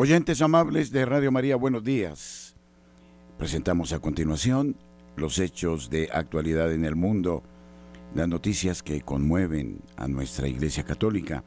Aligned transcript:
Oyentes 0.00 0.40
amables 0.42 0.92
de 0.92 1.04
Radio 1.04 1.32
María, 1.32 1.56
buenos 1.56 1.82
días. 1.82 2.54
Presentamos 3.36 3.92
a 3.92 3.98
continuación 3.98 4.76
los 5.16 5.40
hechos 5.40 5.90
de 5.90 6.08
actualidad 6.12 6.72
en 6.72 6.84
el 6.84 6.94
mundo, 6.94 7.42
las 8.14 8.28
noticias 8.28 8.84
que 8.84 9.00
conmueven 9.00 9.80
a 9.96 10.06
nuestra 10.06 10.46
Iglesia 10.46 10.84
Católica. 10.84 11.42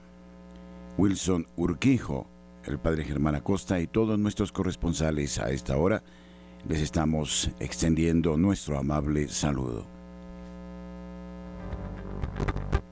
Wilson 0.98 1.48
Urquijo, 1.56 2.28
el 2.66 2.78
Padre 2.78 3.06
Germán 3.06 3.36
Acosta 3.36 3.80
y 3.80 3.88
todos 3.88 4.20
nuestros 4.20 4.52
corresponsales 4.52 5.40
a 5.40 5.50
esta 5.50 5.78
hora 5.78 6.04
les 6.68 6.82
estamos 6.82 7.52
extendiendo 7.62 8.36
nuestro 8.36 8.78
amable 8.78 9.30
saludo. 9.30 9.86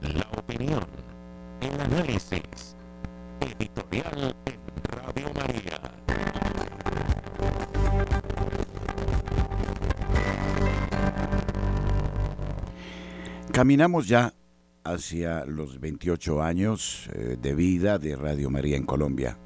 La 0.04 0.26
opinión, 0.40 0.86
el 1.60 1.82
análisis, 1.82 2.78
editorial 3.42 4.34
Radio 5.10 5.34
María. 5.34 5.82
Caminamos 13.52 14.08
ya 14.08 14.34
hacia 14.84 15.46
los 15.46 15.80
28 15.80 16.44
años 16.44 17.10
eh, 17.14 17.38
de 17.42 17.56
vida 17.56 17.98
de 17.98 18.16
Radio 18.16 18.52
María 18.52 18.78
en 18.78 18.86
Colombia. 18.86 19.38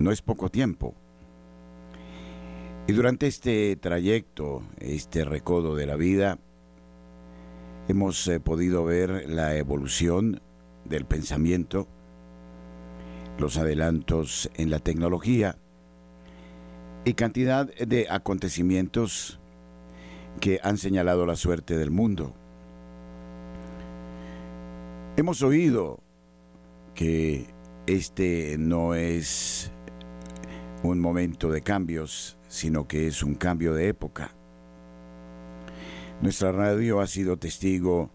No 0.00 0.10
es 0.10 0.22
poco 0.22 0.48
tiempo. 0.48 0.94
Y 2.88 2.92
durante 2.92 3.28
este 3.28 3.76
trayecto, 3.76 4.64
este 4.80 5.24
recodo 5.24 5.76
de 5.76 5.86
la 5.86 5.94
vida, 5.94 6.38
hemos 7.86 8.26
eh, 8.26 8.40
podido 8.40 8.84
ver 8.84 9.28
la 9.28 9.56
evolución 9.56 10.42
del 10.84 11.04
pensamiento, 11.04 11.86
los 13.38 13.56
adelantos 13.56 14.50
en 14.54 14.70
la 14.70 14.78
tecnología 14.78 15.56
y 17.04 17.14
cantidad 17.14 17.66
de 17.74 18.06
acontecimientos 18.08 19.40
que 20.40 20.60
han 20.62 20.78
señalado 20.78 21.26
la 21.26 21.36
suerte 21.36 21.76
del 21.76 21.90
mundo. 21.90 22.34
Hemos 25.16 25.42
oído 25.42 26.00
que 26.94 27.46
este 27.86 28.56
no 28.58 28.94
es 28.94 29.72
un 30.82 31.00
momento 31.00 31.50
de 31.50 31.62
cambios, 31.62 32.38
sino 32.48 32.86
que 32.86 33.06
es 33.06 33.22
un 33.22 33.34
cambio 33.34 33.74
de 33.74 33.88
época. 33.88 34.34
Nuestra 36.20 36.52
radio 36.52 37.00
ha 37.00 37.06
sido 37.06 37.36
testigo 37.36 38.10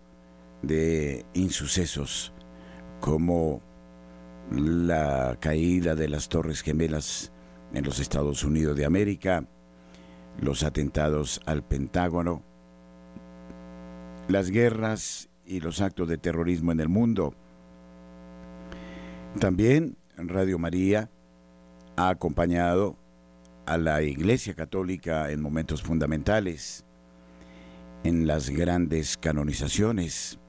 de 0.62 1.26
insucesos 1.34 2.34
como 3.00 3.62
la 4.52 5.38
caída 5.40 5.96
de 5.96 6.08
las 6.08 6.30
Torres 6.30 6.62
Gemelas 6.62 7.32
en 7.74 7.84
los 7.84 8.00
Estados 8.00 8.44
Unidos 8.44 8.76
de 8.78 8.86
América, 8.86 9.46
los 10.40 10.64
atentados 10.64 11.42
al 11.46 11.64
Pentágono, 11.64 12.44
las 14.28 14.50
guerras 14.50 15.30
y 15.46 15.60
los 15.60 15.82
actos 15.82 16.08
de 16.08 16.18
terrorismo 16.18 16.72
en 16.72 16.80
el 16.80 16.90
mundo. 16.90 17.34
También 19.40 19.98
Radio 20.18 20.58
María 20.58 21.10
ha 21.96 22.10
acompañado 22.10 22.98
a 23.66 23.78
la 23.78 24.02
Iglesia 24.02 24.54
Católica 24.54 25.30
en 25.32 25.42
momentos 25.42 25.84
fundamentales, 25.84 26.86
en 28.04 28.28
las 28.28 28.50
grandes 28.50 29.18
canonizaciones, 29.18 30.40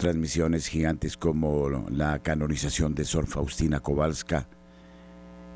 transmisiones 0.00 0.66
gigantes 0.66 1.18
como 1.18 1.68
la 1.90 2.20
canonización 2.20 2.94
de 2.94 3.04
Sor 3.04 3.26
Faustina 3.26 3.80
Kowalska, 3.80 4.48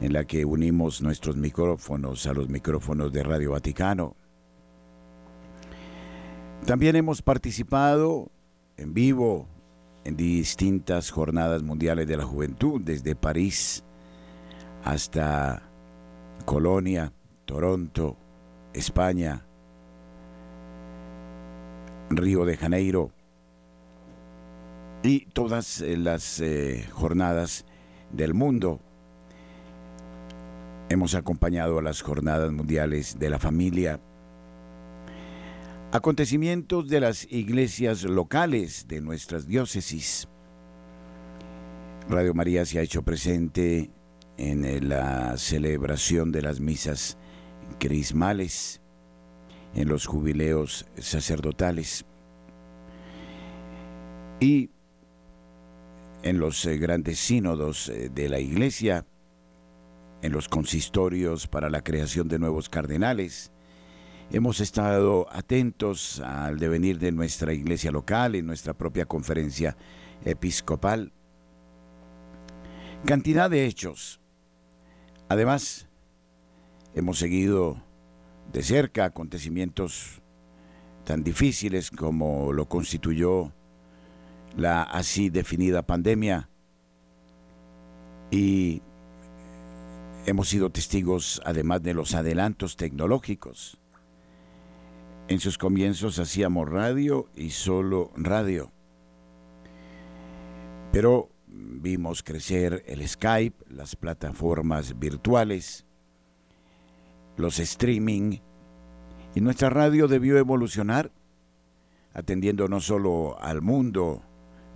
en 0.00 0.12
la 0.12 0.26
que 0.26 0.44
unimos 0.44 1.00
nuestros 1.00 1.34
micrófonos 1.38 2.26
a 2.26 2.34
los 2.34 2.50
micrófonos 2.50 3.10
de 3.10 3.22
Radio 3.22 3.52
Vaticano. 3.52 4.14
También 6.66 6.94
hemos 6.94 7.22
participado 7.22 8.30
en 8.76 8.92
vivo 8.92 9.48
en 10.04 10.14
distintas 10.14 11.10
jornadas 11.10 11.62
mundiales 11.62 12.06
de 12.06 12.18
la 12.18 12.24
juventud, 12.24 12.82
desde 12.84 13.16
París 13.16 13.82
hasta 14.84 15.62
Colonia, 16.44 17.14
Toronto, 17.46 18.18
España, 18.74 19.46
Río 22.10 22.44
de 22.44 22.58
Janeiro 22.58 23.10
y 25.04 25.26
todas 25.26 25.82
eh, 25.82 25.96
las 25.98 26.40
eh, 26.40 26.86
jornadas 26.90 27.66
del 28.10 28.32
mundo. 28.32 28.80
Hemos 30.88 31.14
acompañado 31.14 31.78
a 31.78 31.82
las 31.82 32.00
jornadas 32.00 32.50
mundiales 32.50 33.18
de 33.18 33.28
la 33.28 33.38
familia, 33.38 34.00
acontecimientos 35.92 36.88
de 36.88 37.00
las 37.00 37.30
iglesias 37.30 38.02
locales 38.04 38.88
de 38.88 39.00
nuestras 39.02 39.46
diócesis. 39.46 40.26
Radio 42.08 42.34
María 42.34 42.64
se 42.64 42.78
ha 42.78 42.82
hecho 42.82 43.02
presente 43.02 43.90
en 44.38 44.64
eh, 44.64 44.80
la 44.80 45.36
celebración 45.36 46.32
de 46.32 46.42
las 46.42 46.60
misas 46.60 47.18
crismales, 47.78 48.80
en 49.74 49.88
los 49.88 50.06
jubileos 50.06 50.86
sacerdotales 50.96 52.06
y 54.40 54.70
en 56.24 56.40
los 56.40 56.64
eh, 56.66 56.78
grandes 56.78 57.20
sínodos 57.20 57.88
eh, 57.88 58.10
de 58.12 58.28
la 58.28 58.40
Iglesia, 58.40 59.06
en 60.22 60.32
los 60.32 60.48
consistorios 60.48 61.46
para 61.46 61.70
la 61.70 61.84
creación 61.84 62.26
de 62.26 62.40
nuevos 62.40 62.68
cardenales. 62.68 63.52
Hemos 64.32 64.58
estado 64.58 65.28
atentos 65.30 66.18
al 66.20 66.58
devenir 66.58 66.98
de 66.98 67.12
nuestra 67.12 67.52
iglesia 67.52 67.92
local, 67.92 68.34
en 68.34 68.46
nuestra 68.46 68.72
propia 68.72 69.04
conferencia 69.04 69.76
episcopal. 70.24 71.12
Cantidad 73.04 73.50
de 73.50 73.66
hechos 73.66 74.18
Además, 75.28 75.88
hemos 76.94 77.18
seguido 77.18 77.82
de 78.52 78.62
cerca 78.62 79.06
acontecimientos 79.06 80.22
tan 81.04 81.24
difíciles 81.24 81.90
como 81.90 82.52
lo 82.52 82.68
constituyó 82.68 83.52
la 84.56 84.82
así 84.82 85.30
definida 85.30 85.82
pandemia 85.82 86.48
y 88.30 88.82
hemos 90.26 90.48
sido 90.48 90.70
testigos 90.70 91.40
además 91.44 91.82
de 91.82 91.94
los 91.94 92.14
adelantos 92.14 92.76
tecnológicos. 92.76 93.78
En 95.28 95.40
sus 95.40 95.56
comienzos 95.58 96.18
hacíamos 96.18 96.68
radio 96.68 97.28
y 97.34 97.50
solo 97.50 98.10
radio. 98.16 98.70
Pero 100.92 101.30
vimos 101.46 102.22
crecer 102.22 102.84
el 102.86 103.06
Skype, 103.06 103.64
las 103.68 103.96
plataformas 103.96 104.98
virtuales, 104.98 105.86
los 107.36 107.58
streaming, 107.58 108.38
y 109.34 109.40
nuestra 109.40 109.70
radio 109.70 110.06
debió 110.06 110.38
evolucionar, 110.38 111.10
atendiendo 112.12 112.68
no 112.68 112.80
solo 112.80 113.36
al 113.40 113.62
mundo 113.62 114.22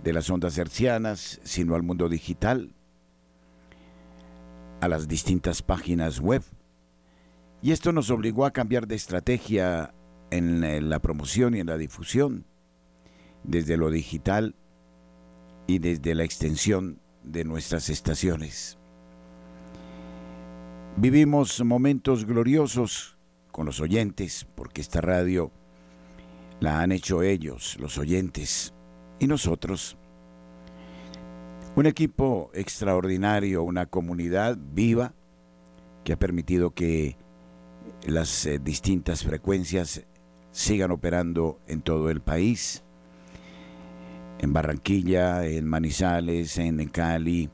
de 0.03 0.13
las 0.13 0.29
ondas 0.29 0.57
hercianas, 0.57 1.39
sino 1.43 1.75
al 1.75 1.83
mundo 1.83 2.09
digital, 2.09 2.73
a 4.81 4.87
las 4.87 5.07
distintas 5.07 5.61
páginas 5.61 6.19
web. 6.19 6.43
Y 7.61 7.71
esto 7.71 7.91
nos 7.91 8.09
obligó 8.09 8.45
a 8.45 8.51
cambiar 8.51 8.87
de 8.87 8.95
estrategia 8.95 9.93
en 10.31 10.89
la 10.89 10.99
promoción 10.99 11.55
y 11.55 11.59
en 11.59 11.67
la 11.67 11.77
difusión, 11.77 12.45
desde 13.43 13.77
lo 13.77 13.89
digital 13.89 14.55
y 15.67 15.79
desde 15.79 16.15
la 16.15 16.23
extensión 16.23 17.01
de 17.23 17.43
nuestras 17.43 17.89
estaciones. 17.89 18.77
Vivimos 20.95 21.63
momentos 21.63 22.25
gloriosos 22.25 23.17
con 23.51 23.65
los 23.65 23.79
oyentes, 23.79 24.47
porque 24.55 24.81
esta 24.81 25.01
radio 25.01 25.51
la 26.59 26.81
han 26.81 26.91
hecho 26.91 27.21
ellos, 27.23 27.77
los 27.79 27.97
oyentes, 27.97 28.73
y 29.19 29.27
nosotros. 29.27 29.97
Un 31.75 31.85
equipo 31.85 32.49
extraordinario, 32.53 33.63
una 33.63 33.85
comunidad 33.85 34.57
viva 34.57 35.13
que 36.03 36.13
ha 36.13 36.19
permitido 36.19 36.71
que 36.71 37.15
las 38.05 38.45
eh, 38.45 38.59
distintas 38.59 39.23
frecuencias 39.23 40.05
sigan 40.51 40.91
operando 40.91 41.59
en 41.67 41.81
todo 41.81 42.09
el 42.09 42.21
país 42.21 42.83
en 44.39 44.53
Barranquilla, 44.53 45.45
en 45.45 45.67
Manizales, 45.67 46.57
en 46.57 46.87
Cali, 46.87 47.49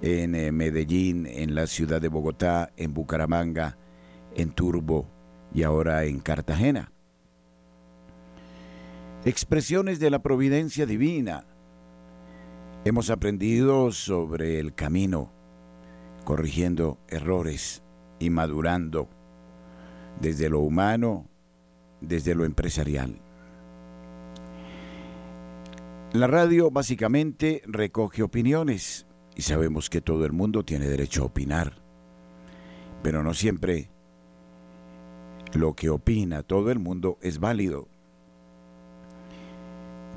en 0.00 0.34
eh, 0.34 0.52
Medellín, 0.52 1.26
en 1.26 1.54
la 1.54 1.66
ciudad 1.66 2.00
de 2.00 2.08
Bogotá, 2.08 2.72
en 2.76 2.94
Bucaramanga, 2.94 3.76
en 4.34 4.50
Turbo 4.50 5.06
y 5.52 5.64
ahora 5.64 6.04
en 6.04 6.20
Cartagena. 6.20 6.93
Expresiones 9.26 10.00
de 10.00 10.10
la 10.10 10.18
providencia 10.18 10.84
divina. 10.84 11.46
Hemos 12.84 13.08
aprendido 13.08 13.90
sobre 13.90 14.60
el 14.60 14.74
camino, 14.74 15.32
corrigiendo 16.24 16.98
errores 17.08 17.82
y 18.18 18.28
madurando 18.28 19.08
desde 20.20 20.50
lo 20.50 20.60
humano, 20.60 21.26
desde 22.02 22.34
lo 22.34 22.44
empresarial. 22.44 23.18
La 26.12 26.26
radio 26.26 26.70
básicamente 26.70 27.62
recoge 27.64 28.22
opiniones 28.22 29.06
y 29.34 29.40
sabemos 29.40 29.88
que 29.88 30.02
todo 30.02 30.26
el 30.26 30.32
mundo 30.32 30.66
tiene 30.66 30.86
derecho 30.86 31.22
a 31.22 31.26
opinar, 31.26 31.72
pero 33.02 33.22
no 33.22 33.32
siempre 33.32 33.88
lo 35.54 35.72
que 35.72 35.88
opina 35.88 36.42
todo 36.42 36.70
el 36.70 36.78
mundo 36.78 37.16
es 37.22 37.38
válido. 37.40 37.93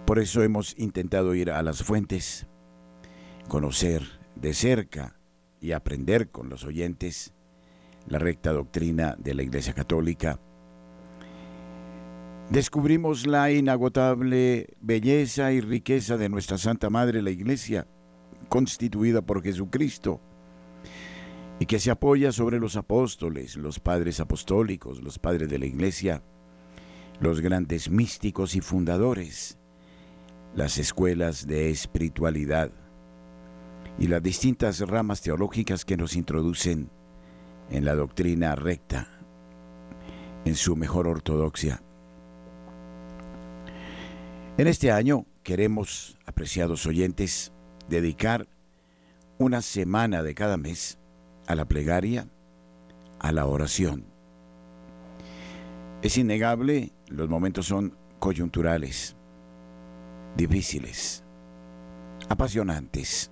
Por 0.08 0.20
eso 0.20 0.42
hemos 0.42 0.74
intentado 0.78 1.36
ir 1.36 1.52
a 1.52 1.62
las 1.62 1.84
fuentes, 1.84 2.48
conocer 3.50 4.04
de 4.38 4.54
cerca 4.54 5.20
y 5.60 5.74
aprender 5.74 6.30
con 6.30 6.48
los 6.48 6.64
oyentes 6.64 7.34
la 8.08 8.18
recta 8.18 8.54
doctrina 8.54 9.18
de 9.20 9.34
la 9.34 9.44
Iglesia 9.44 9.74
Católica. 9.74 10.40
Descubrimos 12.50 13.28
la 13.28 13.52
inagotable 13.52 14.70
belleza 14.80 15.52
y 15.52 15.60
riqueza 15.60 16.16
de 16.16 16.30
nuestra 16.30 16.58
Santa 16.58 16.90
Madre 16.90 17.22
la 17.22 17.32
Iglesia, 17.32 17.86
constituida 18.48 19.22
por 19.22 19.44
Jesucristo, 19.44 20.22
y 21.60 21.66
que 21.66 21.80
se 21.80 21.92
apoya 21.92 22.32
sobre 22.32 22.62
los 22.62 22.78
apóstoles, 22.78 23.58
los 23.58 23.82
padres 23.82 24.22
apostólicos, 24.22 25.04
los 25.04 25.20
padres 25.20 25.50
de 25.50 25.60
la 25.60 25.66
Iglesia, 25.66 26.24
los 27.20 27.42
grandes 27.42 27.90
místicos 27.90 28.56
y 28.56 28.62
fundadores, 28.62 29.58
las 30.58 30.80
escuelas 30.80 31.46
de 31.46 31.70
espiritualidad 31.70 32.72
y 34.00 34.08
las 34.08 34.24
distintas 34.24 34.80
ramas 34.80 35.22
teológicas 35.22 35.86
que 35.86 35.98
nos 35.98 36.16
introducen 36.16 36.90
en 37.70 37.86
la 37.86 37.94
doctrina 37.94 38.56
recta, 38.56 39.08
en 40.46 40.56
su 40.56 40.76
mejor 40.76 41.08
ortodoxia. 41.08 41.84
En 44.58 44.66
este 44.66 44.92
año 44.92 45.28
queremos, 45.44 46.18
apreciados 46.26 46.88
oyentes, 46.88 47.54
dedicar 47.88 48.48
una 49.38 49.62
semana 49.62 50.24
de 50.24 50.34
cada 50.34 50.58
mes 50.58 50.98
a 51.46 51.54
la 51.54 51.66
plegaria, 51.66 52.28
a 53.20 53.32
la 53.32 53.46
oración. 53.46 54.08
Es 56.02 56.18
innegable, 56.18 56.94
los 57.10 57.30
momentos 57.30 57.68
son 57.68 57.96
coyunturales, 58.18 59.17
difíciles, 60.36 61.24
apasionantes. 62.30 63.32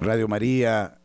Radio 0.00 0.28
María, 0.28 0.98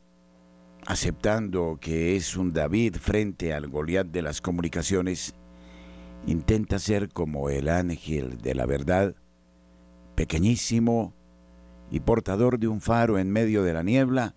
aceptando 0.86 1.78
que 1.80 2.16
es 2.16 2.36
un 2.38 2.54
David 2.54 2.98
frente 2.98 3.54
al 3.54 3.68
Goliat 3.68 4.08
de 4.08 4.22
las 4.22 4.42
comunicaciones, 4.42 5.34
intenta 6.28 6.80
ser 6.80 7.10
como 7.10 7.50
el 7.50 7.70
ángel 7.70 8.38
de 8.38 8.56
la 8.56 8.66
verdad, 8.66 9.16
pequeñísimo 10.16 11.14
y 11.90 12.00
portador 12.00 12.60
de 12.60 12.68
un 12.68 12.82
faro 12.82 13.18
en 13.18 13.32
medio 13.32 13.64
de 13.64 13.74
la 13.74 13.84
niebla, 13.84 14.36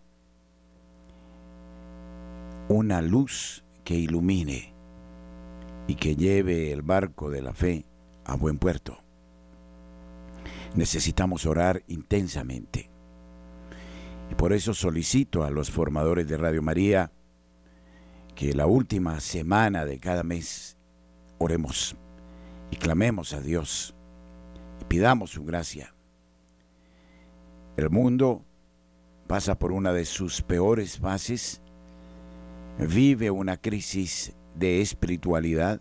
una 2.68 3.02
luz 3.02 3.64
que 3.84 3.94
ilumine 3.94 4.74
y 5.86 5.94
que 5.94 6.16
lleve 6.16 6.72
el 6.72 6.82
barco 6.82 7.30
de 7.30 7.42
la 7.42 7.54
fe 7.54 7.86
a 8.24 8.36
buen 8.36 8.58
puerto. 8.58 9.05
Necesitamos 10.76 11.46
orar 11.46 11.82
intensamente. 11.88 12.90
Y 14.30 14.34
por 14.34 14.52
eso 14.52 14.74
solicito 14.74 15.44
a 15.44 15.50
los 15.50 15.70
formadores 15.70 16.28
de 16.28 16.36
Radio 16.36 16.62
María 16.62 17.10
que 18.34 18.52
la 18.52 18.66
última 18.66 19.18
semana 19.20 19.84
de 19.84 19.98
cada 19.98 20.22
mes 20.22 20.76
oremos 21.38 21.96
y 22.70 22.76
clamemos 22.76 23.32
a 23.32 23.40
Dios 23.40 23.94
y 24.80 24.84
pidamos 24.84 25.30
su 25.30 25.44
gracia. 25.44 25.94
El 27.76 27.90
mundo 27.90 28.44
pasa 29.26 29.58
por 29.58 29.72
una 29.72 29.92
de 29.92 30.04
sus 30.04 30.42
peores 30.42 30.98
fases 30.98 31.62
vive 32.78 33.30
una 33.30 33.56
crisis 33.56 34.34
de 34.54 34.80
espiritualidad 34.80 35.80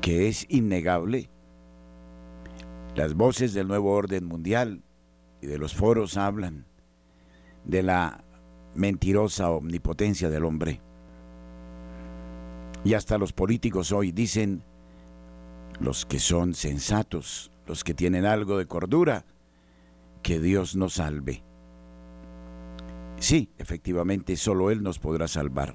que 0.00 0.28
es 0.28 0.46
innegable. 0.48 1.30
Las 2.96 3.12
voces 3.12 3.52
del 3.52 3.68
nuevo 3.68 3.92
orden 3.92 4.24
mundial 4.24 4.82
y 5.42 5.46
de 5.46 5.58
los 5.58 5.74
foros 5.74 6.16
hablan 6.16 6.64
de 7.66 7.82
la 7.82 8.24
mentirosa 8.74 9.50
omnipotencia 9.50 10.30
del 10.30 10.46
hombre. 10.46 10.80
Y 12.84 12.94
hasta 12.94 13.18
los 13.18 13.34
políticos 13.34 13.92
hoy 13.92 14.12
dicen, 14.12 14.62
los 15.78 16.06
que 16.06 16.18
son 16.18 16.54
sensatos, 16.54 17.52
los 17.66 17.84
que 17.84 17.92
tienen 17.92 18.24
algo 18.24 18.56
de 18.56 18.66
cordura, 18.66 19.26
que 20.22 20.40
Dios 20.40 20.74
nos 20.74 20.94
salve. 20.94 21.42
Sí, 23.18 23.50
efectivamente, 23.58 24.38
solo 24.38 24.70
Él 24.70 24.82
nos 24.82 24.98
podrá 24.98 25.28
salvar. 25.28 25.74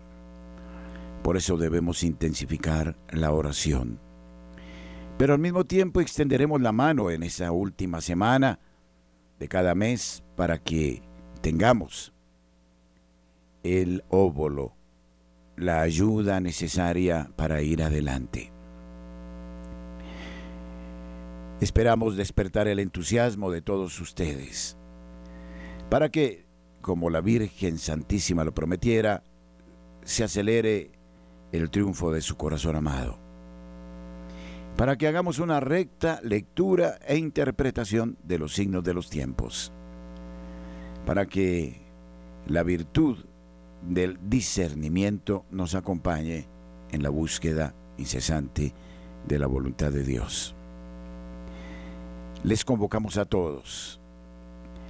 Por 1.22 1.38
eso 1.38 1.56
debemos 1.56 2.02
intensificar 2.02 2.98
la 3.12 3.32
oración. 3.32 4.00
Pero 5.22 5.36
al 5.36 5.40
mismo 5.40 5.66
tiempo 5.66 6.02
extenderemos 6.02 6.60
la 6.62 6.72
mano 6.72 7.12
en 7.12 7.22
esa 7.22 7.52
última 7.52 8.02
semana 8.02 8.58
de 9.38 9.48
cada 9.48 9.76
mes 9.76 10.24
para 10.36 10.58
que 10.58 11.04
tengamos 11.42 12.12
el 13.62 14.04
óvulo, 14.10 14.74
la 15.58 15.82
ayuda 15.82 16.40
necesaria 16.40 17.30
para 17.36 17.62
ir 17.62 17.84
adelante. 17.84 18.52
Esperamos 21.60 22.18
despertar 22.18 22.68
el 22.68 22.80
entusiasmo 22.80 23.52
de 23.52 23.62
todos 23.62 24.02
ustedes 24.02 24.76
para 25.92 26.10
que 26.10 26.48
como 26.82 27.12
la 27.12 27.22
Virgen 27.22 27.78
Santísima 27.78 28.44
lo 28.44 28.56
prometiera, 28.56 29.24
se 30.04 30.24
acelere 30.24 30.94
el 31.52 31.70
triunfo 31.70 32.12
de 32.12 32.22
su 32.22 32.38
corazón 32.38 32.76
amado. 32.76 33.21
Para 34.81 34.98
que 34.98 35.07
hagamos 35.07 35.38
una 35.38 35.60
recta 35.60 36.19
lectura 36.24 36.98
e 37.06 37.16
interpretación 37.16 38.18
de 38.24 38.39
los 38.39 38.56
signos 38.56 38.83
de 38.83 38.95
los 38.95 39.12
tiempos. 39.12 39.72
Para 41.06 41.27
que 41.27 41.84
la 42.48 42.63
virtud 42.63 43.20
del 43.84 44.17
discernimiento 44.27 45.46
nos 45.51 45.75
acompañe 45.75 46.48
en 46.91 47.03
la 47.03 47.10
búsqueda 47.10 47.75
incesante 48.00 48.74
de 49.27 49.38
la 49.38 49.46
voluntad 49.46 49.91
de 49.91 50.03
Dios. 50.03 50.56
Les 52.44 52.65
convocamos 52.65 53.20
a 53.20 53.25
todos 53.25 54.01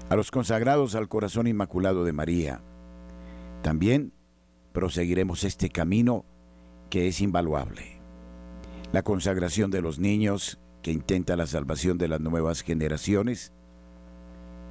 a 0.08 0.16
los 0.16 0.32
consagrados 0.32 0.96
al 0.96 1.10
corazón 1.10 1.48
inmaculado 1.48 2.06
de 2.06 2.14
María. 2.14 2.62
También 3.62 4.14
proseguiremos 4.72 5.44
este 5.44 5.70
camino 5.70 6.24
que 6.90 7.10
es 7.10 7.20
invaluable. 7.20 8.01
La 8.92 9.04
consagración 9.04 9.72
de 9.72 9.82
los 9.82 10.00
niños 10.00 10.60
que 10.82 10.92
intenta 10.92 11.38
la 11.38 11.48
salvación 11.48 11.98
de 11.98 12.10
las 12.10 12.20
nuevas 12.20 12.62
generaciones 12.62 13.54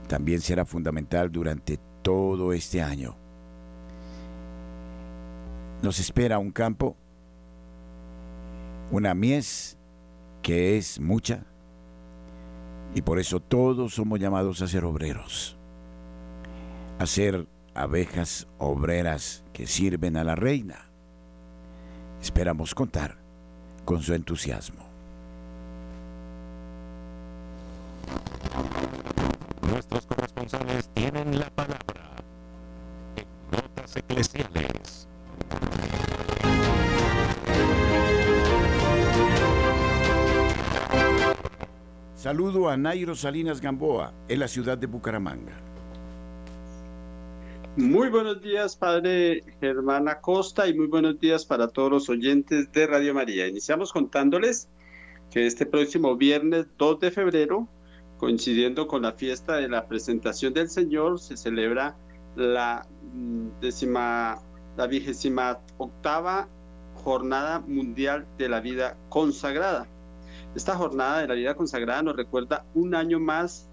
también 0.09 0.41
será 0.41 0.67
fundamental 0.67 1.33
durante 1.33 1.79
todo 2.03 2.53
este 2.53 2.83
año. 2.83 3.17
Nos 5.83 5.99
espera 6.00 6.39
un 6.39 6.50
campo, 6.50 6.97
una 8.91 9.15
mies 9.15 9.79
que 10.43 10.77
es 10.77 11.00
mucha, 11.00 11.47
y 12.95 13.00
por 13.00 13.19
eso 13.19 13.41
todos 13.41 13.95
somos 13.95 14.19
llamados 14.19 14.61
a 14.61 14.67
ser 14.67 14.85
obreros, 14.85 15.57
a 16.99 17.07
ser 17.07 17.47
abejas 17.73 18.49
obreras 18.59 19.45
que 19.55 19.67
sirven 19.67 20.19
a 20.19 20.25
la 20.25 20.35
reina. 20.35 20.91
Esperamos 22.21 22.75
contar 22.75 23.20
con 23.84 24.02
su 24.02 24.14
entusiasmo. 24.14 24.84
Nuestros 29.62 30.06
corresponsales 30.06 30.88
tienen 30.94 31.38
la 31.38 31.49
palabra 31.50 32.10
en 33.16 33.26
Notas 33.50 33.96
Eclesiales. 33.96 35.06
Saludo 42.16 42.68
a 42.68 42.76
Nairo 42.76 43.14
Salinas 43.16 43.60
Gamboa, 43.60 44.12
en 44.28 44.40
la 44.40 44.49
ciudad 44.49 44.76
de 44.76 44.87
Bucaramanga. 44.87 45.70
Muy 47.77 48.09
buenos 48.09 48.41
días, 48.43 48.77
padre 48.77 49.45
Germán 49.61 50.09
Acosta, 50.09 50.67
y 50.67 50.75
muy 50.75 50.87
buenos 50.87 51.21
días 51.21 51.45
para 51.47 51.69
todos 51.69 51.91
los 51.91 52.09
oyentes 52.09 52.71
de 52.73 52.87
Radio 52.87 53.15
María. 53.15 53.47
Iniciamos 53.47 53.93
contándoles 53.93 54.69
que 55.31 55.47
este 55.47 55.67
próximo 55.67 56.17
viernes 56.17 56.67
2 56.79 57.00
de 57.00 57.11
febrero 57.11 57.69
coincidiendo 58.21 58.87
con 58.87 59.00
la 59.00 59.12
fiesta 59.12 59.57
de 59.57 59.67
la 59.67 59.89
presentación 59.89 60.53
del 60.53 60.69
Señor, 60.69 61.19
se 61.19 61.39
celebra 61.39 61.97
la 62.37 62.87
mm, 63.15 63.61
décima, 63.62 64.43
la 64.77 64.87
vigésima 64.87 65.59
octava 65.79 66.47
Jornada 67.03 67.61
Mundial 67.61 68.27
de 68.37 68.50
la 68.50 68.61
Vida 68.61 68.99
Consagrada. 69.09 69.89
Esta 70.55 70.77
jornada 70.77 71.21
de 71.21 71.29
la 71.29 71.35
vida 71.35 71.55
consagrada 71.55 72.03
nos 72.03 72.17
recuerda 72.17 72.67
un 72.75 72.95
año 72.95 73.19
más 73.19 73.71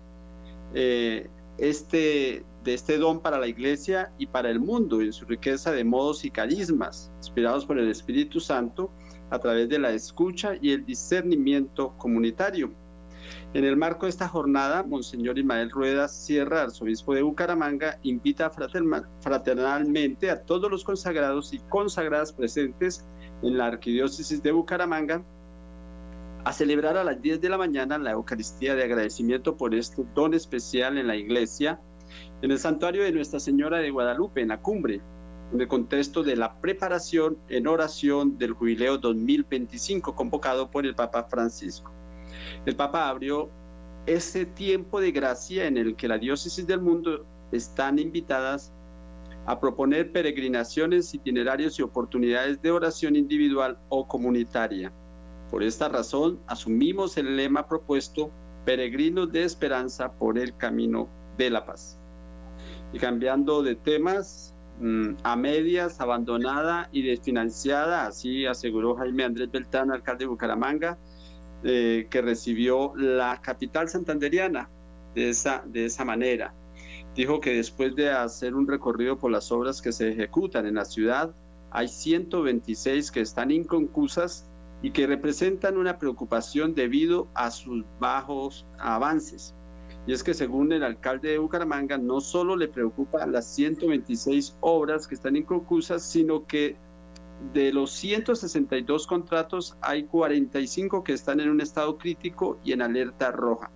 eh, 0.73 1.27
este, 1.57 2.45
de 2.67 2.73
este 2.73 2.97
don 2.97 3.21
para 3.21 3.39
la 3.39 3.47
iglesia 3.47 4.11
y 4.17 4.27
para 4.27 4.49
el 4.49 4.59
mundo 4.59 4.99
en 4.99 5.13
su 5.13 5.23
riqueza 5.23 5.71
de 5.71 5.85
modos 5.85 6.25
y 6.25 6.29
carismas, 6.29 7.09
inspirados 7.15 7.65
por 7.65 7.79
el 7.79 7.89
Espíritu 7.89 8.41
Santo 8.41 8.91
a 9.29 9.39
través 9.39 9.69
de 9.69 9.79
la 9.79 9.91
escucha 9.91 10.55
y 10.61 10.71
el 10.71 10.85
discernimiento 10.85 11.93
comunitario. 11.97 12.73
En 13.53 13.63
el 13.63 13.77
marco 13.77 14.05
de 14.05 14.09
esta 14.09 14.27
jornada, 14.27 14.83
Monseñor 14.83 15.39
Ismael 15.39 15.71
Rueda 15.71 16.09
Sierra, 16.09 16.63
arzobispo 16.63 17.13
de 17.13 17.21
Bucaramanga, 17.21 17.99
invita 18.03 18.49
fraternalmente 18.49 20.29
a 20.29 20.43
todos 20.43 20.69
los 20.69 20.83
consagrados 20.83 21.53
y 21.53 21.59
consagradas 21.69 22.33
presentes 22.33 23.07
en 23.43 23.57
la 23.57 23.67
Arquidiócesis 23.67 24.43
de 24.43 24.51
Bucaramanga 24.51 25.23
a 26.43 26.51
celebrar 26.51 26.97
a 26.97 27.05
las 27.05 27.21
10 27.21 27.39
de 27.39 27.47
la 27.47 27.57
mañana 27.57 27.97
la 27.97 28.11
Eucaristía 28.11 28.75
de 28.75 28.83
agradecimiento 28.83 29.55
por 29.55 29.73
este 29.73 30.03
don 30.13 30.33
especial 30.33 30.97
en 30.97 31.07
la 31.07 31.15
iglesia, 31.15 31.79
en 32.41 32.51
el 32.51 32.59
santuario 32.59 33.03
de 33.03 33.11
Nuestra 33.11 33.39
Señora 33.39 33.79
de 33.79 33.91
Guadalupe, 33.91 34.41
en 34.41 34.49
la 34.49 34.61
cumbre, 34.61 35.01
en 35.53 35.61
el 35.61 35.67
contexto 35.67 36.23
de 36.23 36.35
la 36.35 36.59
preparación 36.59 37.37
en 37.49 37.67
oración 37.67 38.37
del 38.37 38.53
jubileo 38.53 38.97
2025 38.97 40.15
convocado 40.15 40.69
por 40.69 40.85
el 40.85 40.95
Papa 40.95 41.23
Francisco. 41.23 41.91
El 42.65 42.75
Papa 42.75 43.07
abrió 43.07 43.49
ese 44.05 44.45
tiempo 44.45 44.99
de 44.99 45.11
gracia 45.11 45.65
en 45.65 45.77
el 45.77 45.95
que 45.95 46.07
la 46.07 46.17
diócesis 46.17 46.65
del 46.65 46.81
mundo 46.81 47.25
están 47.51 47.99
invitadas 47.99 48.71
a 49.45 49.59
proponer 49.59 50.11
peregrinaciones, 50.11 51.13
itinerarios 51.13 51.79
y 51.79 51.81
oportunidades 51.81 52.61
de 52.61 52.71
oración 52.71 53.15
individual 53.15 53.77
o 53.87 54.05
comunitaria. 54.05 54.91
Por 55.49 55.63
esta 55.63 55.87
razón, 55.87 56.39
asumimos 56.47 57.17
el 57.17 57.37
lema 57.37 57.67
propuesto, 57.67 58.29
Peregrinos 58.65 59.31
de 59.31 59.43
Esperanza 59.43 60.11
por 60.11 60.37
el 60.37 60.55
Camino 60.57 61.07
de 61.37 61.49
la 61.49 61.65
Paz. 61.65 61.96
Y 62.93 62.99
cambiando 62.99 63.63
de 63.63 63.75
temas, 63.75 64.53
mm, 64.79 65.15
a 65.23 65.35
medias, 65.35 65.99
abandonada 65.99 66.89
y 66.91 67.01
desfinanciada, 67.01 68.07
así 68.07 68.45
aseguró 68.45 68.95
Jaime 68.95 69.23
Andrés 69.23 69.51
Beltrán, 69.51 69.91
alcalde 69.91 70.25
de 70.25 70.29
Bucaramanga, 70.29 70.97
eh, 71.63 72.07
que 72.09 72.21
recibió 72.21 72.93
la 72.95 73.41
capital 73.41 73.89
santanderiana 73.89 74.69
de 75.15 75.29
esa, 75.29 75.63
de 75.65 75.85
esa 75.85 76.05
manera. 76.05 76.53
Dijo 77.15 77.39
que 77.39 77.55
después 77.55 77.95
de 77.95 78.11
hacer 78.11 78.53
un 78.53 78.67
recorrido 78.67 79.17
por 79.17 79.31
las 79.31 79.51
obras 79.51 79.81
que 79.81 79.91
se 79.91 80.09
ejecutan 80.09 80.67
en 80.67 80.75
la 80.75 80.85
ciudad, 80.85 81.33
hay 81.71 81.87
126 81.87 83.11
que 83.11 83.21
están 83.21 83.49
inconclusas 83.49 84.47
y 84.81 84.91
que 84.91 85.07
representan 85.07 85.77
una 85.77 85.97
preocupación 85.97 86.75
debido 86.75 87.27
a 87.33 87.49
sus 87.49 87.83
bajos 87.99 88.67
avances. 88.77 89.55
Y 90.07 90.13
es 90.13 90.23
que 90.23 90.33
según 90.33 90.71
el 90.71 90.83
alcalde 90.83 91.31
de 91.31 91.37
Bucaramanga, 91.37 91.97
no 91.97 92.21
solo 92.21 92.55
le 92.55 92.69
preocupan 92.69 93.33
las 93.33 93.45
126 93.53 94.57
obras 94.61 95.05
que 95.05 95.15
están 95.15 95.35
inconclusas, 95.35 96.01
sino 96.01 96.47
que 96.47 96.77
de 97.53 97.73
los 97.73 97.91
162 97.91 99.05
contratos 99.05 99.75
hay 99.81 100.05
45 100.05 101.03
que 101.03 101.11
están 101.11 101.41
en 101.41 101.49
un 101.49 101.59
estado 101.59 101.97
crítico 101.97 102.57
y 102.63 102.71
en 102.71 102.81
alerta 102.81 103.33
roja. 103.33 103.69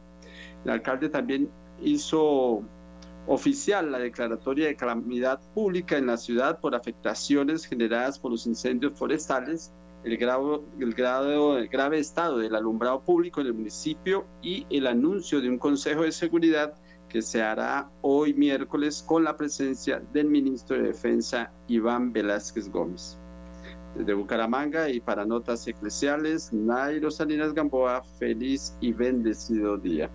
El 0.64 0.72
alcalde 0.72 1.10
también 1.10 1.50
hizo 1.82 2.64
oficial 3.28 3.92
la 3.92 4.00
declaratoria 4.00 4.68
de 4.68 4.76
calamidad 4.78 5.42
pública 5.54 5.98
en 5.98 6.08
la 6.08 6.18
ciudad 6.18 6.60
por 6.62 6.76
afectaciones 6.76 7.66
generadas 7.66 8.18
por 8.18 8.32
los 8.32 8.48
incendios 8.48 8.98
forestales, 8.98 9.74
el, 10.04 10.18
grado, 10.18 10.64
el, 10.80 10.94
grado, 10.94 11.58
el 11.58 11.68
grave 11.68 12.00
estado 12.00 12.40
del 12.40 12.56
alumbrado 12.56 13.04
público 13.04 13.42
en 13.42 13.48
el 13.48 13.54
municipio 13.54 14.26
y 14.42 14.66
el 14.70 14.88
anuncio 14.88 15.42
de 15.42 15.50
un 15.50 15.58
Consejo 15.58 16.04
de 16.04 16.12
Seguridad 16.12 16.76
que 17.08 17.22
se 17.22 17.42
hará 17.42 17.90
hoy 18.02 18.34
miércoles 18.34 19.04
con 19.06 19.24
la 19.24 19.36
presencia 19.36 20.02
del 20.14 20.28
ministro 20.28 20.78
de 20.78 20.84
Defensa 20.84 21.52
Iván 21.68 22.14
Velázquez 22.14 22.70
Gómez. 22.70 23.20
Desde 23.96 24.14
Bucaramanga 24.14 24.90
y 24.90 25.02
para 25.02 25.26
notas 25.26 25.68
eclesiales, 25.68 26.54
Nairo 26.54 27.12
Salinas 27.12 27.54
Gamboa, 27.54 28.04
feliz 28.18 28.78
y 28.80 28.94
bendecido 28.94 29.78
día. 29.78 30.10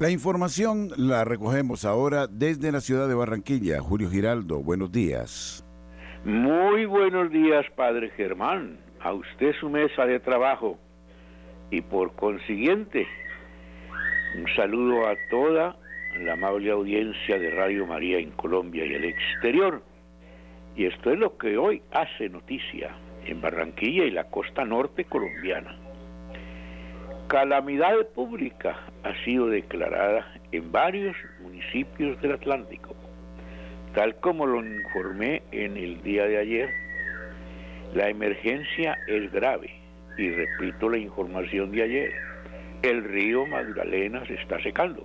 La 0.00 0.10
información 0.10 0.88
la 0.96 1.22
recogemos 1.22 1.84
ahora 1.84 2.26
desde 2.26 2.72
la 2.72 2.80
ciudad 2.80 3.06
de 3.06 3.14
Barranquilla. 3.14 3.78
Julio 3.78 4.10
Giraldo, 4.10 4.58
buenos 4.58 4.90
días. 4.90 5.64
Muy 6.24 6.84
buenos 6.84 7.30
días, 7.30 7.64
Padre 7.76 8.10
Germán. 8.16 8.80
A 9.00 9.12
usted 9.12 9.52
su 9.60 9.70
mesa 9.70 10.04
de 10.04 10.18
trabajo. 10.18 10.80
Y 11.70 11.80
por 11.80 12.16
consiguiente, 12.16 13.06
un 14.36 14.46
saludo 14.56 15.06
a 15.06 15.14
toda 15.30 15.76
la 16.18 16.32
amable 16.32 16.72
audiencia 16.72 17.38
de 17.38 17.50
Radio 17.50 17.86
María 17.86 18.18
en 18.18 18.32
Colombia 18.32 18.84
y 18.84 18.94
el 18.94 19.04
exterior. 19.04 19.80
Y 20.74 20.86
esto 20.86 21.12
es 21.12 21.20
lo 21.20 21.38
que 21.38 21.56
hoy 21.56 21.82
hace 21.92 22.28
noticia 22.28 22.96
en 23.26 23.40
Barranquilla 23.40 24.06
y 24.06 24.10
la 24.10 24.24
costa 24.24 24.64
norte 24.64 25.04
colombiana 25.04 25.83
calamidad 27.34 28.06
pública 28.14 28.78
ha 29.02 29.12
sido 29.24 29.48
declarada 29.48 30.24
en 30.52 30.70
varios 30.70 31.16
municipios 31.40 32.22
del 32.22 32.30
Atlántico. 32.30 32.94
Tal 33.92 34.14
como 34.20 34.46
lo 34.46 34.64
informé 34.64 35.42
en 35.50 35.76
el 35.76 36.00
día 36.04 36.26
de 36.26 36.38
ayer, 36.38 36.70
la 37.92 38.08
emergencia 38.08 38.96
es 39.08 39.32
grave 39.32 39.68
y 40.16 40.30
repito 40.30 40.88
la 40.88 40.98
información 40.98 41.72
de 41.72 41.82
ayer. 41.82 42.12
El 42.82 43.02
río 43.02 43.44
Magdalena 43.46 44.24
se 44.26 44.34
está 44.34 44.62
secando 44.62 45.04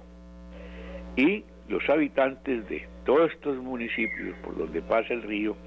y 1.16 1.44
los 1.68 1.90
habitantes 1.90 2.70
de 2.70 2.88
todos 3.06 3.32
estos 3.32 3.58
municipios 3.58 4.38
por 4.44 4.56
donde 4.56 4.84
pasa 4.84 5.16
el 5.16 5.24
río 5.24 5.58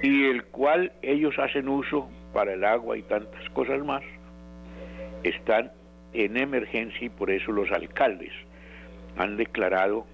y 0.00 0.26
el 0.26 0.44
cual 0.44 0.92
ellos 1.02 1.36
hacen 1.40 1.68
uso 1.68 2.08
para 2.32 2.52
el 2.52 2.62
agua 2.62 2.96
y 2.96 3.02
tantas 3.02 3.50
cosas 3.50 3.84
más, 3.84 4.04
están 5.24 5.72
en 6.14 6.36
emergencia 6.36 7.06
y 7.06 7.10
por 7.10 7.30
eso 7.30 7.52
los 7.52 7.70
alcaldes 7.72 8.32
han 9.16 9.36
declarado 9.36 10.06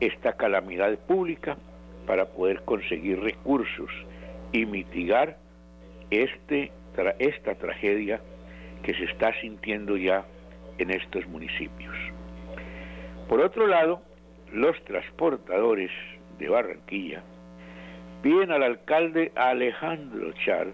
esta 0.00 0.32
calamidad 0.34 0.98
pública 0.98 1.56
para 2.06 2.26
poder 2.26 2.62
conseguir 2.62 3.20
recursos 3.20 3.90
y 4.52 4.66
mitigar 4.66 5.38
este, 6.10 6.72
esta 7.18 7.54
tragedia 7.54 8.20
que 8.82 8.94
se 8.94 9.04
está 9.04 9.32
sintiendo 9.40 9.96
ya 9.96 10.24
en 10.78 10.90
estos 10.90 11.26
municipios. 11.28 11.94
Por 13.28 13.40
otro 13.40 13.66
lado, 13.66 14.02
los 14.52 14.82
transportadores 14.84 15.90
de 16.38 16.48
Barranquilla 16.48 17.22
piden 18.22 18.50
al 18.50 18.62
alcalde 18.62 19.32
Alejandro 19.36 20.32
Char 20.44 20.68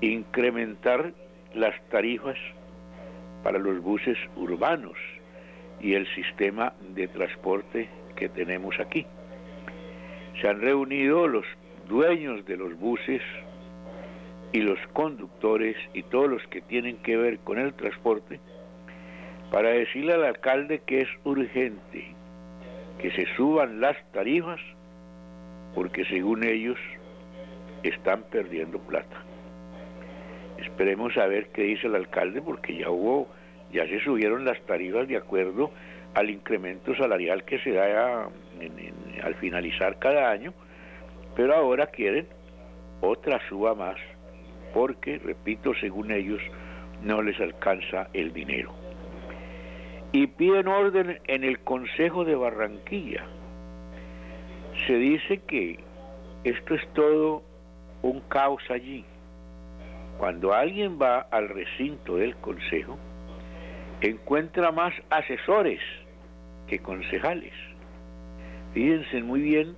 incrementar 0.00 1.12
las 1.54 1.74
tarifas 1.88 2.36
para 3.42 3.58
los 3.58 3.80
buses 3.80 4.18
urbanos 4.36 4.96
y 5.80 5.94
el 5.94 6.06
sistema 6.14 6.72
de 6.94 7.08
transporte 7.08 7.88
que 8.16 8.28
tenemos 8.28 8.78
aquí. 8.80 9.06
Se 10.40 10.48
han 10.48 10.60
reunido 10.60 11.28
los 11.28 11.46
dueños 11.88 12.44
de 12.46 12.56
los 12.56 12.78
buses 12.78 13.22
y 14.52 14.60
los 14.60 14.78
conductores 14.92 15.76
y 15.94 16.02
todos 16.04 16.28
los 16.28 16.42
que 16.48 16.60
tienen 16.62 16.96
que 16.98 17.16
ver 17.16 17.38
con 17.40 17.58
el 17.58 17.74
transporte 17.74 18.40
para 19.50 19.70
decirle 19.70 20.14
al 20.14 20.24
alcalde 20.24 20.80
que 20.86 21.02
es 21.02 21.08
urgente 21.24 22.14
que 22.98 23.10
se 23.12 23.26
suban 23.36 23.80
las 23.80 23.96
tarifas 24.12 24.60
porque 25.74 26.04
según 26.06 26.44
ellos 26.44 26.78
están 27.82 28.22
perdiendo 28.24 28.78
plata. 28.80 29.27
Esperemos 30.58 31.16
a 31.16 31.26
ver 31.26 31.48
qué 31.48 31.62
dice 31.62 31.86
el 31.86 31.94
alcalde 31.94 32.42
porque 32.42 32.76
ya 32.76 32.90
hubo, 32.90 33.28
ya 33.72 33.86
se 33.86 34.00
subieron 34.00 34.44
las 34.44 34.60
tarifas 34.62 35.06
de 35.08 35.16
acuerdo 35.16 35.70
al 36.14 36.30
incremento 36.30 36.94
salarial 36.96 37.44
que 37.44 37.58
se 37.60 37.72
da 37.72 38.28
al 39.22 39.34
finalizar 39.36 39.98
cada 39.98 40.30
año, 40.30 40.52
pero 41.36 41.54
ahora 41.54 41.86
quieren 41.86 42.26
otra 43.00 43.40
suba 43.48 43.74
más 43.74 43.96
porque, 44.74 45.18
repito, 45.18 45.72
según 45.80 46.10
ellos, 46.10 46.40
no 47.02 47.22
les 47.22 47.38
alcanza 47.40 48.08
el 48.12 48.32
dinero. 48.32 48.74
y 50.12 50.26
piden 50.26 50.68
orden 50.68 51.20
en 51.26 51.44
el 51.44 51.60
Consejo 51.60 52.24
de 52.24 52.34
Barranquilla. 52.34 53.26
Se 54.86 54.94
dice 54.94 55.42
que 55.46 55.78
esto 56.44 56.74
es 56.74 56.88
todo 56.94 57.42
un 58.02 58.20
caos 58.20 58.62
allí. 58.70 59.04
Cuando 60.18 60.52
alguien 60.52 60.98
va 61.00 61.20
al 61.30 61.48
recinto 61.48 62.16
del 62.16 62.34
Consejo, 62.36 62.98
encuentra 64.00 64.72
más 64.72 64.92
asesores 65.10 65.80
que 66.66 66.80
concejales. 66.80 67.52
Fíjense 68.74 69.22
muy 69.22 69.40
bien 69.40 69.76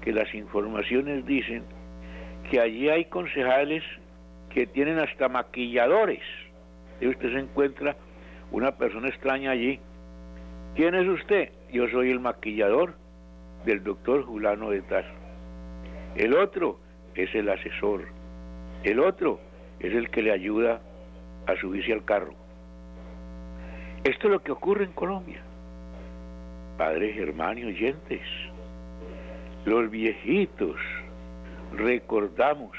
que 0.00 0.12
las 0.12 0.32
informaciones 0.32 1.26
dicen 1.26 1.64
que 2.50 2.60
allí 2.60 2.88
hay 2.88 3.06
concejales 3.06 3.82
que 4.50 4.66
tienen 4.66 5.00
hasta 5.00 5.28
maquilladores. 5.28 6.22
Y 7.00 7.08
usted 7.08 7.32
se 7.32 7.40
encuentra 7.40 7.96
una 8.52 8.76
persona 8.76 9.08
extraña 9.08 9.50
allí. 9.50 9.80
¿Quién 10.76 10.94
es 10.94 11.08
usted? 11.08 11.50
Yo 11.72 11.88
soy 11.88 12.10
el 12.10 12.20
maquillador 12.20 12.94
del 13.64 13.82
doctor 13.82 14.22
Julano 14.22 14.70
de 14.70 14.82
Tar. 14.82 15.04
El 16.14 16.34
otro 16.34 16.78
es 17.16 17.34
el 17.34 17.48
asesor. 17.48 18.04
El 18.84 19.00
otro 19.00 19.40
es 19.80 19.94
el 19.94 20.10
que 20.10 20.22
le 20.22 20.32
ayuda 20.32 20.80
a 21.46 21.56
subirse 21.56 21.92
al 21.92 22.04
carro. 22.04 22.34
Esto 24.04 24.26
es 24.26 24.32
lo 24.32 24.42
que 24.42 24.52
ocurre 24.52 24.84
en 24.84 24.92
Colombia. 24.92 25.40
Padres, 26.76 27.16
hermanos 27.16 27.64
y 27.64 27.66
oyentes, 27.66 28.20
los 29.64 29.90
viejitos 29.90 30.76
recordamos 31.72 32.76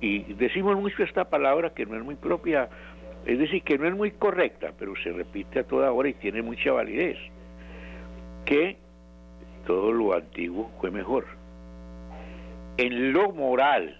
y 0.00 0.20
decimos 0.34 0.76
mucho 0.76 1.02
esta 1.02 1.28
palabra 1.28 1.74
que 1.74 1.86
no 1.86 1.96
es 1.96 2.04
muy 2.04 2.14
propia, 2.14 2.68
es 3.24 3.38
decir, 3.38 3.62
que 3.62 3.78
no 3.78 3.86
es 3.86 3.94
muy 3.94 4.10
correcta, 4.12 4.72
pero 4.78 4.94
se 5.02 5.12
repite 5.12 5.60
a 5.60 5.64
toda 5.64 5.92
hora 5.92 6.08
y 6.08 6.14
tiene 6.14 6.42
mucha 6.42 6.72
validez, 6.72 7.18
que 8.44 8.76
todo 9.66 9.92
lo 9.92 10.14
antiguo 10.14 10.70
fue 10.80 10.90
mejor. 10.90 11.26
En 12.78 13.12
lo 13.12 13.32
moral, 13.32 13.98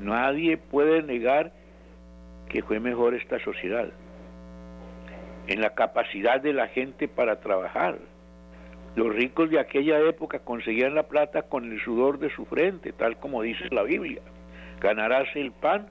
nadie 0.00 0.56
puede 0.56 1.02
negar 1.02 1.52
que 2.48 2.62
fue 2.62 2.80
mejor 2.80 3.14
esta 3.14 3.38
sociedad. 3.38 3.88
En 5.46 5.60
la 5.60 5.74
capacidad 5.74 6.40
de 6.40 6.52
la 6.52 6.68
gente 6.68 7.06
para 7.06 7.40
trabajar, 7.40 7.98
los 8.96 9.14
ricos 9.14 9.50
de 9.50 9.60
aquella 9.60 10.00
época 10.00 10.40
conseguían 10.40 10.94
la 10.94 11.04
plata 11.04 11.42
con 11.42 11.70
el 11.70 11.80
sudor 11.80 12.18
de 12.18 12.30
su 12.30 12.44
frente, 12.46 12.92
tal 12.92 13.16
como 13.18 13.42
dice 13.42 13.68
la 13.70 13.82
Biblia. 13.82 14.20
Ganarás 14.80 15.28
el 15.36 15.52
pan 15.52 15.88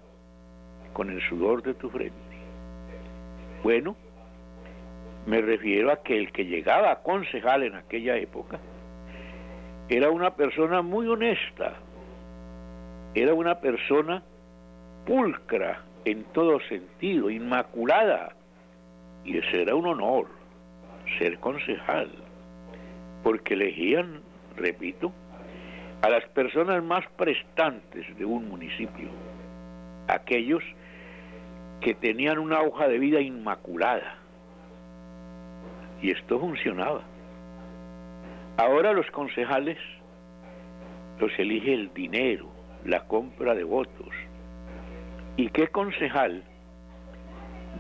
con 0.94 1.10
el 1.10 1.22
sudor 1.30 1.64
de 1.64 1.76
tu 1.76 1.90
frente. 1.90 2.18
Bueno, 3.64 3.96
me 5.26 5.42
refiero 5.42 5.92
a 5.92 6.02
que 6.02 6.18
el 6.18 6.32
que 6.32 6.46
llegaba 6.46 6.92
a 6.92 7.04
concejal 7.04 7.64
en 7.64 7.76
aquella 7.76 8.18
época 8.18 8.60
era 9.88 10.10
una 10.10 10.36
persona 10.36 10.82
muy 10.82 11.08
honesta, 11.08 11.74
era 13.16 13.34
una 13.34 13.60
persona 13.60 14.24
pulcra 15.06 15.84
en 16.06 16.24
todo 16.26 16.60
sentido, 16.62 17.30
inmaculada, 17.30 18.34
y 19.26 19.38
ese 19.38 19.64
era 19.64 19.76
un 19.76 19.88
honor, 19.88 20.28
ser 21.18 21.40
concejal 21.40 22.10
porque 23.24 23.54
elegían, 23.54 24.22
repito, 24.56 25.12
a 26.02 26.10
las 26.10 26.26
personas 26.30 26.84
más 26.84 27.06
prestantes 27.18 28.18
de 28.18 28.26
un 28.26 28.48
municipio, 28.48 29.10
aquellos 30.08 30.64
que 31.82 31.94
tenían 31.94 32.40
una 32.40 32.62
hoja 32.62 32.88
de 32.88 33.00
vida 33.00 33.20
inmaculada. 33.20 34.16
Y 36.02 36.12
esto 36.12 36.40
funcionaba. 36.40 37.02
Ahora 38.58 38.94
los 38.94 39.10
concejales 39.12 39.78
los 41.20 41.38
elige 41.38 41.74
el 41.74 41.94
dinero, 41.94 42.49
la 42.86 43.02
compra 43.02 43.56
de 43.56 43.64
votos. 43.64 44.14
¿Y 45.38 45.50
qué 45.50 45.68
concejal 45.68 46.44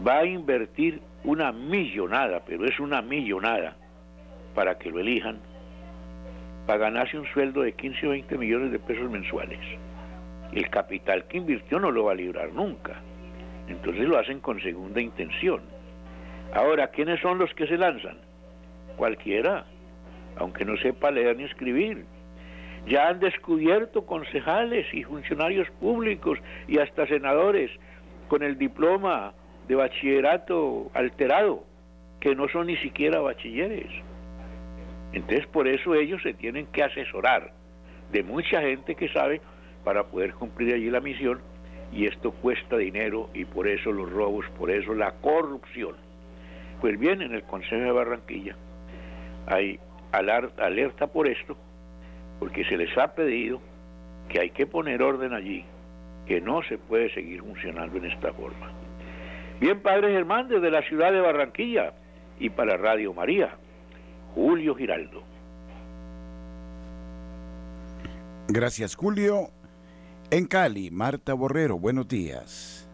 va 0.05 0.19
a 0.19 0.25
invertir 0.25 1.01
una 1.23 1.51
millonada, 1.51 2.43
pero 2.45 2.65
es 2.65 2.79
una 2.79 3.01
millonada, 3.01 3.75
para 4.55 4.77
que 4.77 4.89
lo 4.89 4.99
elijan, 4.99 5.39
para 6.65 6.79
ganarse 6.79 7.17
un 7.17 7.25
sueldo 7.27 7.61
de 7.61 7.73
15 7.73 8.07
o 8.07 8.09
20 8.11 8.37
millones 8.37 8.71
de 8.71 8.79
pesos 8.79 9.09
mensuales. 9.09 9.59
El 10.53 10.69
capital 10.69 11.25
que 11.25 11.37
invirtió 11.37 11.79
no 11.79 11.91
lo 11.91 12.05
va 12.05 12.13
a 12.13 12.15
librar 12.15 12.53
nunca. 12.53 13.01
Entonces 13.67 14.07
lo 14.07 14.17
hacen 14.17 14.39
con 14.39 14.59
segunda 14.61 14.99
intención. 14.99 15.61
Ahora, 16.53 16.87
¿quiénes 16.87 17.19
son 17.21 17.37
los 17.37 17.53
que 17.53 17.67
se 17.67 17.77
lanzan? 17.77 18.17
Cualquiera, 18.97 19.65
aunque 20.37 20.65
no 20.65 20.75
sepa 20.77 21.11
leer 21.11 21.37
ni 21.37 21.43
escribir. 21.43 22.05
Ya 22.87 23.09
han 23.09 23.19
descubierto 23.19 24.05
concejales 24.05 24.85
y 24.93 25.03
funcionarios 25.03 25.69
públicos 25.79 26.39
y 26.67 26.79
hasta 26.79 27.07
senadores 27.07 27.71
con 28.27 28.43
el 28.43 28.57
diploma 28.57 29.33
de 29.67 29.75
bachillerato 29.75 30.89
alterado, 30.93 31.63
que 32.19 32.35
no 32.35 32.47
son 32.49 32.67
ni 32.67 32.77
siquiera 32.77 33.19
bachilleres. 33.19 33.91
Entonces 35.13 35.45
por 35.47 35.67
eso 35.67 35.95
ellos 35.95 36.21
se 36.23 36.33
tienen 36.33 36.67
que 36.67 36.83
asesorar 36.83 37.51
de 38.11 38.23
mucha 38.23 38.61
gente 38.61 38.95
que 38.95 39.09
sabe 39.09 39.41
para 39.83 40.03
poder 40.03 40.33
cumplir 40.33 40.73
allí 40.73 40.89
la 40.89 40.99
misión 40.99 41.39
y 41.91 42.05
esto 42.05 42.31
cuesta 42.31 42.77
dinero 42.77 43.29
y 43.33 43.45
por 43.45 43.67
eso 43.67 43.91
los 43.91 44.11
robos, 44.11 44.45
por 44.57 44.69
eso 44.69 44.93
la 44.93 45.11
corrupción. 45.13 45.95
Pues 46.81 46.97
bien, 46.99 47.21
en 47.21 47.33
el 47.33 47.43
Consejo 47.43 47.81
de 47.81 47.91
Barranquilla 47.91 48.55
hay 49.47 49.79
alerta 50.11 51.07
por 51.07 51.27
esto, 51.27 51.57
porque 52.39 52.63
se 52.65 52.77
les 52.77 52.97
ha 52.97 53.13
pedido 53.13 53.59
que 54.29 54.39
hay 54.39 54.49
que 54.51 54.65
poner 54.65 55.01
orden 55.01 55.33
allí, 55.33 55.65
que 56.25 56.39
no 56.41 56.63
se 56.63 56.77
puede 56.77 57.13
seguir 57.13 57.41
funcionando 57.41 57.97
en 57.97 58.05
esta 58.05 58.33
forma. 58.33 58.71
Bien, 59.59 59.81
Padre 59.81 60.13
Germán, 60.13 60.47
desde 60.47 60.71
la 60.71 60.81
ciudad 60.83 61.11
de 61.11 61.19
Barranquilla 61.19 61.93
y 62.39 62.49
para 62.49 62.77
Radio 62.77 63.13
María. 63.13 63.57
Julio 64.33 64.75
Giraldo. 64.75 65.23
Gracias, 68.47 68.95
Julio. 68.95 69.49
En 70.31 70.45
Cali, 70.45 70.91
Marta 70.91 71.33
Borrero, 71.33 71.77
buenos 71.77 72.07
días. 72.07 72.87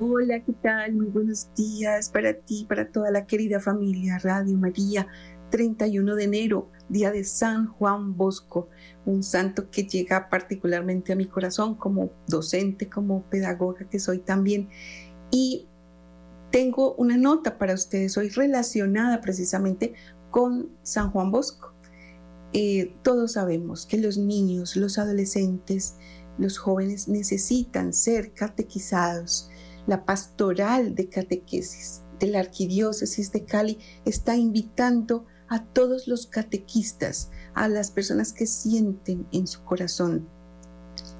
Hola, 0.00 0.40
¿qué 0.40 0.52
tal? 0.60 0.94
Muy 0.94 1.06
buenos 1.06 1.48
días 1.54 2.08
para 2.08 2.34
ti, 2.34 2.66
para 2.68 2.88
toda 2.88 3.10
la 3.10 3.24
querida 3.24 3.60
familia 3.60 4.18
Radio 4.18 4.56
María. 4.56 5.06
31 5.52 6.16
de 6.16 6.24
enero, 6.24 6.70
día 6.88 7.12
de 7.12 7.22
San 7.24 7.66
Juan 7.66 8.16
Bosco, 8.16 8.68
un 9.04 9.22
santo 9.22 9.70
que 9.70 9.84
llega 9.84 10.30
particularmente 10.30 11.12
a 11.12 11.16
mi 11.16 11.26
corazón 11.26 11.76
como 11.76 12.10
docente, 12.26 12.88
como 12.88 13.22
pedagoga 13.24 13.88
que 13.88 14.00
soy 14.00 14.18
también. 14.18 14.70
Y 15.30 15.68
tengo 16.50 16.94
una 16.94 17.16
nota 17.16 17.58
para 17.58 17.74
ustedes 17.74 18.16
hoy 18.16 18.30
relacionada 18.30 19.20
precisamente 19.20 19.94
con 20.30 20.70
San 20.82 21.10
Juan 21.10 21.30
Bosco. 21.30 21.72
Eh, 22.54 22.94
todos 23.02 23.32
sabemos 23.32 23.86
que 23.86 23.98
los 23.98 24.16
niños, 24.16 24.74
los 24.74 24.98
adolescentes, 24.98 25.96
los 26.38 26.58
jóvenes 26.58 27.08
necesitan 27.08 27.92
ser 27.92 28.32
catequizados. 28.32 29.50
La 29.86 30.06
pastoral 30.06 30.94
de 30.94 31.08
catequesis 31.08 32.02
de 32.18 32.28
la 32.28 32.40
Arquidiócesis 32.40 33.32
de 33.32 33.44
Cali 33.44 33.78
está 34.04 34.36
invitando 34.36 35.26
a 35.52 35.62
todos 35.62 36.08
los 36.08 36.26
catequistas, 36.26 37.30
a 37.52 37.68
las 37.68 37.90
personas 37.90 38.32
que 38.32 38.46
sienten 38.46 39.26
en 39.32 39.46
su 39.46 39.62
corazón 39.64 40.26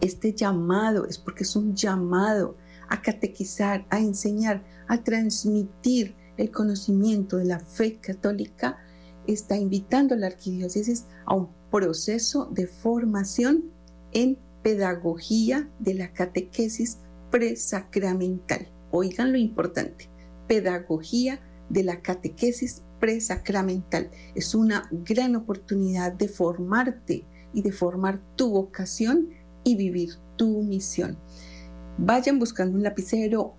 este 0.00 0.32
llamado, 0.32 1.04
es 1.06 1.18
porque 1.18 1.42
es 1.42 1.54
un 1.54 1.76
llamado 1.76 2.56
a 2.88 3.02
catequizar, 3.02 3.86
a 3.90 3.98
enseñar, 3.98 4.64
a 4.88 5.04
transmitir 5.04 6.16
el 6.38 6.50
conocimiento 6.50 7.36
de 7.36 7.44
la 7.44 7.60
fe 7.60 7.98
católica, 8.00 8.78
está 9.26 9.58
invitando 9.58 10.14
a 10.14 10.18
la 10.18 10.28
arquidiócesis 10.28 11.04
a 11.26 11.34
un 11.34 11.50
proceso 11.70 12.46
de 12.50 12.66
formación 12.66 13.64
en 14.12 14.38
pedagogía 14.62 15.68
de 15.78 15.92
la 15.92 16.14
catequesis 16.14 17.00
presacramental. 17.30 18.66
Oigan 18.92 19.30
lo 19.30 19.36
importante, 19.36 20.08
pedagogía 20.48 21.40
de 21.68 21.82
la 21.82 22.00
catequesis 22.00 22.82
presacramental. 23.02 24.10
Es 24.36 24.54
una 24.54 24.88
gran 24.92 25.34
oportunidad 25.34 26.12
de 26.12 26.28
formarte 26.28 27.24
y 27.52 27.62
de 27.62 27.72
formar 27.72 28.20
tu 28.36 28.50
vocación 28.50 29.30
y 29.64 29.74
vivir 29.74 30.10
tu 30.36 30.62
misión. 30.62 31.18
Vayan 31.98 32.38
buscando 32.38 32.76
un 32.76 32.84
lapicero 32.84 33.54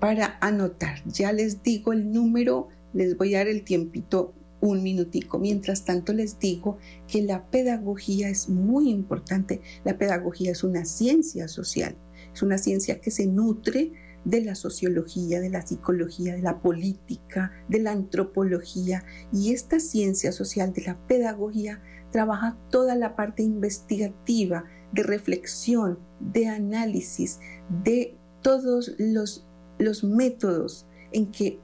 para 0.00 0.38
anotar. 0.40 1.02
Ya 1.06 1.30
les 1.32 1.62
digo 1.62 1.92
el 1.92 2.10
número, 2.10 2.68
les 2.94 3.18
voy 3.18 3.34
a 3.34 3.38
dar 3.40 3.48
el 3.48 3.64
tiempito 3.64 4.32
un 4.62 4.82
minutico. 4.82 5.38
Mientras 5.38 5.84
tanto 5.84 6.14
les 6.14 6.38
digo 6.38 6.78
que 7.06 7.20
la 7.20 7.50
pedagogía 7.50 8.30
es 8.30 8.48
muy 8.48 8.88
importante. 8.88 9.60
La 9.84 9.98
pedagogía 9.98 10.52
es 10.52 10.64
una 10.64 10.86
ciencia 10.86 11.48
social, 11.48 11.94
es 12.32 12.42
una 12.42 12.56
ciencia 12.56 12.98
que 13.02 13.10
se 13.10 13.26
nutre 13.26 13.92
de 14.26 14.42
la 14.44 14.56
sociología, 14.56 15.40
de 15.40 15.50
la 15.50 15.64
psicología, 15.64 16.34
de 16.34 16.42
la 16.42 16.60
política, 16.60 17.52
de 17.68 17.78
la 17.78 17.92
antropología 17.92 19.04
y 19.32 19.52
esta 19.54 19.78
ciencia 19.78 20.32
social 20.32 20.72
de 20.72 20.82
la 20.82 20.98
pedagogía 21.06 21.80
trabaja 22.10 22.58
toda 22.70 22.96
la 22.96 23.14
parte 23.14 23.42
investigativa, 23.42 24.64
de 24.92 25.02
reflexión, 25.02 25.98
de 26.20 26.48
análisis, 26.48 27.38
de 27.84 28.16
todos 28.42 28.94
los, 28.98 29.46
los 29.78 30.02
métodos 30.04 30.86
en 31.12 31.30
que 31.30 31.60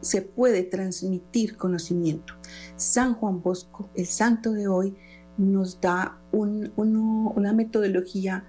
se 0.00 0.22
puede 0.22 0.62
transmitir 0.62 1.56
conocimiento. 1.56 2.34
San 2.76 3.14
Juan 3.14 3.42
Bosco, 3.42 3.90
el 3.94 4.06
santo 4.06 4.52
de 4.52 4.68
hoy, 4.68 4.94
nos 5.36 5.80
da 5.80 6.18
una 6.32 7.52
metodología 7.52 8.44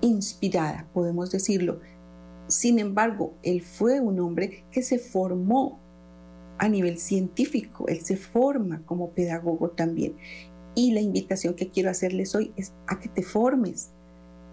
inspirada, 0.00 0.88
podemos 0.92 1.30
decirlo. 1.30 1.80
Sin 2.48 2.78
embargo, 2.78 3.34
él 3.42 3.62
fue 3.62 4.00
un 4.00 4.20
hombre 4.20 4.64
que 4.70 4.82
se 4.82 4.98
formó 4.98 5.80
a 6.58 6.68
nivel 6.68 6.98
científico, 6.98 7.86
él 7.88 8.02
se 8.02 8.16
forma 8.16 8.82
como 8.86 9.10
pedagogo 9.10 9.70
también. 9.70 10.16
Y 10.74 10.92
la 10.92 11.00
invitación 11.00 11.54
que 11.54 11.70
quiero 11.70 11.90
hacerles 11.90 12.34
hoy 12.34 12.52
es 12.56 12.72
a 12.86 12.98
que 13.00 13.08
te 13.08 13.22
formes. 13.22 13.90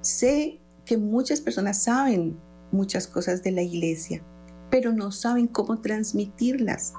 Sé 0.01 0.60
que 0.86 0.97
muchas 0.97 1.41
personas 1.41 1.84
saben 1.84 2.38
muchas 2.71 3.08
cosas 3.08 3.43
de 3.43 3.51
la 3.51 3.62
iglesia, 3.62 4.23
pero 4.69 4.91
no 4.91 5.12
saben 5.12 5.47
cómo 5.47 5.79
transmitirlas. 5.79 6.93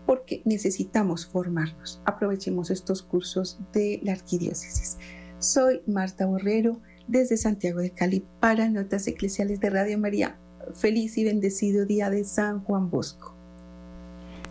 porque 0.07 0.43
necesitamos 0.45 1.27
formarnos. 1.27 2.03
Aprovechemos 2.05 2.71
estos 2.71 3.03
cursos 3.03 3.61
de 3.73 4.01
la 4.03 4.13
Arquidiócesis. 4.13 4.99
Soy 5.39 5.83
Marta 5.87 6.27
Borrero 6.27 6.81
desde 7.07 7.37
Santiago 7.37 7.81
de 7.81 7.91
Cali 7.91 8.25
para 8.41 8.69
Notas 8.69 9.07
Eclesiales 9.07 9.61
de 9.61 9.71
Radio 9.71 9.99
María. 9.99 10.39
Feliz 10.75 11.17
y 11.17 11.25
bendecido 11.25 11.87
día 11.87 12.11
de 12.11 12.25
San 12.25 12.61
Juan 12.65 12.91
Bosco. 12.91 13.35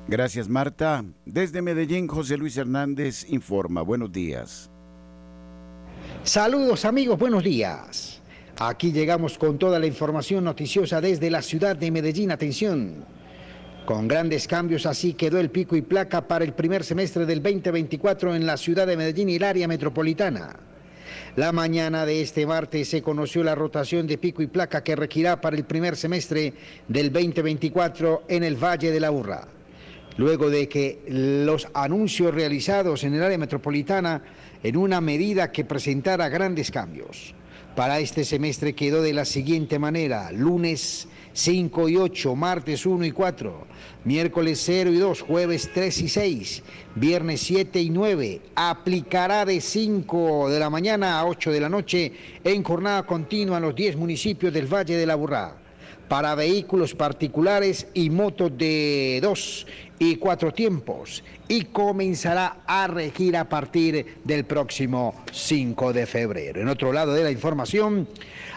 Gracias 0.08 0.49
Marta. 0.49 1.05
Desde 1.25 1.62
Medellín, 1.62 2.08
José 2.08 2.38
Luis 2.38 2.58
Hernández 2.58 3.29
informa. 3.29 3.82
Buenos 3.84 4.12
días. 4.12 4.71
Saludos 6.23 6.84
amigos, 6.84 7.17
buenos 7.17 7.43
días. 7.43 8.19
Aquí 8.60 8.91
llegamos 8.91 9.38
con 9.38 9.58
toda 9.58 9.79
la 9.79 9.88
información 9.88 10.43
noticiosa 10.43 10.99
desde 10.99 11.32
la 11.32 11.41
ciudad 11.41 11.77
de 11.77 11.89
Medellín. 11.91 12.32
Atención. 12.32 13.05
Con 13.86 14.08
grandes 14.08 14.45
cambios 14.45 14.86
así 14.86 15.13
quedó 15.13 15.39
el 15.39 15.49
pico 15.49 15.77
y 15.77 15.82
placa 15.82 16.27
para 16.27 16.43
el 16.43 16.53
primer 16.53 16.84
semestre 16.84 17.25
del 17.25 17.41
2024 17.41 18.36
en 18.36 18.45
la 18.45 18.58
ciudad 18.58 18.86
de 18.86 18.97
Medellín 18.97 19.29
y 19.29 19.38
el 19.38 19.43
área 19.43 19.67
metropolitana. 19.67 20.58
La 21.38 21.53
mañana 21.53 22.05
de 22.05 22.21
este 22.21 22.45
martes 22.45 22.89
se 22.89 23.01
conoció 23.01 23.41
la 23.41 23.55
rotación 23.55 24.05
de 24.05 24.17
pico 24.17 24.41
y 24.41 24.47
placa 24.47 24.84
que 24.84 24.97
regirá 24.97 25.39
para 25.39 25.55
el 25.55 25.63
primer 25.63 25.95
semestre 25.95 26.53
del 26.89 27.13
2024 27.13 28.23
en 28.27 28.43
el 28.43 28.62
Valle 28.62 28.91
de 28.91 28.99
la 28.99 29.10
Urra. 29.10 29.47
Luego 30.17 30.49
de 30.49 30.67
que 30.67 31.01
los 31.08 31.69
anuncios 31.73 32.34
realizados 32.34 33.05
en 33.05 33.13
el 33.13 33.23
área 33.23 33.38
metropolitana 33.38 34.21
en 34.63 34.78
una 34.78 35.02
medida 35.02 35.52
que 35.52 35.65
presentara 35.65 36.30
grandes 36.30 36.72
cambios. 36.72 37.34
Para 37.76 38.00
este 38.00 38.26
semestre 38.26 38.74
quedó 38.74 39.02
de 39.02 39.13
la 39.13 39.26
siguiente 39.26 39.80
manera, 39.80 40.32
lunes 40.32 41.08
5 41.34 41.88
y 41.88 41.95
8, 41.95 42.36
martes 42.36 42.86
1 42.86 43.06
y 43.06 43.12
4, 43.12 43.67
miércoles 44.04 44.62
0 44.65 44.91
y 44.91 44.98
2, 44.98 45.22
jueves 45.22 45.69
3 45.74 46.02
y 46.02 46.10
6, 46.10 46.63
viernes 46.95 47.41
7 47.41 47.80
y 47.82 47.89
9. 47.89 48.41
Aplicará 48.56 49.45
de 49.45 49.62
5 49.62 50.50
de 50.50 50.60
la 50.60 50.69
mañana 50.69 51.19
a 51.19 51.26
8 51.26 51.52
de 51.52 51.60
la 51.62 51.69
noche 51.69 52.12
en 52.43 52.63
jornada 52.63 53.06
continua 53.06 53.58
en 53.58 53.63
los 53.63 53.76
10 53.76 53.95
municipios 53.95 54.52
del 54.52 54.67
Valle 54.67 54.98
de 54.98 55.06
la 55.06 55.15
Burrá 55.15 55.56
para 56.10 56.34
vehículos 56.34 56.95
particulares 56.95 57.88
y 57.93 58.10
motos 58.10 58.58
de 58.58 59.19
dos 59.22 59.67
y 60.00 60.16
cuatro 60.16 60.54
tiempos 60.54 61.24
y 61.50 61.66
comenzará 61.66 62.62
a 62.66 62.88
regir 62.88 63.36
a 63.36 63.50
partir 63.50 64.18
del 64.24 64.46
próximo 64.46 65.14
5 65.32 65.92
de 65.92 66.06
febrero. 66.06 66.62
En 66.62 66.70
otro 66.70 66.94
lado 66.94 67.14
de 67.14 67.24
la 67.24 67.32
información, 67.32 68.08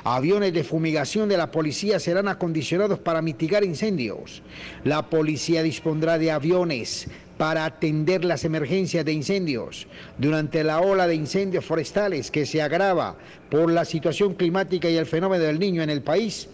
aviones 0.05 0.53
de 0.53 0.63
fumigación 0.63 1.29
de 1.29 1.37
la 1.37 1.51
policía 1.51 1.99
serán 1.99 2.29
acondicionados 2.29 3.01
para 3.01 3.23
mitigar 3.23 3.65
incendios. 3.65 4.43
La 4.85 5.11
policía 5.11 5.65
dispondrá 5.65 6.17
de 6.17 6.31
aviones 6.31 7.09
para 7.39 7.65
atender 7.65 8.25
las 8.25 8.45
emergencias 8.45 9.05
de 9.05 9.13
incendios 9.13 9.89
durante 10.19 10.63
la 10.63 10.81
ola 10.81 11.09
de 11.09 11.17
incendios 11.17 11.65
forestales 11.65 12.31
que 12.31 12.47
se 12.47 12.63
agrava 12.63 13.17
por 13.51 13.69
la 13.71 13.85
situación 13.85 14.35
climática 14.35 14.89
y 14.89 14.97
el 14.97 15.07
fenómeno 15.07 15.43
del 15.43 15.59
niño 15.59 15.83
en 15.83 15.91
el 15.91 16.03
país 16.03 16.49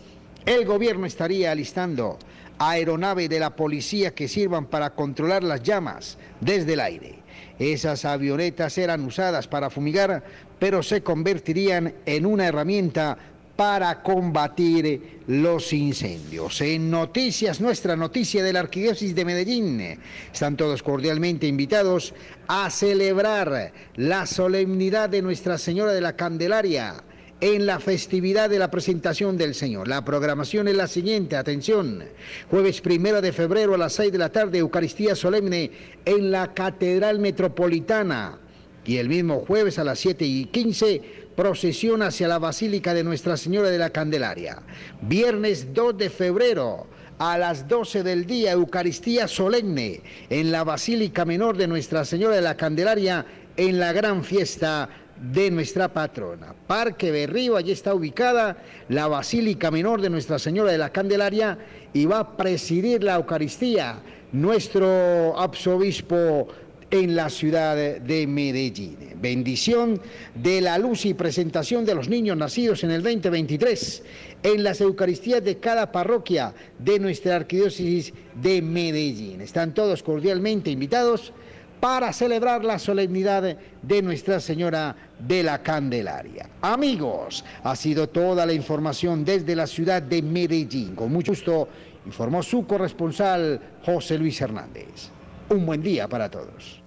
el 0.46 0.64
gobierno 0.64 1.04
estaría 1.04 1.50
alistando 1.50 2.18
aeronaves 2.58 3.28
de 3.28 3.40
la 3.40 3.54
policía 3.54 4.14
que 4.14 4.28
sirvan 4.28 4.66
para 4.66 4.90
controlar 4.90 5.42
las 5.44 5.62
llamas 5.62 6.18
desde 6.40 6.74
el 6.74 6.80
aire. 6.80 7.14
Esas 7.58 8.04
avionetas 8.04 8.78
eran 8.78 9.04
usadas 9.04 9.48
para 9.48 9.70
fumigar, 9.70 10.22
pero 10.58 10.82
se 10.82 11.02
convertirían 11.02 11.94
en 12.06 12.26
una 12.26 12.46
herramienta 12.46 13.16
para 13.56 14.04
combatir 14.04 15.22
los 15.26 15.72
incendios. 15.72 16.60
En 16.60 16.92
noticias, 16.92 17.60
nuestra 17.60 17.96
noticia 17.96 18.44
de 18.44 18.52
la 18.52 18.60
Arquidiócesis 18.60 19.16
de 19.16 19.24
Medellín, 19.24 19.98
están 20.32 20.56
todos 20.56 20.80
cordialmente 20.84 21.48
invitados 21.48 22.14
a 22.46 22.70
celebrar 22.70 23.72
la 23.96 24.26
solemnidad 24.26 25.08
de 25.08 25.22
Nuestra 25.22 25.58
Señora 25.58 25.92
de 25.92 26.00
la 26.00 26.14
Candelaria 26.14 27.02
en 27.40 27.66
la 27.66 27.78
festividad 27.78 28.50
de 28.50 28.58
la 28.58 28.70
presentación 28.70 29.36
del 29.36 29.54
Señor. 29.54 29.88
La 29.88 30.04
programación 30.04 30.68
es 30.68 30.76
la 30.76 30.88
siguiente, 30.88 31.36
atención, 31.36 32.04
jueves 32.50 32.80
primero 32.80 33.20
de 33.20 33.32
febrero 33.32 33.74
a 33.74 33.78
las 33.78 33.92
seis 33.92 34.10
de 34.10 34.18
la 34.18 34.30
tarde, 34.30 34.58
Eucaristía 34.58 35.14
solemne 35.14 35.70
en 36.04 36.30
la 36.30 36.52
Catedral 36.52 37.18
Metropolitana. 37.18 38.38
Y 38.84 38.96
el 38.96 39.08
mismo 39.08 39.40
jueves 39.40 39.78
a 39.78 39.84
las 39.84 39.98
siete 39.98 40.24
y 40.24 40.46
quince, 40.46 41.02
procesión 41.36 42.02
hacia 42.02 42.26
la 42.26 42.38
Basílica 42.38 42.94
de 42.94 43.04
Nuestra 43.04 43.36
Señora 43.36 43.68
de 43.68 43.78
la 43.78 43.90
Candelaria. 43.90 44.62
Viernes 45.02 45.72
2 45.74 45.98
de 45.98 46.10
febrero 46.10 46.86
a 47.18 47.36
las 47.36 47.68
12 47.68 48.02
del 48.02 48.26
día, 48.26 48.52
Eucaristía 48.52 49.28
solemne 49.28 50.00
en 50.30 50.50
la 50.50 50.64
Basílica 50.64 51.24
Menor 51.24 51.56
de 51.56 51.68
Nuestra 51.68 52.04
Señora 52.04 52.36
de 52.36 52.42
la 52.42 52.56
Candelaria 52.56 53.26
en 53.56 53.78
la 53.78 53.92
gran 53.92 54.24
fiesta 54.24 54.88
de 55.20 55.50
nuestra 55.50 55.92
patrona. 55.92 56.54
Parque 56.66 57.10
Berrío, 57.10 57.56
allí 57.56 57.72
está 57.72 57.94
ubicada 57.94 58.56
la 58.88 59.08
Basílica 59.08 59.70
Menor 59.70 60.00
de 60.00 60.10
Nuestra 60.10 60.38
Señora 60.38 60.72
de 60.72 60.78
la 60.78 60.90
Candelaria 60.90 61.58
y 61.92 62.06
va 62.06 62.20
a 62.20 62.36
presidir 62.36 63.02
la 63.02 63.16
Eucaristía 63.16 64.00
nuestro 64.32 65.38
arzobispo 65.38 66.48
en 66.90 67.16
la 67.16 67.28
ciudad 67.28 67.76
de 67.76 68.26
Medellín. 68.26 68.96
Bendición 69.20 70.00
de 70.34 70.60
la 70.60 70.78
luz 70.78 71.04
y 71.04 71.14
presentación 71.14 71.84
de 71.84 71.94
los 71.94 72.08
niños 72.08 72.36
nacidos 72.36 72.82
en 72.84 72.90
el 72.90 73.02
2023 73.02 74.02
en 74.42 74.62
las 74.62 74.80
Eucaristías 74.80 75.44
de 75.44 75.58
cada 75.58 75.92
parroquia 75.92 76.54
de 76.78 76.98
nuestra 76.98 77.36
arquidiócesis 77.36 78.14
de 78.40 78.62
Medellín. 78.62 79.40
Están 79.40 79.74
todos 79.74 80.02
cordialmente 80.02 80.70
invitados 80.70 81.32
para 81.80 82.12
celebrar 82.12 82.64
la 82.64 82.78
solemnidad 82.78 83.56
de 83.82 84.02
Nuestra 84.02 84.40
Señora 84.40 84.94
de 85.18 85.42
la 85.42 85.62
Candelaria. 85.62 86.48
Amigos, 86.62 87.44
ha 87.62 87.76
sido 87.76 88.08
toda 88.08 88.44
la 88.46 88.52
información 88.52 89.24
desde 89.24 89.54
la 89.54 89.66
ciudad 89.66 90.02
de 90.02 90.22
Medellín. 90.22 90.94
Con 90.94 91.12
mucho 91.12 91.32
gusto 91.32 91.68
informó 92.06 92.42
su 92.42 92.66
corresponsal 92.66 93.60
José 93.84 94.18
Luis 94.18 94.40
Hernández. 94.40 95.10
Un 95.50 95.64
buen 95.66 95.82
día 95.82 96.08
para 96.08 96.30
todos. 96.30 96.77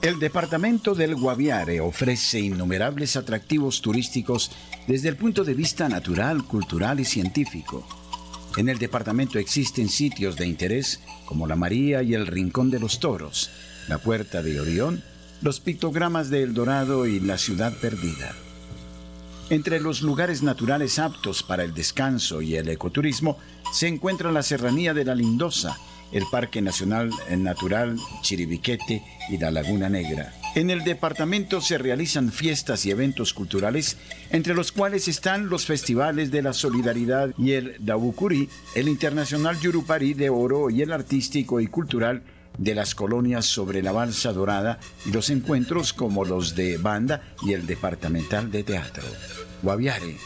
El 0.00 0.20
departamento 0.20 0.94
del 0.94 1.16
Guaviare 1.16 1.80
ofrece 1.80 2.38
innumerables 2.38 3.16
atractivos 3.16 3.82
turísticos 3.82 4.52
desde 4.86 5.08
el 5.08 5.16
punto 5.16 5.42
de 5.42 5.54
vista 5.54 5.88
natural, 5.88 6.44
cultural 6.44 7.00
y 7.00 7.04
científico. 7.04 7.84
En 8.56 8.68
el 8.68 8.78
departamento 8.78 9.40
existen 9.40 9.88
sitios 9.88 10.36
de 10.36 10.46
interés 10.46 11.00
como 11.26 11.48
la 11.48 11.56
María 11.56 12.04
y 12.04 12.14
el 12.14 12.28
Rincón 12.28 12.70
de 12.70 12.78
los 12.78 13.00
Toros, 13.00 13.50
la 13.88 13.98
Puerta 13.98 14.40
de 14.40 14.60
Orión, 14.60 15.02
los 15.42 15.58
pictogramas 15.58 16.30
de 16.30 16.44
El 16.44 16.54
Dorado 16.54 17.06
y 17.06 17.18
la 17.18 17.36
Ciudad 17.36 17.72
Perdida. 17.72 18.36
Entre 19.50 19.80
los 19.80 20.02
lugares 20.02 20.44
naturales 20.44 21.00
aptos 21.00 21.42
para 21.42 21.64
el 21.64 21.74
descanso 21.74 22.40
y 22.40 22.54
el 22.54 22.68
ecoturismo 22.68 23.36
se 23.72 23.88
encuentra 23.88 24.30
la 24.30 24.44
Serranía 24.44 24.94
de 24.94 25.04
la 25.04 25.16
Lindosa, 25.16 25.76
el 26.12 26.24
Parque 26.30 26.62
Nacional 26.62 27.10
Natural 27.36 27.96
Chiribiquete 28.22 29.02
y 29.28 29.38
la 29.38 29.50
Laguna 29.50 29.88
Negra. 29.88 30.32
En 30.54 30.70
el 30.70 30.82
departamento 30.82 31.60
se 31.60 31.78
realizan 31.78 32.32
fiestas 32.32 32.84
y 32.86 32.90
eventos 32.90 33.34
culturales, 33.34 33.96
entre 34.30 34.54
los 34.54 34.72
cuales 34.72 35.06
están 35.06 35.48
los 35.48 35.66
festivales 35.66 36.30
de 36.30 36.42
la 36.42 36.52
solidaridad 36.52 37.34
y 37.38 37.52
el 37.52 37.76
Dabucuri, 37.78 38.48
el 38.74 38.88
Internacional 38.88 39.60
Yurupari 39.60 40.14
de 40.14 40.30
Oro 40.30 40.70
y 40.70 40.82
el 40.82 40.92
artístico 40.92 41.60
y 41.60 41.66
cultural 41.66 42.22
de 42.56 42.74
las 42.74 42.94
colonias 42.94 43.46
sobre 43.46 43.82
la 43.82 43.92
Balsa 43.92 44.32
Dorada 44.32 44.80
y 45.06 45.12
los 45.12 45.30
encuentros 45.30 45.92
como 45.92 46.24
los 46.24 46.54
de 46.54 46.76
banda 46.76 47.22
y 47.42 47.52
el 47.52 47.66
departamental 47.66 48.50
de 48.50 48.64
teatro. 48.64 49.04
Guaviare, 49.62 50.16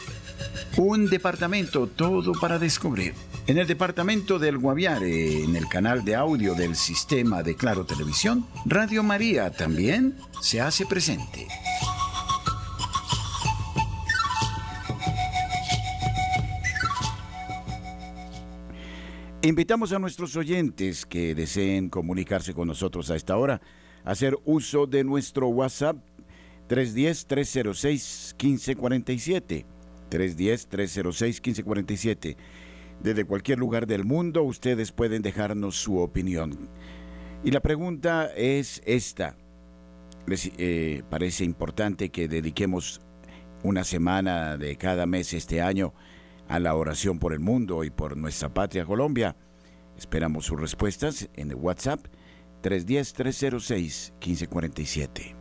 un 0.77 1.09
departamento 1.09 1.87
todo 1.87 2.33
para 2.33 2.59
descubrir. 2.59 3.13
En 3.45 3.57
el 3.57 3.67
departamento 3.67 4.39
del 4.39 4.57
Guaviare, 4.57 5.43
en 5.43 5.57
el 5.57 5.67
canal 5.67 6.05
de 6.05 6.15
audio 6.15 6.55
del 6.55 6.77
sistema 6.77 7.43
de 7.43 7.57
Claro 7.57 7.85
Televisión, 7.85 8.47
Radio 8.65 9.03
María 9.03 9.51
también 9.51 10.15
se 10.41 10.61
hace 10.61 10.85
presente. 10.85 11.45
Invitamos 19.41 19.91
a 19.91 19.99
nuestros 19.99 20.37
oyentes 20.37 21.05
que 21.05 21.35
deseen 21.35 21.89
comunicarse 21.89 22.53
con 22.53 22.69
nosotros 22.69 23.11
a 23.11 23.17
esta 23.17 23.35
hora 23.35 23.59
a 24.05 24.11
hacer 24.11 24.39
uso 24.45 24.87
de 24.87 25.03
nuestro 25.03 25.49
WhatsApp 25.49 25.97
310-306-1547. 26.69 29.65
310-306-1547. 30.09 32.37
Desde 33.03 33.25
cualquier 33.25 33.59
lugar 33.59 33.85
del 33.85 34.05
mundo 34.05 34.41
ustedes 34.43 34.93
pueden 34.93 35.21
dejarnos 35.21 35.75
su 35.75 35.97
opinión. 35.97 36.69
Y 37.43 37.51
la 37.51 37.59
pregunta 37.59 38.31
es 38.33 38.81
esta. 38.85 39.35
Les 40.25 40.49
eh, 40.57 41.03
parece 41.09 41.43
importante 41.43 42.07
que 42.09 42.29
dediquemos 42.29 43.01
una 43.61 43.83
semana 43.83 44.55
de 44.55 44.77
cada 44.77 45.05
mes 45.05 45.33
este 45.33 45.61
año 45.61 45.93
a 46.47 46.59
la 46.59 46.75
oración 46.75 47.19
por 47.19 47.33
el 47.33 47.41
mundo 47.41 47.83
y 47.83 47.89
por 47.89 48.15
nuestra 48.15 48.53
patria 48.53 48.85
Colombia. 48.85 49.35
Esperamos 49.97 50.45
sus 50.45 50.61
respuestas 50.61 51.27
en 51.33 51.49
el 51.49 51.55
WhatsApp 51.55 51.99
310-306-1547. 52.63 55.35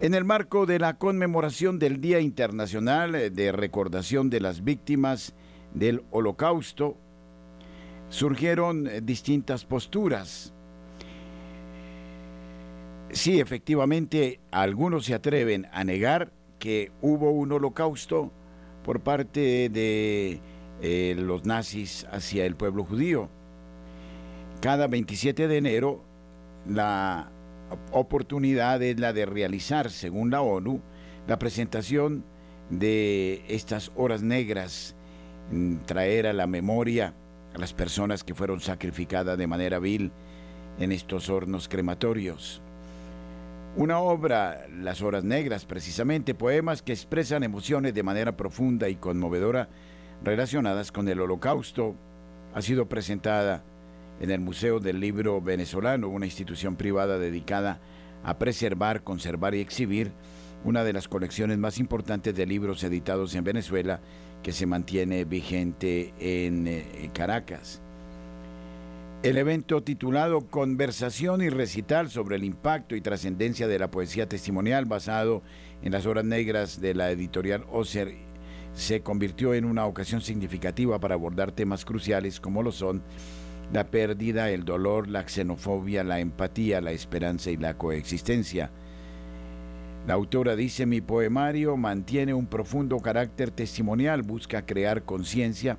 En 0.00 0.14
el 0.14 0.24
marco 0.24 0.64
de 0.64 0.78
la 0.78 0.96
conmemoración 0.96 1.78
del 1.78 2.00
Día 2.00 2.20
Internacional 2.20 3.34
de 3.34 3.52
Recordación 3.52 4.30
de 4.30 4.40
las 4.40 4.64
Víctimas 4.64 5.34
del 5.74 6.02
Holocausto, 6.10 6.96
surgieron 8.08 8.88
distintas 9.02 9.64
posturas. 9.64 10.52
Sí, 13.10 13.40
efectivamente, 13.40 14.40
algunos 14.50 15.06
se 15.06 15.14
atreven 15.14 15.66
a 15.72 15.84
negar 15.84 16.30
que 16.58 16.92
hubo 17.00 17.30
un 17.30 17.52
holocausto 17.52 18.30
por 18.84 19.00
parte 19.00 19.68
de 19.68 20.40
eh, 20.82 21.14
los 21.16 21.44
nazis 21.44 22.06
hacia 22.10 22.44
el 22.44 22.54
pueblo 22.54 22.84
judío. 22.84 23.28
Cada 24.60 24.86
27 24.88 25.48
de 25.48 25.56
enero 25.56 26.02
la 26.66 27.30
oportunidad 27.92 28.82
es 28.82 28.98
la 28.98 29.12
de 29.12 29.26
realizar, 29.26 29.90
según 29.90 30.30
la 30.30 30.40
ONU, 30.40 30.80
la 31.26 31.38
presentación 31.38 32.24
de 32.70 33.42
estas 33.48 33.92
horas 33.96 34.22
negras, 34.22 34.94
traer 35.86 36.26
a 36.26 36.32
la 36.32 36.46
memoria 36.46 37.14
a 37.54 37.58
las 37.58 37.72
personas 37.72 38.24
que 38.24 38.34
fueron 38.34 38.60
sacrificadas 38.60 39.38
de 39.38 39.46
manera 39.46 39.78
vil 39.78 40.12
en 40.78 40.92
estos 40.92 41.28
hornos 41.28 41.68
crematorios. 41.68 42.62
Una 43.76 44.00
obra, 44.00 44.66
Las 44.80 45.02
Horas 45.02 45.24
Negras, 45.24 45.64
precisamente, 45.64 46.34
poemas 46.34 46.82
que 46.82 46.92
expresan 46.92 47.42
emociones 47.42 47.94
de 47.94 48.02
manera 48.02 48.36
profunda 48.36 48.88
y 48.88 48.96
conmovedora 48.96 49.68
relacionadas 50.22 50.90
con 50.90 51.08
el 51.08 51.20
holocausto, 51.20 51.94
ha 52.54 52.62
sido 52.62 52.88
presentada 52.88 53.62
en 54.20 54.30
el 54.30 54.40
Museo 54.40 54.80
del 54.80 55.00
Libro 55.00 55.40
Venezolano, 55.40 56.08
una 56.08 56.26
institución 56.26 56.76
privada 56.76 57.18
dedicada 57.18 57.78
a 58.24 58.38
preservar, 58.38 59.04
conservar 59.04 59.54
y 59.54 59.60
exhibir 59.60 60.12
una 60.64 60.82
de 60.82 60.92
las 60.92 61.06
colecciones 61.06 61.56
más 61.58 61.78
importantes 61.78 62.34
de 62.34 62.46
libros 62.46 62.82
editados 62.82 63.34
en 63.36 63.44
Venezuela 63.44 64.00
que 64.48 64.54
se 64.54 64.64
mantiene 64.64 65.26
vigente 65.26 66.14
en 66.18 66.66
eh, 66.66 67.10
Caracas. 67.12 67.82
El 69.22 69.36
evento 69.36 69.82
titulado 69.82 70.46
Conversación 70.46 71.42
y 71.42 71.50
recital 71.50 72.08
sobre 72.08 72.36
el 72.36 72.44
impacto 72.44 72.96
y 72.96 73.02
trascendencia 73.02 73.68
de 73.68 73.78
la 73.78 73.90
poesía 73.90 74.26
testimonial 74.26 74.86
basado 74.86 75.42
en 75.82 75.92
las 75.92 76.06
horas 76.06 76.24
negras 76.24 76.80
de 76.80 76.94
la 76.94 77.10
editorial 77.10 77.66
Oser 77.70 78.14
se 78.72 79.02
convirtió 79.02 79.52
en 79.52 79.66
una 79.66 79.84
ocasión 79.84 80.22
significativa 80.22 80.98
para 80.98 81.16
abordar 81.16 81.52
temas 81.52 81.84
cruciales 81.84 82.40
como 82.40 82.62
lo 82.62 82.72
son 82.72 83.02
la 83.70 83.88
pérdida, 83.88 84.48
el 84.48 84.64
dolor, 84.64 85.08
la 85.08 85.28
xenofobia, 85.28 86.04
la 86.04 86.20
empatía, 86.20 86.80
la 86.80 86.92
esperanza 86.92 87.50
y 87.50 87.58
la 87.58 87.76
coexistencia. 87.76 88.70
La 90.06 90.14
autora 90.14 90.56
dice, 90.56 90.86
mi 90.86 91.00
poemario 91.00 91.76
mantiene 91.76 92.32
un 92.32 92.46
profundo 92.46 92.98
carácter 92.98 93.50
testimonial, 93.50 94.22
busca 94.22 94.64
crear 94.64 95.04
conciencia 95.04 95.78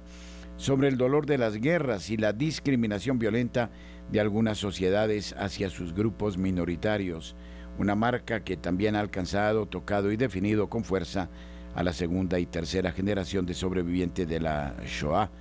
sobre 0.58 0.88
el 0.90 0.98
dolor 0.98 1.26
de 1.26 1.38
las 1.38 1.56
guerras 1.56 2.10
y 2.10 2.18
la 2.18 2.34
discriminación 2.34 3.18
violenta 3.18 3.72
de 4.12 4.20
algunas 4.20 4.58
sociedades 4.58 5.34
hacia 5.38 5.70
sus 5.70 5.94
grupos 5.94 6.38
minoritarios, 6.38 7.36
una 7.78 7.96
marca 7.96 8.44
que 8.44 8.58
también 8.58 8.96
ha 8.96 9.00
alcanzado, 9.00 9.68
tocado 9.68 10.12
y 10.12 10.18
definido 10.18 10.70
con 10.70 10.84
fuerza 10.84 11.30
a 11.76 11.84
la 11.84 11.94
segunda 11.94 12.40
y 12.40 12.46
tercera 12.46 12.92
generación 12.92 13.46
de 13.46 13.54
sobrevivientes 13.54 14.28
de 14.28 14.40
la 14.40 14.76
Shoah, 14.86 15.32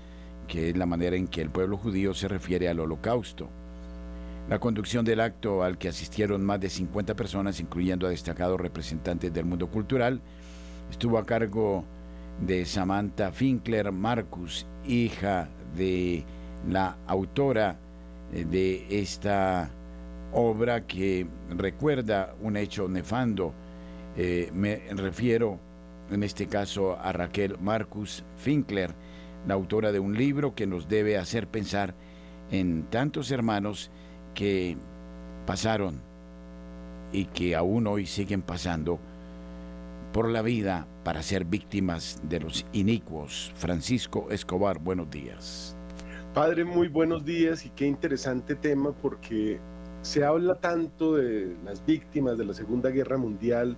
que 0.46 0.70
es 0.70 0.76
la 0.76 0.86
manera 0.86 1.16
en 1.16 1.26
que 1.26 1.42
el 1.42 1.50
pueblo 1.50 1.76
judío 1.76 2.14
se 2.14 2.28
refiere 2.28 2.68
al 2.68 2.80
holocausto. 2.80 3.50
La 4.48 4.58
conducción 4.58 5.04
del 5.04 5.20
acto 5.20 5.62
al 5.62 5.76
que 5.76 5.88
asistieron 5.88 6.42
más 6.42 6.58
de 6.58 6.70
50 6.70 7.14
personas, 7.14 7.60
incluyendo 7.60 8.06
a 8.06 8.10
destacados 8.10 8.58
representantes 8.58 9.30
del 9.32 9.44
mundo 9.44 9.68
cultural, 9.68 10.22
estuvo 10.90 11.18
a 11.18 11.26
cargo 11.26 11.84
de 12.40 12.64
Samantha 12.64 13.30
Finkler 13.30 13.92
Marcus, 13.92 14.66
hija 14.86 15.50
de 15.76 16.24
la 16.66 16.96
autora 17.06 17.76
eh, 18.32 18.46
de 18.46 18.86
esta 18.88 19.68
obra 20.32 20.86
que 20.86 21.26
recuerda 21.50 22.34
un 22.40 22.56
hecho 22.56 22.88
nefando. 22.88 23.52
Eh, 24.16 24.50
me 24.54 24.80
refiero 24.94 25.58
en 26.10 26.22
este 26.22 26.46
caso 26.46 26.98
a 26.98 27.12
Raquel 27.12 27.56
Marcus 27.60 28.24
Finkler, 28.38 28.94
la 29.46 29.52
autora 29.52 29.92
de 29.92 29.98
un 29.98 30.16
libro 30.16 30.54
que 30.54 30.66
nos 30.66 30.88
debe 30.88 31.18
hacer 31.18 31.48
pensar 31.48 31.94
en 32.50 32.84
tantos 32.84 33.30
hermanos 33.30 33.90
que 34.38 34.76
pasaron 35.46 36.00
y 37.10 37.24
que 37.24 37.56
aún 37.56 37.88
hoy 37.88 38.06
siguen 38.06 38.40
pasando 38.40 39.00
por 40.12 40.28
la 40.28 40.42
vida 40.42 40.86
para 41.02 41.24
ser 41.24 41.44
víctimas 41.44 42.20
de 42.22 42.38
los 42.38 42.64
inicuos. 42.72 43.52
Francisco 43.56 44.28
Escobar, 44.30 44.78
buenos 44.78 45.10
días. 45.10 45.74
Padre, 46.34 46.64
muy 46.64 46.86
buenos 46.86 47.24
días 47.24 47.66
y 47.66 47.70
qué 47.70 47.86
interesante 47.86 48.54
tema 48.54 48.92
porque 48.92 49.58
se 50.02 50.24
habla 50.24 50.54
tanto 50.54 51.16
de 51.16 51.56
las 51.64 51.84
víctimas 51.84 52.38
de 52.38 52.44
la 52.44 52.54
Segunda 52.54 52.90
Guerra 52.90 53.18
Mundial 53.18 53.76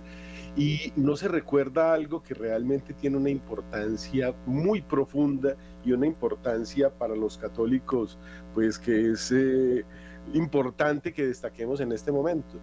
y 0.55 0.93
no 0.95 1.15
se 1.15 1.27
recuerda 1.27 1.91
algo 1.91 2.21
que 2.21 2.35
realmente 2.35 2.93
tiene 2.93 3.17
una 3.17 3.31
importancia 3.31 4.35
muy 4.45 4.83
profunda 4.83 5.55
y 5.83 5.93
una 5.93 6.05
importancia 6.05 6.91
para 6.91 7.15
los 7.15 7.39
católicos, 7.39 8.19
pues 8.53 8.77
que 8.77 9.09
es 9.09 9.31
eh, 9.31 9.85
importante 10.33 11.13
que 11.13 11.25
destaquemos 11.25 11.81
en 11.81 11.91
este 11.91 12.11
momento. 12.11 12.59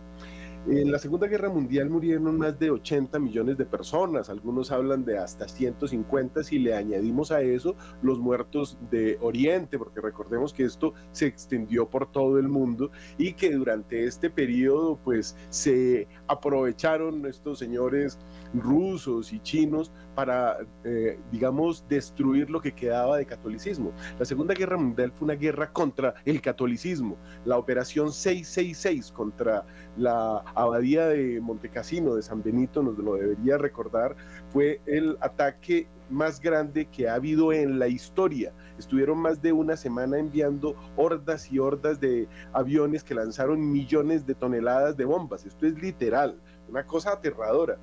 En 0.66 0.92
la 0.92 0.98
Segunda 0.98 1.26
Guerra 1.26 1.48
Mundial 1.48 1.88
murieron 1.88 2.36
más 2.36 2.58
de 2.58 2.70
80 2.70 3.18
millones 3.18 3.56
de 3.56 3.64
personas, 3.64 4.28
algunos 4.28 4.70
hablan 4.70 5.04
de 5.04 5.16
hasta 5.16 5.48
150 5.48 6.42
si 6.42 6.58
le 6.58 6.74
añadimos 6.74 7.30
a 7.30 7.40
eso 7.40 7.74
los 8.02 8.18
muertos 8.18 8.76
de 8.90 9.16
Oriente, 9.22 9.78
porque 9.78 10.00
recordemos 10.00 10.52
que 10.52 10.64
esto 10.64 10.92
se 11.12 11.26
extendió 11.26 11.88
por 11.88 12.10
todo 12.10 12.38
el 12.38 12.48
mundo 12.48 12.90
y 13.16 13.32
que 13.32 13.52
durante 13.52 14.04
este 14.04 14.28
periodo 14.28 14.98
pues 15.02 15.36
se 15.48 16.06
aprovecharon 16.26 17.24
estos 17.24 17.58
señores 17.58 18.18
rusos 18.52 19.32
y 19.32 19.40
chinos 19.40 19.90
para, 20.14 20.58
eh, 20.84 21.18
digamos, 21.30 21.86
destruir 21.88 22.50
lo 22.50 22.60
que 22.60 22.72
quedaba 22.72 23.16
de 23.16 23.24
catolicismo. 23.24 23.92
La 24.18 24.24
Segunda 24.24 24.52
Guerra 24.52 24.76
Mundial 24.76 25.12
fue 25.12 25.26
una 25.26 25.34
guerra 25.34 25.72
contra 25.72 26.14
el 26.24 26.40
catolicismo, 26.42 27.16
la 27.44 27.56
operación 27.56 28.12
666 28.12 29.12
contra 29.12 29.64
la 29.96 30.44
abadía 30.54 31.06
de 31.06 31.40
Montecassino, 31.40 32.14
de 32.14 32.22
San 32.22 32.42
Benito, 32.42 32.82
nos 32.82 32.98
lo 32.98 33.14
debería 33.14 33.58
recordar, 33.58 34.16
fue 34.50 34.80
el 34.86 35.16
ataque 35.20 35.86
más 36.10 36.40
grande 36.40 36.86
que 36.86 37.08
ha 37.08 37.14
habido 37.14 37.52
en 37.52 37.78
la 37.78 37.88
historia. 37.88 38.52
Estuvieron 38.78 39.18
más 39.18 39.42
de 39.42 39.52
una 39.52 39.76
semana 39.76 40.18
enviando 40.18 40.74
hordas 40.96 41.52
y 41.52 41.58
hordas 41.58 42.00
de 42.00 42.28
aviones 42.52 43.04
que 43.04 43.14
lanzaron 43.14 43.70
millones 43.70 44.26
de 44.26 44.34
toneladas 44.34 44.96
de 44.96 45.04
bombas. 45.04 45.44
Esto 45.44 45.66
es 45.66 45.80
literal, 45.80 46.40
una 46.68 46.84
cosa 46.84 47.12
aterradora. 47.12 47.76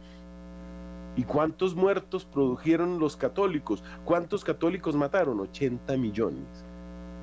¿Y 1.18 1.24
cuántos 1.24 1.76
muertos 1.76 2.26
produjeron 2.26 3.00
los 3.00 3.16
católicos? 3.16 3.84
¿Cuántos 4.04 4.44
católicos 4.44 4.96
mataron? 4.96 5.40
80 5.40 5.96
millones. 5.98 6.66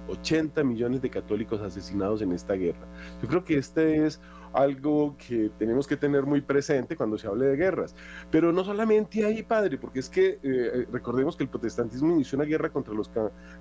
80 0.08 0.62
millones 0.64 1.02
de 1.02 1.10
católicos 1.10 1.60
asesinados 1.60 2.22
en 2.22 2.32
esta 2.32 2.54
guerra. 2.54 2.86
Yo 3.20 3.28
creo 3.28 3.44
que 3.44 3.58
este 3.58 4.06
es 4.06 4.20
algo 4.52 5.16
que 5.16 5.50
tenemos 5.58 5.86
que 5.86 5.96
tener 5.96 6.24
muy 6.24 6.40
presente 6.40 6.96
cuando 6.96 7.16
se 7.18 7.26
hable 7.26 7.46
de 7.46 7.56
guerras. 7.56 7.94
Pero 8.30 8.52
no 8.52 8.64
solamente 8.64 9.24
ahí, 9.24 9.42
padre, 9.42 9.78
porque 9.78 10.00
es 10.00 10.08
que 10.08 10.38
eh, 10.42 10.86
recordemos 10.92 11.36
que 11.36 11.44
el 11.44 11.50
protestantismo 11.50 12.12
inició 12.12 12.36
una 12.36 12.44
guerra 12.44 12.70
contra 12.70 12.94
los 12.94 13.10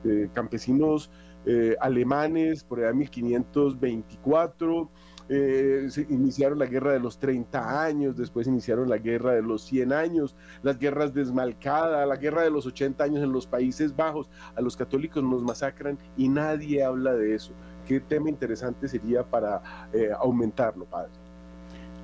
eh, 0.03 0.29
campesinos 0.33 1.09
eh, 1.45 1.75
alemanes 1.79 2.63
por 2.63 2.81
el 2.81 2.93
1524 2.93 4.89
eh, 5.33 5.87
iniciaron 6.09 6.59
la 6.59 6.65
guerra 6.65 6.91
de 6.91 6.99
los 6.99 7.17
30 7.17 7.81
años, 7.81 8.17
después 8.17 8.47
iniciaron 8.47 8.89
la 8.89 8.97
guerra 8.97 9.31
de 9.31 9.41
los 9.41 9.61
100 9.63 9.93
años, 9.93 10.35
las 10.61 10.77
guerras 10.77 11.13
de 11.13 11.23
la 11.23 12.17
guerra 12.17 12.43
de 12.43 12.51
los 12.51 12.65
80 12.65 13.01
años 13.01 13.23
en 13.23 13.31
los 13.31 13.47
Países 13.47 13.95
Bajos. 13.95 14.29
A 14.57 14.61
los 14.61 14.75
católicos 14.75 15.23
nos 15.23 15.41
masacran 15.41 15.97
y 16.17 16.27
nadie 16.27 16.83
habla 16.83 17.13
de 17.13 17.33
eso. 17.33 17.53
¿Qué 17.87 18.01
tema 18.01 18.29
interesante 18.29 18.89
sería 18.89 19.23
para 19.23 19.87
eh, 19.93 20.09
aumentarlo, 20.19 20.83
padre? 20.83 21.11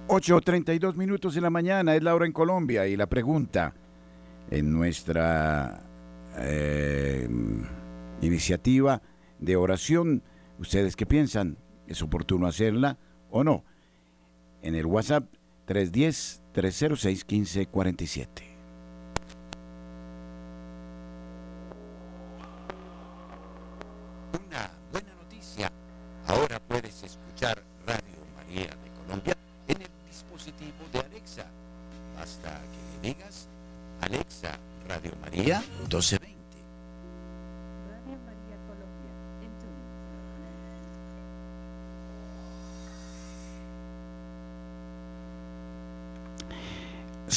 8.32 0.07 0.95
minutos 0.95 1.35
de 1.35 1.41
la 1.41 1.49
mañana, 1.49 1.97
es 1.97 2.03
la 2.03 2.15
hora 2.15 2.25
en 2.25 2.31
Colombia 2.31 2.87
y 2.87 2.95
la 2.95 3.07
pregunta 3.07 3.73
en 4.49 4.71
nuestra 4.71 5.81
eh, 6.37 7.27
iniciativa 8.21 9.01
de 9.37 9.57
oración, 9.57 10.23
¿ustedes 10.59 10.95
qué 10.95 11.05
piensan? 11.05 11.57
¿Es 11.87 12.01
oportuno 12.01 12.47
hacerla? 12.47 12.97
O 13.29 13.43
no. 13.43 13.65
En 14.61 14.75
el 14.75 14.85
WhatsApp 14.85 15.25
310-306-1547. 15.67 18.46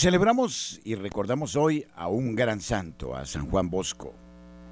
Celebramos 0.01 0.81
y 0.83 0.95
recordamos 0.95 1.57
hoy 1.57 1.85
a 1.95 2.09
un 2.09 2.35
gran 2.35 2.63
santo, 2.63 3.15
a 3.15 3.27
San 3.27 3.51
Juan 3.51 3.69
Bosco, 3.69 4.15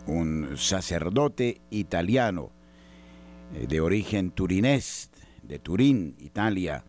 un 0.07 0.57
sacerdote 0.57 1.61
italiano 1.69 2.51
eh, 3.53 3.67
de 3.67 3.83
origen 3.83 4.31
turinés, 4.31 5.11
de 5.43 5.59
Turín, 5.59 6.17
Italia, 6.19 6.83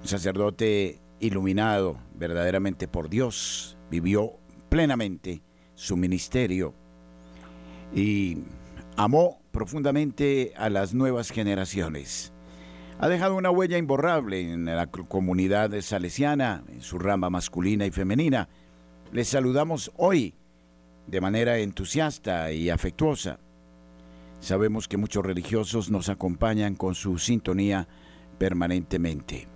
un 0.00 0.08
sacerdote 0.08 1.02
iluminado 1.20 1.98
verdaderamente 2.14 2.88
por 2.88 3.10
Dios, 3.10 3.76
vivió 3.90 4.38
plenamente 4.70 5.42
su 5.74 5.98
ministerio 5.98 6.72
y 7.94 8.38
amó 8.96 9.42
profundamente 9.50 10.54
a 10.56 10.70
las 10.70 10.94
nuevas 10.94 11.28
generaciones 11.28 12.32
ha 13.00 13.08
dejado 13.08 13.36
una 13.36 13.50
huella 13.50 13.78
imborrable 13.78 14.40
en 14.40 14.64
la 14.64 14.88
comunidad 14.88 15.70
salesiana, 15.80 16.64
en 16.68 16.80
su 16.82 16.98
rama 16.98 17.30
masculina 17.30 17.86
y 17.86 17.92
femenina. 17.92 18.48
Les 19.12 19.28
saludamos 19.28 19.92
hoy 19.96 20.34
de 21.06 21.20
manera 21.20 21.58
entusiasta 21.58 22.50
y 22.52 22.70
afectuosa. 22.70 23.38
Sabemos 24.40 24.88
que 24.88 24.96
muchos 24.96 25.24
religiosos 25.24 25.90
nos 25.90 26.08
acompañan 26.08 26.74
con 26.74 26.96
su 26.96 27.18
sintonía 27.18 27.86
permanentemente. 28.36 29.46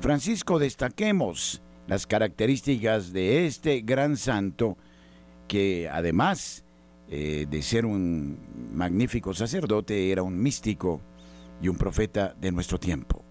Francisco, 0.00 0.58
destaquemos 0.58 1.62
las 1.86 2.08
características 2.08 3.12
de 3.12 3.46
este 3.46 3.82
gran 3.82 4.16
santo 4.16 4.76
que 5.46 5.88
además 5.88 6.64
eh, 7.08 7.46
de 7.48 7.62
ser 7.62 7.86
un 7.86 8.38
magnífico 8.72 9.32
sacerdote, 9.32 10.10
era 10.10 10.22
un 10.22 10.40
místico, 10.42 11.00
y 11.62 11.68
un 11.68 11.76
profeta 11.76 12.34
de 12.38 12.52
nuestro 12.52 12.78
tiempo. 12.78 13.24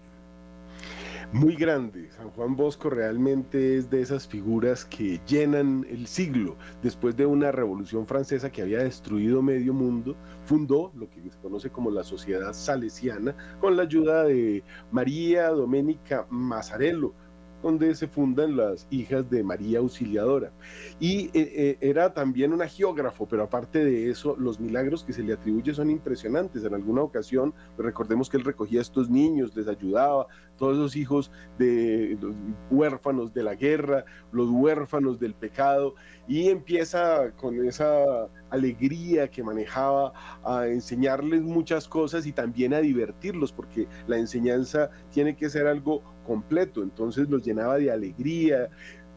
Muy 1.32 1.56
grande. 1.56 2.10
San 2.10 2.28
Juan 2.30 2.56
Bosco 2.56 2.90
realmente 2.90 3.78
es 3.78 3.88
de 3.88 4.02
esas 4.02 4.28
figuras 4.28 4.84
que 4.84 5.18
llenan 5.26 5.86
el 5.88 6.06
siglo. 6.06 6.56
Después 6.82 7.16
de 7.16 7.24
una 7.24 7.50
revolución 7.50 8.06
francesa 8.06 8.52
que 8.52 8.60
había 8.60 8.80
destruido 8.80 9.40
medio 9.40 9.72
mundo, 9.72 10.14
fundó 10.44 10.92
lo 10.94 11.08
que 11.08 11.22
se 11.22 11.38
conoce 11.40 11.70
como 11.70 11.90
la 11.90 12.04
Sociedad 12.04 12.52
Salesiana 12.52 13.34
con 13.60 13.78
la 13.78 13.84
ayuda 13.84 14.24
de 14.24 14.62
María 14.90 15.48
Doménica 15.48 16.26
Mazzarello, 16.28 17.14
donde 17.62 17.94
se 17.94 18.08
fundan 18.08 18.56
las 18.56 18.86
hijas 18.90 19.28
de 19.30 19.42
María 19.42 19.78
Auxiliadora. 19.78 20.50
Y 20.98 21.26
eh, 21.26 21.30
eh, 21.34 21.78
era 21.80 22.12
también 22.12 22.52
una 22.52 22.68
geógrafo, 22.68 23.26
pero 23.26 23.44
aparte 23.44 23.84
de 23.84 24.10
eso, 24.10 24.36
los 24.38 24.60
milagros 24.60 25.04
que 25.04 25.12
se 25.12 25.22
le 25.22 25.32
atribuye 25.32 25.72
son 25.72 25.90
impresionantes. 25.90 26.64
En 26.64 26.74
alguna 26.74 27.02
ocasión, 27.02 27.54
recordemos 27.78 28.28
que 28.28 28.36
él 28.36 28.44
recogía 28.44 28.80
a 28.80 28.82
estos 28.82 29.08
niños, 29.08 29.54
les 29.56 29.68
ayudaba, 29.68 30.26
todos 30.56 30.76
esos 30.76 30.96
hijos 30.96 31.30
de 31.58 32.16
los 32.20 32.34
huérfanos 32.70 33.32
de 33.32 33.42
la 33.42 33.54
guerra, 33.54 34.04
los 34.32 34.48
huérfanos 34.50 35.18
del 35.18 35.34
pecado, 35.34 35.94
y 36.28 36.48
empieza 36.48 37.32
con 37.32 37.66
esa 37.66 38.28
alegría 38.50 39.28
que 39.28 39.42
manejaba 39.42 40.12
a 40.44 40.66
enseñarles 40.66 41.42
muchas 41.42 41.88
cosas 41.88 42.26
y 42.26 42.32
también 42.32 42.74
a 42.74 42.78
divertirlos, 42.78 43.52
porque 43.52 43.88
la 44.06 44.18
enseñanza 44.18 44.90
tiene 45.10 45.36
que 45.36 45.50
ser 45.50 45.66
algo 45.66 46.02
completo, 46.26 46.82
entonces 46.82 47.28
los 47.28 47.44
llenaba 47.44 47.78
de 47.78 47.90
alegría 47.90 48.68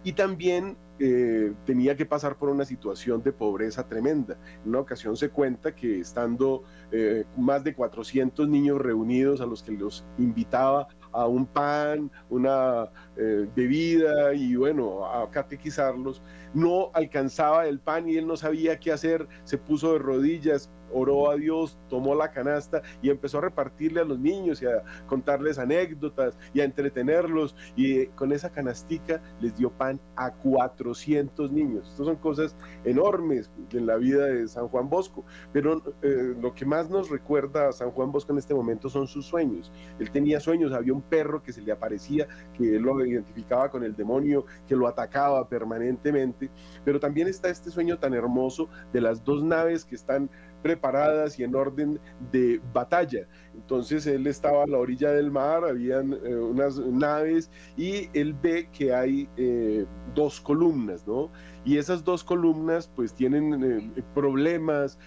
y 0.04 0.14
también 0.14 0.78
eh, 0.98 1.54
tenía 1.66 1.98
que 1.98 2.06
pasar 2.06 2.38
por 2.38 2.48
una 2.48 2.64
situación 2.64 3.22
de 3.22 3.34
pobreza 3.34 3.86
tremenda. 3.86 4.38
En 4.64 4.70
una 4.70 4.80
ocasión 4.80 5.18
se 5.18 5.30
cuenta 5.30 5.76
que 5.76 6.00
estando 6.00 6.64
eh, 6.92 7.26
más 7.36 7.66
de 7.66 7.74
400 7.74 8.48
niños 8.48 8.80
reunidos 8.80 9.42
a 9.42 9.46
los 9.46 9.62
que 9.62 9.74
los 9.74 10.06
invitaba 10.18 10.88
a 11.16 11.28
un 11.28 11.46
pan, 11.46 12.12
una 12.30 12.90
eh, 13.16 13.48
bebida 13.56 14.34
y 14.34 14.56
bueno, 14.56 15.06
a 15.06 15.30
catequizarlos, 15.32 16.22
no 16.54 16.92
alcanzaba 16.94 17.68
el 17.68 17.80
pan 17.80 18.10
y 18.10 18.18
él 18.18 18.28
no 18.28 18.36
sabía 18.36 18.80
qué 18.80 18.92
hacer, 18.92 19.28
se 19.44 19.58
puso 19.58 19.94
de 19.94 20.00
rodillas, 20.00 20.70
oró 20.94 21.30
a 21.30 21.36
Dios, 21.36 21.78
tomó 21.90 22.16
la 22.16 22.32
canasta 22.32 22.82
y 23.02 23.10
empezó 23.10 23.40
a 23.40 23.42
repartirle 23.42 24.02
a 24.02 24.06
los 24.06 24.20
niños 24.20 24.62
y 24.62 24.66
a 24.66 24.84
contarles 25.08 25.58
anécdotas 25.58 26.38
y 26.54 26.62
a 26.62 26.64
entretenerlos 26.64 27.56
y 27.76 28.08
con 28.08 28.32
esa 28.32 28.50
canastica 28.50 29.22
les 29.40 29.58
dio 29.58 29.72
pan 29.72 30.00
a 30.16 30.32
400 30.32 31.52
niños. 31.52 31.90
Estas 31.90 32.06
son 32.06 32.16
cosas 32.16 32.56
enormes 32.84 33.52
en 33.72 33.86
la 33.86 33.98
vida 33.98 34.26
de 34.26 34.48
San 34.48 34.68
Juan 34.68 34.90
Bosco, 34.90 35.26
pero 35.52 35.82
eh, 36.02 36.36
lo 36.40 36.54
que 36.54 36.66
más 36.66 36.90
nos 36.90 37.10
recuerda 37.10 37.70
a 37.70 37.72
San 37.72 37.92
Juan 37.92 38.12
Bosco 38.12 38.32
en 38.32 38.40
este 38.40 38.54
momento 38.54 38.90
son 38.90 39.08
sus 39.08 39.26
sueños. 39.26 39.72
Él 40.00 40.12
tenía 40.12 40.40
sueños, 40.40 40.72
había 40.72 40.94
un 40.94 41.02
perro 41.06 41.42
que 41.42 41.54
se 41.54 41.62
le 41.62 41.72
aparecía, 41.72 42.28
que 42.54 42.80
lo 42.80 43.06
identificaba 43.06 43.70
con 43.70 43.84
el 43.84 43.96
demonio, 43.96 44.46
que 44.68 44.76
lo 44.76 44.88
atacaba 44.88 45.48
permanentemente, 45.48 46.50
pero 46.84 47.00
también 47.00 47.28
está 47.28 47.50
este 47.50 47.72
sueño 47.72 47.98
tan 47.98 48.14
hermoso 48.14 48.70
de 48.92 49.02
las 49.02 49.24
dos 49.24 49.44
naves 49.44 49.86
que 49.86 49.96
están 49.96 50.30
preparadas 50.66 51.38
y 51.38 51.44
en 51.44 51.56
orden 51.56 52.00
de 52.32 52.60
batalla. 52.74 53.28
Entonces 53.54 54.08
él 54.08 54.26
estaba 54.26 54.64
a 54.64 54.66
la 54.66 54.80
orilla 54.80 55.12
del 55.12 55.30
mar, 55.30 55.64
habían 55.64 56.12
eh, 56.12 56.36
unas 56.36 56.80
naves 56.80 57.52
y 57.78 58.10
él 58.14 58.34
ve 58.34 58.68
que 58.72 58.92
hay 58.92 59.30
eh, 59.38 59.86
dos 60.16 60.42
columnas, 60.42 61.06
¿no? 61.06 61.30
Y 61.66 61.78
esas 61.78 62.04
dos 62.04 62.24
columnas 62.24 62.90
pues 62.96 63.14
tienen 63.14 63.64
eh, 63.64 64.04
problemas, 64.16 64.98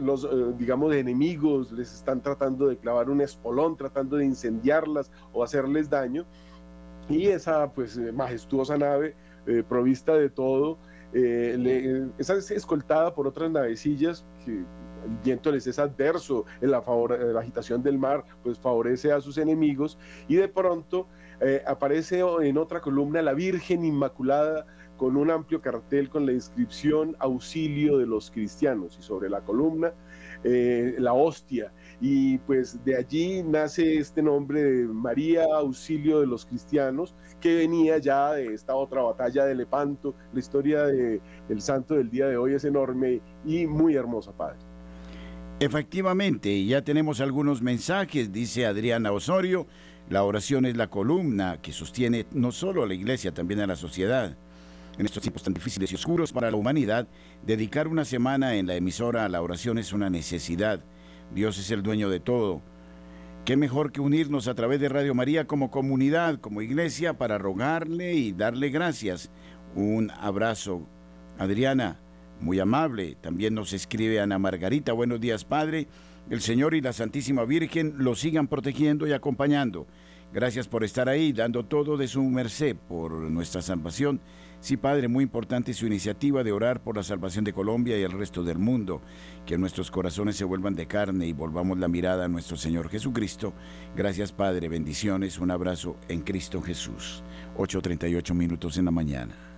los, 0.00 0.26
digamos, 0.56 0.94
enemigos 0.94 1.70
les 1.70 1.92
están 1.92 2.22
tratando 2.22 2.68
de 2.68 2.78
clavar 2.78 3.10
un 3.10 3.20
espolón, 3.20 3.76
tratando 3.76 4.16
de 4.16 4.24
incendiarlas 4.24 5.12
o 5.34 5.44
hacerles 5.44 5.90
daño. 5.90 6.24
Y 7.10 7.26
esa 7.26 7.70
pues 7.70 7.98
majestuosa 8.14 8.78
nave 8.78 9.14
provista 9.68 10.14
de 10.14 10.30
todo, 10.30 10.78
esa 11.12 12.34
es 12.36 12.50
escoltada 12.50 13.14
por 13.14 13.26
otras 13.26 13.50
navecillas 13.50 14.24
que 14.46 14.64
el 15.04 15.16
viento 15.22 15.50
les 15.50 15.66
es 15.66 15.78
adverso, 15.78 16.44
la, 16.60 16.82
favor, 16.82 17.18
la 17.18 17.40
agitación 17.40 17.82
del 17.82 17.98
mar 17.98 18.24
pues 18.42 18.58
favorece 18.58 19.12
a 19.12 19.20
sus 19.20 19.38
enemigos 19.38 19.98
y 20.28 20.36
de 20.36 20.48
pronto 20.48 21.08
eh, 21.40 21.62
aparece 21.66 22.20
en 22.20 22.58
otra 22.58 22.80
columna 22.80 23.22
la 23.22 23.34
Virgen 23.34 23.84
Inmaculada 23.84 24.66
con 24.96 25.16
un 25.16 25.30
amplio 25.30 25.60
cartel 25.60 26.08
con 26.08 26.24
la 26.24 26.32
inscripción 26.32 27.16
auxilio 27.18 27.98
de 27.98 28.06
los 28.06 28.30
cristianos 28.30 28.96
y 28.98 29.02
sobre 29.02 29.28
la 29.28 29.40
columna 29.40 29.92
eh, 30.44 30.94
la 30.98 31.14
hostia 31.14 31.72
y 32.00 32.38
pues 32.38 32.84
de 32.84 32.96
allí 32.96 33.42
nace 33.42 33.96
este 33.96 34.22
nombre 34.22 34.62
de 34.62 34.86
María 34.86 35.44
Auxilio 35.44 36.20
de 36.20 36.26
los 36.26 36.44
Cristianos 36.44 37.14
que 37.40 37.54
venía 37.56 37.98
ya 37.98 38.32
de 38.32 38.52
esta 38.52 38.74
otra 38.74 39.02
batalla 39.02 39.44
de 39.44 39.54
Lepanto. 39.54 40.14
La 40.32 40.40
historia 40.40 40.84
del 40.84 41.60
santo 41.60 41.94
del 41.94 42.10
día 42.10 42.26
de 42.26 42.36
hoy 42.36 42.54
es 42.54 42.64
enorme 42.64 43.20
y 43.44 43.66
muy 43.66 43.94
hermosa, 43.94 44.32
Padre. 44.32 44.73
Efectivamente, 45.60 46.64
ya 46.64 46.82
tenemos 46.82 47.20
algunos 47.20 47.62
mensajes, 47.62 48.32
dice 48.32 48.66
Adriana 48.66 49.12
Osorio. 49.12 49.66
La 50.10 50.24
oración 50.24 50.66
es 50.66 50.76
la 50.76 50.88
columna 50.88 51.58
que 51.62 51.72
sostiene 51.72 52.26
no 52.32 52.50
solo 52.50 52.82
a 52.82 52.86
la 52.86 52.94
iglesia, 52.94 53.32
también 53.32 53.60
a 53.60 53.66
la 53.66 53.76
sociedad. 53.76 54.36
En 54.98 55.06
estos 55.06 55.22
tiempos 55.22 55.44
tan 55.44 55.54
difíciles 55.54 55.90
y 55.92 55.94
oscuros 55.94 56.32
para 56.32 56.50
la 56.50 56.56
humanidad, 56.56 57.08
dedicar 57.46 57.88
una 57.88 58.04
semana 58.04 58.56
en 58.56 58.66
la 58.66 58.74
emisora 58.74 59.24
a 59.24 59.28
la 59.28 59.42
oración 59.42 59.78
es 59.78 59.92
una 59.92 60.10
necesidad. 60.10 60.84
Dios 61.32 61.56
es 61.58 61.70
el 61.70 61.82
dueño 61.82 62.10
de 62.10 62.20
todo. 62.20 62.60
¿Qué 63.44 63.56
mejor 63.56 63.92
que 63.92 64.00
unirnos 64.00 64.48
a 64.48 64.54
través 64.54 64.80
de 64.80 64.88
Radio 64.88 65.14
María 65.14 65.46
como 65.46 65.70
comunidad, 65.70 66.40
como 66.40 66.62
iglesia, 66.62 67.16
para 67.16 67.38
rogarle 67.38 68.14
y 68.14 68.32
darle 68.32 68.70
gracias? 68.70 69.30
Un 69.74 70.10
abrazo. 70.10 70.86
Adriana, 71.38 72.00
muy 72.44 72.60
amable. 72.60 73.16
También 73.20 73.54
nos 73.54 73.72
escribe 73.72 74.20
Ana 74.20 74.38
Margarita, 74.38 74.92
buenos 74.92 75.20
días 75.20 75.44
Padre. 75.44 75.88
El 76.30 76.40
Señor 76.40 76.74
y 76.74 76.80
la 76.80 76.92
Santísima 76.92 77.44
Virgen 77.44 77.94
lo 77.98 78.14
sigan 78.14 78.46
protegiendo 78.46 79.06
y 79.06 79.12
acompañando. 79.12 79.86
Gracias 80.32 80.68
por 80.68 80.84
estar 80.84 81.08
ahí, 81.08 81.32
dando 81.32 81.64
todo 81.64 81.96
de 81.96 82.08
su 82.08 82.22
merced 82.22 82.76
por 82.76 83.12
nuestra 83.12 83.62
salvación. 83.62 84.20
Sí, 84.60 84.76
Padre, 84.76 85.08
muy 85.08 85.24
importante 85.24 85.74
su 85.74 85.86
iniciativa 85.86 86.42
de 86.42 86.52
orar 86.52 86.82
por 86.82 86.96
la 86.96 87.02
salvación 87.02 87.44
de 87.44 87.52
Colombia 87.52 87.98
y 87.98 88.02
el 88.02 88.12
resto 88.12 88.42
del 88.42 88.58
mundo. 88.58 89.02
Que 89.46 89.58
nuestros 89.58 89.90
corazones 89.90 90.36
se 90.36 90.44
vuelvan 90.44 90.74
de 90.74 90.86
carne 90.86 91.26
y 91.26 91.32
volvamos 91.32 91.78
la 91.78 91.88
mirada 91.88 92.24
a 92.24 92.28
nuestro 92.28 92.56
Señor 92.56 92.88
Jesucristo. 92.88 93.52
Gracias, 93.94 94.32
Padre. 94.32 94.68
Bendiciones. 94.68 95.38
Un 95.38 95.50
abrazo 95.50 95.96
en 96.08 96.22
Cristo 96.22 96.62
Jesús. 96.62 97.22
8.38 97.56 98.34
minutos 98.34 98.78
en 98.78 98.86
la 98.86 98.90
mañana. 98.90 99.53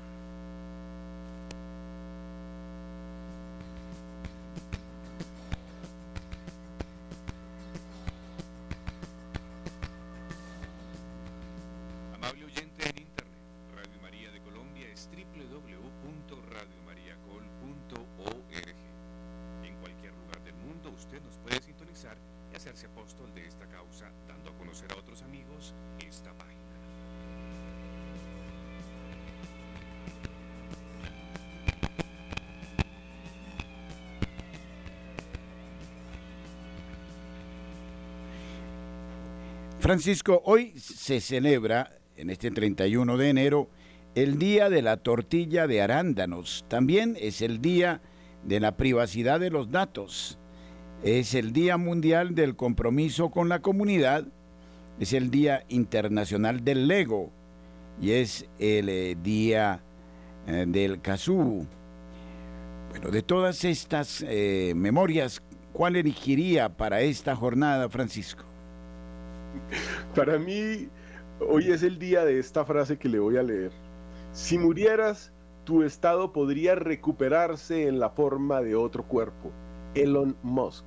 Francisco, 39.97 40.43
hoy 40.45 40.75
se 40.77 41.23
celebra, 41.23 41.97
en 42.19 42.29
este 42.29 42.51
31 42.51 43.17
de 43.17 43.31
enero, 43.31 43.71
el 44.15 44.39
Día 44.39 44.69
de 44.69 44.83
la 44.83 44.99
Tortilla 44.99 45.67
de 45.67 45.81
Arándanos. 45.81 46.67
También 46.69 47.17
es 47.19 47.41
el 47.41 47.63
Día 47.63 48.03
de 48.45 48.61
la 48.61 48.77
Privacidad 48.77 49.41
de 49.41 49.49
los 49.49 49.71
Datos. 49.71 50.39
Es 51.03 51.33
el 51.33 51.55
Día 51.55 51.79
Mundial 51.79 52.35
del 52.35 52.57
Compromiso 52.57 53.31
con 53.31 53.49
la 53.49 53.63
Comunidad. 53.63 54.27
Es 55.01 55.15
el 55.15 55.31
Día 55.31 55.65
Internacional 55.71 56.63
del 56.63 56.89
Lego. 56.89 57.33
Y 57.99 58.11
es 58.11 58.47
el 58.59 58.91
eh, 58.91 59.17
Día 59.23 59.83
eh, 60.47 60.67
del 60.69 61.01
Kazoo. 61.01 61.67
Bueno, 62.91 63.11
de 63.11 63.23
todas 63.23 63.65
estas 63.65 64.23
eh, 64.29 64.75
memorias, 64.77 65.43
¿cuál 65.73 65.97
elegiría 65.97 66.69
para 66.69 67.01
esta 67.01 67.35
jornada, 67.35 67.89
Francisco? 67.89 68.45
Para 70.15 70.39
mí, 70.39 70.89
hoy 71.41 71.71
es 71.71 71.83
el 71.83 71.99
día 71.99 72.25
de 72.25 72.39
esta 72.39 72.65
frase 72.65 72.99
que 72.99 73.09
le 73.09 73.19
voy 73.19 73.37
a 73.37 73.43
leer. 73.43 73.73
Si 74.33 74.59
murieras, 74.59 75.33
tu 75.65 75.83
estado 75.83 76.33
podría 76.33 76.75
recuperarse 76.75 77.89
en 77.89 77.99
la 77.99 78.11
forma 78.11 78.61
de 78.63 78.77
otro 78.77 79.05
cuerpo. 79.05 79.51
Elon 79.95 80.37
Musk. 80.43 80.85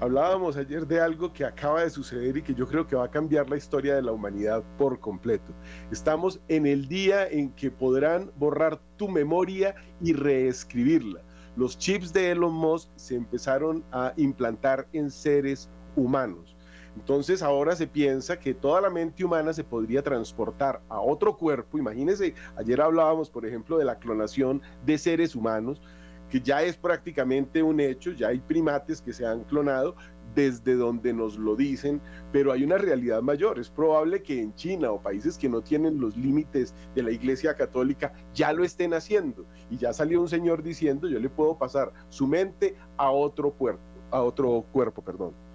Hablábamos 0.00 0.56
ayer 0.56 0.86
de 0.86 1.00
algo 1.00 1.32
que 1.32 1.44
acaba 1.44 1.82
de 1.82 1.90
suceder 1.90 2.36
y 2.36 2.42
que 2.42 2.54
yo 2.54 2.68
creo 2.68 2.86
que 2.86 2.94
va 2.94 3.06
a 3.06 3.10
cambiar 3.10 3.50
la 3.50 3.56
historia 3.56 3.96
de 3.96 4.02
la 4.02 4.12
humanidad 4.12 4.62
por 4.76 5.00
completo. 5.00 5.52
Estamos 5.90 6.40
en 6.46 6.66
el 6.66 6.86
día 6.86 7.26
en 7.26 7.50
que 7.50 7.72
podrán 7.72 8.30
borrar 8.36 8.80
tu 8.96 9.08
memoria 9.08 9.74
y 10.00 10.12
reescribirla. 10.12 11.22
Los 11.56 11.76
chips 11.76 12.12
de 12.12 12.30
Elon 12.30 12.52
Musk 12.52 12.90
se 12.94 13.16
empezaron 13.16 13.82
a 13.90 14.12
implantar 14.16 14.86
en 14.92 15.10
seres 15.10 15.68
humanos. 15.96 16.56
Entonces 16.96 17.42
ahora 17.42 17.76
se 17.76 17.86
piensa 17.86 18.38
que 18.38 18.54
toda 18.54 18.80
la 18.80 18.90
mente 18.90 19.24
humana 19.24 19.52
se 19.52 19.64
podría 19.64 20.02
transportar 20.02 20.80
a 20.88 21.00
otro 21.00 21.36
cuerpo. 21.36 21.78
Imagínense, 21.78 22.34
ayer 22.56 22.80
hablábamos, 22.80 23.30
por 23.30 23.46
ejemplo, 23.46 23.78
de 23.78 23.84
la 23.84 23.98
clonación 23.98 24.62
de 24.84 24.98
seres 24.98 25.34
humanos, 25.36 25.80
que 26.28 26.40
ya 26.40 26.62
es 26.62 26.76
prácticamente 26.76 27.62
un 27.62 27.80
hecho, 27.80 28.12
ya 28.12 28.28
hay 28.28 28.40
primates 28.40 29.00
que 29.00 29.12
se 29.12 29.26
han 29.26 29.44
clonado 29.44 29.94
desde 30.34 30.74
donde 30.74 31.12
nos 31.12 31.38
lo 31.38 31.56
dicen, 31.56 32.00
pero 32.32 32.52
hay 32.52 32.62
una 32.62 32.78
realidad 32.78 33.22
mayor. 33.22 33.58
Es 33.58 33.70
probable 33.70 34.22
que 34.22 34.40
en 34.40 34.54
China 34.54 34.92
o 34.92 35.00
países 35.00 35.38
que 35.38 35.48
no 35.48 35.62
tienen 35.62 36.00
los 36.00 36.16
límites 36.16 36.74
de 36.94 37.02
la 37.02 37.10
Iglesia 37.10 37.54
Católica 37.54 38.12
ya 38.34 38.52
lo 38.52 38.64
estén 38.64 38.94
haciendo. 38.94 39.46
Y 39.70 39.78
ya 39.78 39.92
salió 39.92 40.20
un 40.20 40.28
señor 40.28 40.62
diciendo, 40.62 41.08
yo 41.08 41.18
le 41.18 41.30
puedo 41.30 41.56
pasar 41.56 41.92
su 42.08 42.26
mente 42.26 42.76
a 42.96 43.10
otro 43.10 43.52
cuerpo, 43.52 43.82
a 44.10 44.22
otro 44.22 44.64
cuerpo, 44.70 45.02
perdón. 45.02 45.47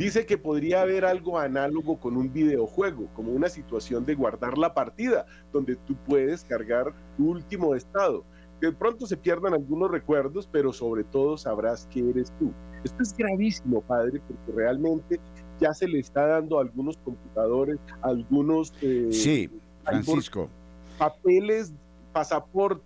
Dice 0.00 0.24
que 0.24 0.38
podría 0.38 0.80
haber 0.80 1.04
algo 1.04 1.38
análogo 1.38 2.00
con 2.00 2.16
un 2.16 2.32
videojuego, 2.32 3.10
como 3.12 3.32
una 3.32 3.50
situación 3.50 4.06
de 4.06 4.14
guardar 4.14 4.56
la 4.56 4.72
partida, 4.72 5.26
donde 5.52 5.76
tú 5.76 5.94
puedes 6.06 6.42
cargar 6.42 6.94
tu 7.18 7.28
último 7.28 7.74
estado. 7.74 8.24
De 8.62 8.72
pronto 8.72 9.06
se 9.06 9.18
pierdan 9.18 9.52
algunos 9.52 9.90
recuerdos, 9.90 10.48
pero 10.50 10.72
sobre 10.72 11.04
todo 11.04 11.36
sabrás 11.36 11.86
que 11.90 12.00
eres 12.00 12.32
tú. 12.38 12.50
Esto 12.82 13.02
es 13.02 13.14
gravísimo, 13.14 13.82
padre, 13.82 14.22
porque 14.26 14.52
realmente 14.56 15.20
ya 15.60 15.74
se 15.74 15.86
le 15.86 15.98
está 15.98 16.26
dando 16.28 16.56
a 16.56 16.62
algunos 16.62 16.96
computadores, 16.96 17.78
algunos... 18.00 18.72
Eh, 18.80 19.08
sí, 19.10 19.50
Francisco. 19.84 20.48
Papeles, 20.96 21.74
pasaporte 22.14 22.82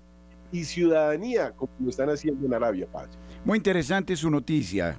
y 0.50 0.64
ciudadanía, 0.64 1.52
como 1.52 1.70
lo 1.78 1.90
están 1.90 2.10
haciendo 2.10 2.44
en 2.44 2.54
Arabia, 2.54 2.88
padre. 2.90 3.12
Muy 3.44 3.58
interesante 3.58 4.16
su 4.16 4.28
noticia, 4.30 4.98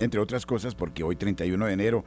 entre 0.00 0.20
otras 0.20 0.46
cosas 0.46 0.74
porque 0.74 1.04
hoy 1.04 1.16
31 1.16 1.66
de 1.66 1.72
enero 1.72 2.04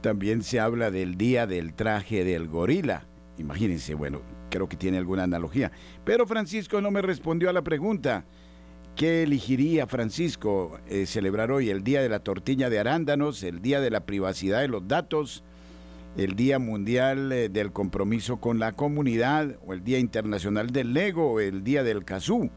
también 0.00 0.42
se 0.42 0.60
habla 0.60 0.90
del 0.90 1.16
día 1.16 1.46
del 1.46 1.74
traje 1.74 2.24
del 2.24 2.48
gorila. 2.48 3.06
Imagínense, 3.38 3.94
bueno, 3.94 4.22
creo 4.50 4.68
que 4.68 4.76
tiene 4.76 4.98
alguna 4.98 5.24
analogía. 5.24 5.72
Pero 6.04 6.26
Francisco 6.26 6.80
no 6.80 6.90
me 6.90 7.02
respondió 7.02 7.50
a 7.50 7.52
la 7.52 7.62
pregunta. 7.62 8.24
¿Qué 8.96 9.24
elegiría 9.24 9.88
Francisco 9.88 10.78
eh, 10.88 11.06
celebrar 11.06 11.50
hoy? 11.50 11.68
¿El 11.68 11.82
Día 11.82 12.00
de 12.00 12.08
la 12.08 12.20
Tortilla 12.20 12.70
de 12.70 12.78
Arándanos? 12.78 13.42
¿El 13.42 13.60
Día 13.60 13.80
de 13.80 13.90
la 13.90 14.06
Privacidad 14.06 14.60
de 14.60 14.68
los 14.68 14.86
Datos? 14.86 15.42
¿El 16.16 16.36
Día 16.36 16.60
Mundial 16.60 17.32
eh, 17.32 17.48
del 17.48 17.72
Compromiso 17.72 18.36
con 18.36 18.60
la 18.60 18.72
Comunidad? 18.72 19.58
¿O 19.66 19.72
el 19.72 19.82
Día 19.82 19.98
Internacional 19.98 20.70
del 20.70 20.94
Lego? 20.94 21.32
¿O 21.32 21.40
el 21.40 21.64
Día 21.64 21.82
del 21.82 22.04
Kazú? 22.04 22.50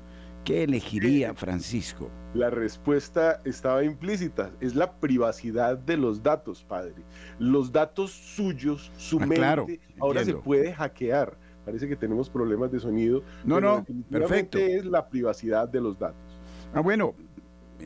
¿Qué 0.47 0.63
elegiría 0.63 1.33
Francisco? 1.33 2.09
La 2.33 2.49
respuesta 2.49 3.41
estaba 3.43 3.83
implícita, 3.83 4.49
es 4.61 4.75
la 4.75 4.97
privacidad 4.97 5.77
de 5.77 5.97
los 5.97 6.23
datos, 6.23 6.63
padre. 6.63 6.93
Los 7.37 7.73
datos 7.73 8.11
suyos, 8.11 8.89
su 8.95 9.19
ah, 9.19 9.25
mente, 9.25 9.81
ahora 9.99 10.23
se 10.23 10.35
puede 10.35 10.71
hackear. 10.71 11.37
Parece 11.65 11.89
que 11.89 11.97
tenemos 11.97 12.29
problemas 12.29 12.71
de 12.71 12.79
sonido. 12.79 13.23
No, 13.43 13.59
no, 13.59 13.85
perfecto. 14.09 14.57
Es 14.57 14.85
la 14.85 15.09
privacidad 15.09 15.67
de 15.67 15.81
los 15.81 15.99
datos. 15.99 16.39
Ah, 16.73 16.79
bueno, 16.79 17.13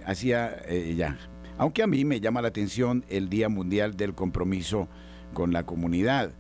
hacía 0.05 0.62
eh, 0.68 0.93
ya. 0.95 1.18
Aunque 1.57 1.82
a 1.82 1.88
mí 1.88 2.05
me 2.05 2.22
llama 2.22 2.43
la 2.43 2.49
atención 2.49 3.03
el 3.09 3.28
Día 3.28 3.49
Mundial 3.49 3.97
del 3.97 4.14
Compromiso 4.14 4.88
con 5.34 5.51
la 5.51 5.66
Comunidad. 5.66 6.32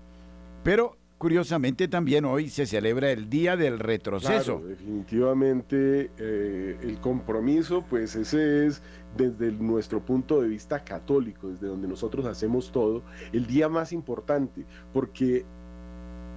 Pero 0.61 1.00
curiosamente 1.21 1.87
también 1.87 2.25
hoy 2.25 2.49
se 2.49 2.65
celebra 2.65 3.11
el 3.11 3.29
Día 3.29 3.55
del 3.55 3.77
Retroceso. 3.77 4.59
definitivamente 4.65 6.09
eh, 6.17 6.79
el 6.81 6.99
compromiso, 6.99 7.85
pues 7.87 8.15
ese 8.15 8.65
es 8.65 8.81
desde 9.15 9.51
nuestro 9.51 10.03
punto 10.03 10.41
de 10.41 10.47
vista 10.47 10.83
católico, 10.83 11.49
desde 11.49 11.67
donde 11.67 11.87
nosotros 11.87 12.25
hacemos 12.25 12.71
todo, 12.71 13.03
el 13.33 13.45
día 13.45 13.69
más 13.69 13.93
importante, 13.93 14.65
porque 14.93 15.45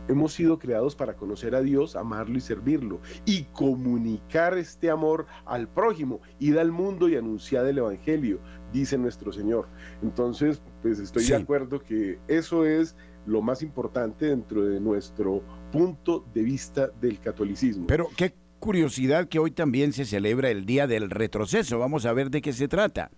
hemos 0.06 0.34
sido 0.34 0.58
creados 0.58 0.94
para 0.94 1.14
conocer 1.14 1.54
a 1.54 1.62
Dios, 1.62 1.96
amarlo 1.96 2.36
y 2.36 2.42
servirlo, 2.42 3.00
y 3.24 3.44
comunicar 3.54 4.58
este 4.58 4.90
amor 4.90 5.24
al 5.46 5.66
prójimo, 5.66 6.20
ir 6.38 6.58
al 6.58 6.72
mundo 6.72 7.08
y 7.08 7.16
anunciar 7.16 7.64
el 7.64 7.78
Evangelio, 7.78 8.38
dice 8.70 8.98
nuestro 8.98 9.32
Señor. 9.32 9.66
Entonces, 10.02 10.62
pues 10.82 10.98
estoy 10.98 11.24
de 11.24 11.36
acuerdo 11.36 11.80
que 11.80 12.18
eso 12.28 12.66
es 12.66 12.94
lo 13.26 13.42
más 13.42 13.62
importante 13.62 14.26
dentro 14.26 14.64
de 14.64 14.80
nuestro 14.80 15.42
punto 15.72 16.24
de 16.32 16.42
vista 16.42 16.88
del 17.00 17.18
catolicismo. 17.20 17.86
Pero 17.86 18.08
qué 18.16 18.34
curiosidad 18.60 19.28
que 19.28 19.38
hoy 19.38 19.50
también 19.50 19.92
se 19.92 20.04
celebra 20.04 20.50
el 20.50 20.66
Día 20.66 20.86
del 20.86 21.10
Retroceso. 21.10 21.78
Vamos 21.78 22.06
a 22.06 22.12
ver 22.12 22.30
de 22.30 22.40
qué 22.40 22.52
se 22.52 22.68
trata. 22.68 23.10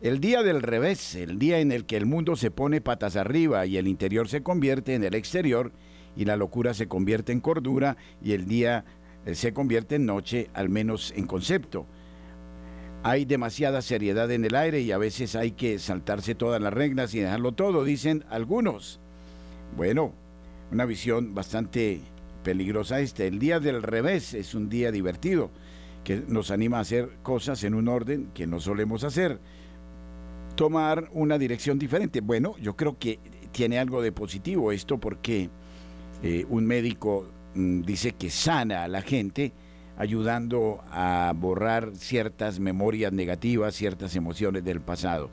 El 0.00 0.20
día 0.20 0.42
del 0.42 0.60
revés, 0.60 1.14
el 1.14 1.38
día 1.38 1.60
en 1.60 1.72
el 1.72 1.86
que 1.86 1.96
el 1.96 2.04
mundo 2.04 2.36
se 2.36 2.50
pone 2.50 2.80
patas 2.80 3.16
arriba 3.16 3.64
y 3.64 3.78
el 3.78 3.88
interior 3.88 4.28
se 4.28 4.42
convierte 4.42 4.94
en 4.94 5.04
el 5.04 5.14
exterior 5.14 5.72
y 6.16 6.24
la 6.24 6.36
locura 6.36 6.74
se 6.74 6.88
convierte 6.88 7.32
en 7.32 7.40
cordura 7.40 7.96
y 8.22 8.32
el 8.32 8.46
día 8.46 8.84
eh, 9.24 9.34
se 9.34 9.54
convierte 9.54 9.94
en 9.94 10.06
noche, 10.06 10.50
al 10.52 10.68
menos 10.68 11.12
en 11.16 11.26
concepto. 11.26 11.86
Hay 13.02 13.24
demasiada 13.24 13.80
seriedad 13.82 14.30
en 14.30 14.44
el 14.44 14.54
aire 14.54 14.80
y 14.80 14.92
a 14.92 14.98
veces 14.98 15.36
hay 15.36 15.52
que 15.52 15.78
saltarse 15.78 16.34
todas 16.34 16.60
las 16.60 16.72
reglas 16.72 17.14
y 17.14 17.20
dejarlo 17.20 17.52
todo, 17.52 17.84
dicen 17.84 18.24
algunos. 18.28 19.00
Bueno, 19.76 20.12
una 20.70 20.84
visión 20.84 21.34
bastante 21.34 22.00
peligrosa 22.44 23.00
esta. 23.00 23.24
El 23.24 23.40
día 23.40 23.58
del 23.58 23.82
revés 23.82 24.32
es 24.32 24.54
un 24.54 24.68
día 24.68 24.92
divertido 24.92 25.50
que 26.04 26.22
nos 26.28 26.52
anima 26.52 26.78
a 26.78 26.82
hacer 26.82 27.10
cosas 27.22 27.64
en 27.64 27.74
un 27.74 27.88
orden 27.88 28.30
que 28.34 28.46
no 28.46 28.60
solemos 28.60 29.02
hacer. 29.02 29.40
Tomar 30.54 31.10
una 31.12 31.38
dirección 31.38 31.78
diferente. 31.78 32.20
Bueno, 32.20 32.54
yo 32.60 32.76
creo 32.76 32.98
que 32.98 33.18
tiene 33.50 33.78
algo 33.78 34.00
de 34.00 34.12
positivo 34.12 34.70
esto 34.70 34.98
porque 34.98 35.50
eh, 36.22 36.46
un 36.48 36.66
médico 36.66 37.28
mm, 37.54 37.82
dice 37.82 38.12
que 38.12 38.30
sana 38.30 38.84
a 38.84 38.88
la 38.88 39.02
gente 39.02 39.52
ayudando 39.96 40.84
a 40.90 41.32
borrar 41.34 41.96
ciertas 41.96 42.60
memorias 42.60 43.12
negativas, 43.12 43.74
ciertas 43.74 44.14
emociones 44.14 44.64
del 44.64 44.80
pasado. 44.80 45.30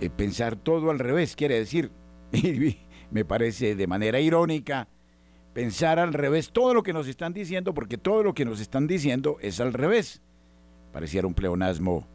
Eh, 0.00 0.10
pensar 0.10 0.56
todo 0.56 0.90
al 0.90 0.98
revés 0.98 1.36
quiere 1.36 1.56
decir 1.56 1.92
me 3.14 3.24
parece 3.24 3.76
de 3.76 3.86
manera 3.86 4.18
irónica 4.18 4.88
pensar 5.54 6.00
al 6.00 6.12
revés 6.12 6.50
todo 6.52 6.74
lo 6.74 6.82
que 6.82 6.92
nos 6.92 7.06
están 7.06 7.32
diciendo, 7.32 7.72
porque 7.72 7.96
todo 7.96 8.24
lo 8.24 8.34
que 8.34 8.44
nos 8.44 8.60
están 8.60 8.88
diciendo 8.88 9.38
es 9.40 9.60
al 9.60 9.72
revés. 9.72 10.20
Pareciera 10.92 11.28
un 11.28 11.34
pleonasmo, 11.34 12.08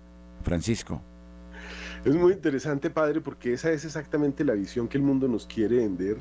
Francisco. 0.43 1.01
Es 2.03 2.13
muy 2.13 2.33
interesante, 2.33 2.89
padre, 2.89 3.21
porque 3.21 3.53
esa 3.53 3.71
es 3.71 3.85
exactamente 3.85 4.43
la 4.43 4.53
visión 4.53 4.89
que 4.89 4.97
el 4.97 5.03
mundo 5.03 5.29
nos 5.29 5.47
quiere 5.47 5.77
vender. 5.77 6.17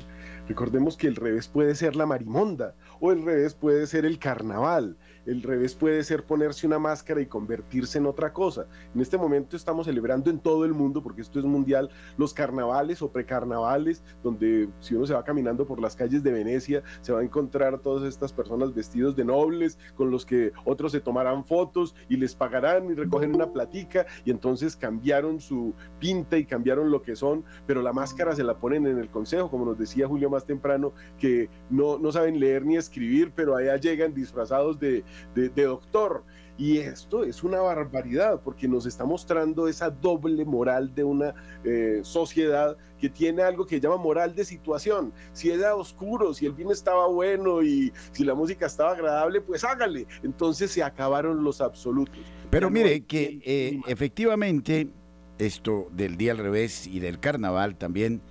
Recordemos 0.47 0.95
que 0.95 1.07
el 1.07 1.17
revés 1.17 1.49
puede 1.49 1.75
ser 1.75 1.97
la 1.97 2.05
marimonda 2.05 2.73
o 3.01 3.11
el 3.11 3.25
revés 3.25 3.55
puede 3.55 3.85
ser 3.85 4.05
el 4.05 4.17
carnaval 4.17 4.97
el 5.29 5.43
revés 5.43 5.75
puede 5.75 6.03
ser 6.03 6.23
ponerse 6.23 6.65
una 6.65 6.79
máscara 6.79 7.21
y 7.21 7.27
convertirse 7.27 7.99
en 7.99 8.07
otra 8.07 8.33
cosa. 8.33 8.65
En 8.95 9.01
este 9.01 9.17
momento 9.17 9.55
estamos 9.55 9.85
celebrando 9.85 10.31
en 10.31 10.39
todo 10.39 10.65
el 10.65 10.73
mundo, 10.73 11.03
porque 11.03 11.21
esto 11.21 11.37
es 11.37 11.45
mundial, 11.45 11.89
los 12.17 12.33
carnavales 12.33 13.01
o 13.03 13.11
precarnavales, 13.11 14.03
donde 14.23 14.69
si 14.79 14.95
uno 14.95 15.05
se 15.05 15.13
va 15.13 15.23
caminando 15.23 15.67
por 15.67 15.79
las 15.79 15.95
calles 15.95 16.23
de 16.23 16.31
Venecia, 16.31 16.81
se 17.01 17.13
va 17.13 17.19
a 17.19 17.23
encontrar 17.23 17.79
todas 17.79 18.03
estas 18.11 18.33
personas 18.33 18.73
vestidos 18.73 19.15
de 19.15 19.23
nobles, 19.23 19.77
con 19.95 20.09
los 20.09 20.25
que 20.25 20.51
otros 20.65 20.91
se 20.91 20.99
tomarán 20.99 21.45
fotos 21.45 21.95
y 22.09 22.17
les 22.17 22.33
pagarán 22.33 22.89
y 22.89 22.95
recogen 22.95 23.35
una 23.35 23.53
platica, 23.53 24.07
y 24.25 24.31
entonces 24.31 24.75
cambiaron 24.75 25.39
su 25.39 25.75
pinta 25.99 26.37
y 26.37 26.45
cambiaron 26.45 26.89
lo 26.89 27.03
que 27.03 27.15
son, 27.15 27.43
pero 27.67 27.83
la 27.83 27.93
máscara 27.93 28.35
se 28.35 28.43
la 28.43 28.57
ponen 28.57 28.87
en 28.87 28.97
el 28.97 29.09
consejo, 29.09 29.51
como 29.51 29.65
nos 29.65 29.77
decía 29.77 30.07
Julio 30.07 30.29
más 30.31 30.45
temprano, 30.45 30.93
que 31.19 31.49
no, 31.69 31.99
no 31.99 32.11
saben 32.11 32.39
leer 32.39 32.65
ni 32.65 32.77
escribir, 32.77 33.31
pero 33.35 33.55
allá 33.55 33.75
llegan 33.75 34.15
disfrazados 34.15 34.79
de, 34.79 35.03
de, 35.35 35.63
doctor. 35.63 36.23
Y 36.57 36.79
esto 36.79 37.23
es 37.23 37.41
una 37.41 37.61
barbaridad 37.61 38.41
porque 38.43 38.67
nos 38.67 38.85
está 38.85 39.05
mostrando 39.05 39.69
esa 39.69 39.89
doble 39.89 40.43
moral 40.43 40.93
de 40.93 41.05
una 41.05 41.33
eh, 41.63 42.01
sociedad 42.03 42.75
que 42.99 43.07
tiene 43.07 43.43
algo 43.43 43.65
que 43.65 43.79
llama 43.79 43.95
moral 43.95 44.35
de 44.35 44.43
situación. 44.43 45.13
Si 45.31 45.49
era 45.49 45.73
oscuro, 45.75 46.33
si 46.33 46.45
el 46.45 46.51
vino 46.51 46.73
estaba 46.73 47.07
bueno 47.07 47.63
y 47.63 47.93
si 48.11 48.25
la 48.25 48.33
música 48.33 48.65
estaba 48.65 48.91
agradable, 48.91 49.39
pues 49.39 49.63
hágale. 49.63 50.05
Entonces 50.21 50.69
se 50.71 50.83
acabaron 50.83 51.45
los 51.45 51.61
absolutos. 51.61 52.19
Pero 52.49 52.69
mire 52.69 53.05
que 53.05 53.39
eh, 53.45 53.79
efectivamente 53.87 54.89
esto 55.37 55.87
del 55.93 56.17
día 56.17 56.33
al 56.33 56.39
revés 56.39 56.87
y 56.87 56.99
del 56.99 57.21
carnaval 57.21 57.77
también 57.77 58.21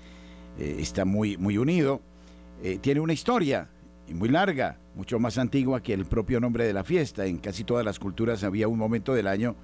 eh, 0.59 0.77
está 0.81 1.07
muy, 1.07 1.39
muy 1.39 1.57
unido. 1.57 2.03
tiene 2.83 3.01
una 3.01 3.15
historia 3.15 3.71
muy 4.15 4.29
larga 4.29 4.79
mucho 4.99 5.21
más 5.21 5.39
antigua 5.39 5.81
que 5.81 5.95
el 5.95 6.07
propio 6.07 6.41
nombre 6.41 6.67
de 6.67 6.73
la 6.73 6.83
fiesta. 6.83 7.27
En 7.27 7.39
casi 7.39 7.63
todas 7.63 7.85
las 7.85 8.01
culturas 8.01 8.43
había 8.43 8.67
un 8.67 8.79
momento 8.79 9.15
del 9.15 9.29
año 9.29 9.55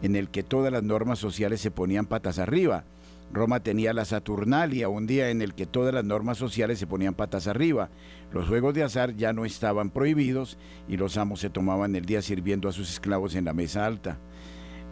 en 0.00 0.16
el 0.16 0.30
que 0.30 0.42
todas 0.42 0.72
las 0.72 0.82
normas 0.82 1.18
sociales 1.18 1.60
se 1.60 1.70
ponían 1.70 2.06
patas 2.06 2.38
arriba. 2.38 2.84
Roma 3.32 3.60
tenía 3.60 3.92
la 3.92 4.04
Saturnalia, 4.04 4.88
un 4.88 5.06
día 5.06 5.30
en 5.30 5.42
el 5.42 5.54
que 5.54 5.66
todas 5.66 5.94
las 5.94 6.04
normas 6.04 6.38
sociales 6.38 6.78
se 6.78 6.86
ponían 6.86 7.14
patas 7.14 7.46
arriba. 7.46 7.90
Los 8.32 8.48
juegos 8.48 8.74
de 8.74 8.82
azar 8.82 9.14
ya 9.14 9.32
no 9.32 9.44
estaban 9.44 9.90
prohibidos 9.90 10.58
y 10.88 10.96
los 10.96 11.18
amos 11.18 11.40
se 11.40 11.50
tomaban 11.50 11.94
el 11.94 12.06
día 12.06 12.22
sirviendo 12.22 12.68
a 12.68 12.72
sus 12.72 12.90
esclavos 12.90 13.34
en 13.34 13.44
la 13.44 13.52
mesa 13.52 13.86
alta. 13.86 14.18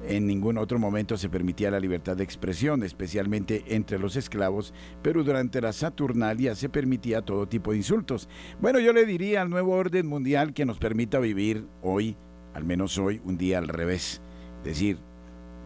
En 0.07 0.27
ningún 0.27 0.57
otro 0.57 0.79
momento 0.79 1.17
se 1.17 1.29
permitía 1.29 1.71
la 1.71 1.79
libertad 1.79 2.17
de 2.17 2.25
expresión, 2.25 2.83
especialmente 2.83 3.65
entre 3.69 3.99
los 3.99 4.17
esclavos, 4.17 4.73
pero 5.03 5.23
durante 5.23 5.61
la 5.61 5.73
Saturnalia 5.73 6.55
se 6.55 6.69
permitía 6.69 7.23
todo 7.23 7.47
tipo 7.47 7.73
de 7.73 7.79
insultos. 7.79 8.29
Bueno, 8.61 8.81
yo 8.81 8.93
le 8.93 9.05
diría 9.05 9.43
al 9.43 9.51
nuevo 9.51 9.73
orden 9.73 10.07
mundial 10.07 10.55
que 10.55 10.65
nos 10.65 10.79
permita 10.79 11.19
vivir 11.19 11.67
hoy, 11.83 12.17
al 12.55 12.65
menos 12.65 12.99
hoy, 12.99 13.21
un 13.25 13.37
día 13.37 13.59
al 13.59 13.69
revés. 13.69 14.23
Es 14.59 14.65
decir, 14.65 14.99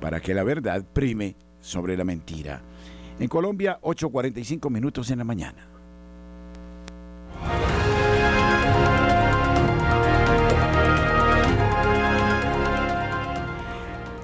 para 0.01 0.20
que 0.20 0.35
la 0.35 0.45
verdad 0.45 0.85
prime 0.93 1.37
sobre 1.61 1.97
la 1.97 2.05
mentira. 2.05 2.62
En 3.18 3.28
Colombia, 3.28 3.78
8.45 3.82 4.70
minutos 4.70 5.11
en 5.11 5.18
la 5.18 5.24
mañana. 5.24 5.74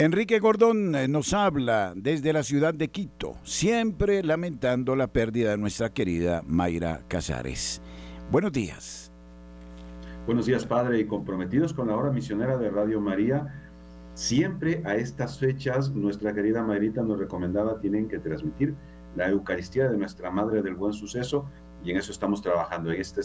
Enrique 0.01 0.39
Gordón 0.39 0.95
eh, 0.95 1.09
nos 1.09 1.35
habla 1.35 1.93
desde 1.95 2.33
la 2.33 2.43
ciudad 2.43 2.73
de 2.73 2.89
Quito, 2.89 3.35
siempre 3.43 4.23
lamentando 4.23 4.97
la 4.97 5.09
pérdida 5.09 5.51
de 5.51 5.59
nuestra 5.59 5.91
querida 5.91 6.43
Mayra 6.47 7.03
Casares. 7.07 7.83
Buenos 8.31 8.51
días. 8.51 9.13
Buenos 10.25 10.47
días, 10.47 10.65
Padre, 10.65 11.01
y 11.01 11.05
comprometidos 11.05 11.75
con 11.75 11.89
la 11.89 11.97
hora 11.97 12.11
misionera 12.11 12.57
de 12.57 12.71
Radio 12.71 12.99
María. 12.99 13.63
Siempre 14.15 14.81
a 14.87 14.95
estas 14.97 15.39
fechas, 15.39 15.91
nuestra 15.91 16.33
querida 16.33 16.63
Mayrita 16.63 17.03
nos 17.03 17.19
recomendaba, 17.19 17.79
tienen 17.79 18.09
que 18.09 18.19
transmitir 18.21 18.75
la 19.17 19.29
Eucaristía 19.29 19.91
de 19.91 19.99
nuestra 19.99 20.31
Madre 20.31 20.63
del 20.63 20.77
Buen 20.77 20.95
Suceso, 20.95 21.45
y 21.85 21.91
en 21.91 21.99
eso 21.99 22.11
estamos 22.11 22.41
trabajando. 22.41 22.91
En 22.91 23.03
este, 23.03 23.21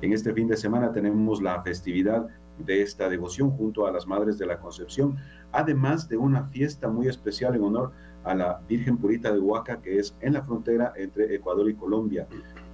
en 0.00 0.12
este 0.12 0.32
fin 0.32 0.46
de 0.46 0.56
semana 0.56 0.92
tenemos 0.92 1.42
la 1.42 1.60
festividad 1.64 2.28
de 2.64 2.82
esta 2.82 3.08
devoción 3.08 3.50
junto 3.50 3.86
a 3.86 3.92
las 3.92 4.06
Madres 4.06 4.38
de 4.38 4.46
la 4.46 4.58
Concepción 4.58 5.18
además 5.52 6.08
de 6.08 6.16
una 6.16 6.44
fiesta 6.44 6.88
muy 6.88 7.08
especial 7.08 7.54
en 7.54 7.62
honor 7.62 7.92
a 8.24 8.34
la 8.34 8.60
Virgen 8.68 8.98
Purita 8.98 9.32
de 9.32 9.40
Huaca, 9.40 9.80
que 9.80 9.98
es 9.98 10.14
en 10.20 10.34
la 10.34 10.42
frontera 10.42 10.92
entre 10.96 11.34
Ecuador 11.34 11.68
y 11.70 11.74
Colombia. 11.74 12.26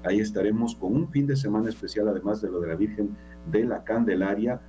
Ahí 0.04 0.20
estaremos 0.20 0.74
con 0.74 0.94
un 0.94 1.08
fin 1.10 1.26
de 1.26 1.36
semana 1.36 1.68
especial, 1.68 2.08
además 2.08 2.42
de 2.42 2.50
lo 2.50 2.60
de 2.60 2.68
la 2.68 2.74
Virgen 2.74 3.16
de 3.50 3.64
la 3.64 3.84
Candelaria 3.84 4.60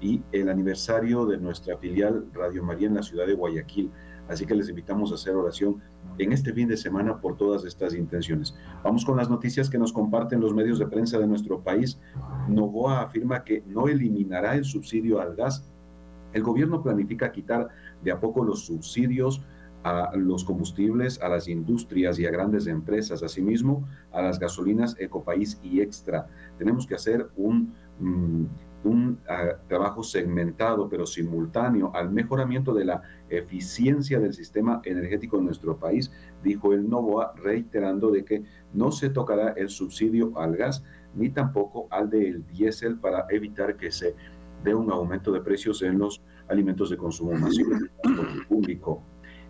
y 0.00 0.22
el 0.32 0.48
aniversario 0.50 1.24
de 1.24 1.38
nuestra 1.38 1.76
filial 1.78 2.26
Radio 2.34 2.62
María 2.62 2.88
en 2.88 2.94
la 2.94 3.02
ciudad 3.02 3.26
de 3.26 3.34
Guayaquil. 3.34 3.90
Así 4.28 4.46
que 4.46 4.54
les 4.54 4.68
invitamos 4.68 5.12
a 5.12 5.14
hacer 5.14 5.34
oración 5.34 5.80
en 6.18 6.32
este 6.32 6.52
fin 6.52 6.68
de 6.68 6.76
semana 6.76 7.20
por 7.20 7.36
todas 7.36 7.64
estas 7.64 7.94
intenciones. 7.94 8.54
Vamos 8.82 9.04
con 9.04 9.16
las 9.16 9.30
noticias 9.30 9.70
que 9.70 9.78
nos 9.78 9.92
comparten 9.92 10.40
los 10.40 10.54
medios 10.54 10.78
de 10.78 10.86
prensa 10.86 11.18
de 11.18 11.26
nuestro 11.26 11.60
país. 11.60 12.00
Novoa 12.48 13.02
afirma 13.02 13.44
que 13.44 13.62
no 13.66 13.88
eliminará 13.88 14.56
el 14.56 14.64
subsidio 14.64 15.20
al 15.20 15.36
gas 15.36 15.68
El 16.32 16.42
gobierno 16.42 16.82
planifica 16.82 17.32
quitar 17.32 17.68
de 18.02 18.12
a 18.12 18.20
poco 18.20 18.44
los 18.44 18.66
subsidios 18.66 19.42
a 19.86 20.16
los 20.16 20.44
combustibles, 20.44 21.20
a 21.22 21.28
las 21.28 21.46
industrias 21.46 22.18
y 22.18 22.26
a 22.26 22.30
grandes 22.32 22.66
empresas, 22.66 23.22
asimismo 23.22 23.86
a 24.10 24.20
las 24.20 24.40
gasolinas 24.40 24.96
Ecopaís 24.98 25.60
y 25.62 25.80
Extra. 25.80 26.26
Tenemos 26.58 26.88
que 26.88 26.96
hacer 26.96 27.30
un, 27.36 27.72
mm, 28.00 28.46
un 28.86 29.18
ah, 29.28 29.56
trabajo 29.68 30.02
segmentado 30.02 30.88
pero 30.88 31.06
simultáneo 31.06 31.90
al 31.94 32.10
mejoramiento 32.10 32.72
de 32.72 32.84
la 32.84 33.02
eficiencia 33.28 34.20
del 34.20 34.32
sistema 34.32 34.80
energético 34.84 35.38
en 35.38 35.46
nuestro 35.46 35.76
país, 35.76 36.12
dijo 36.42 36.72
el 36.72 36.88
Novoa, 36.88 37.34
reiterando 37.36 38.10
de 38.10 38.24
que 38.24 38.44
no 38.72 38.92
se 38.92 39.10
tocará 39.10 39.50
el 39.50 39.68
subsidio 39.68 40.38
al 40.38 40.56
gas 40.56 40.84
ni 41.14 41.30
tampoco 41.30 41.88
al 41.90 42.08
del 42.10 42.46
diésel 42.46 42.98
para 42.98 43.26
evitar 43.30 43.76
que 43.76 43.90
se 43.90 44.14
dé 44.62 44.74
un 44.74 44.90
aumento 44.90 45.32
de 45.32 45.40
precios 45.40 45.82
en 45.82 45.98
los 45.98 46.22
alimentos 46.48 46.90
de 46.90 46.96
consumo 46.96 47.32
masivo 47.32 47.70
público. 48.48 49.02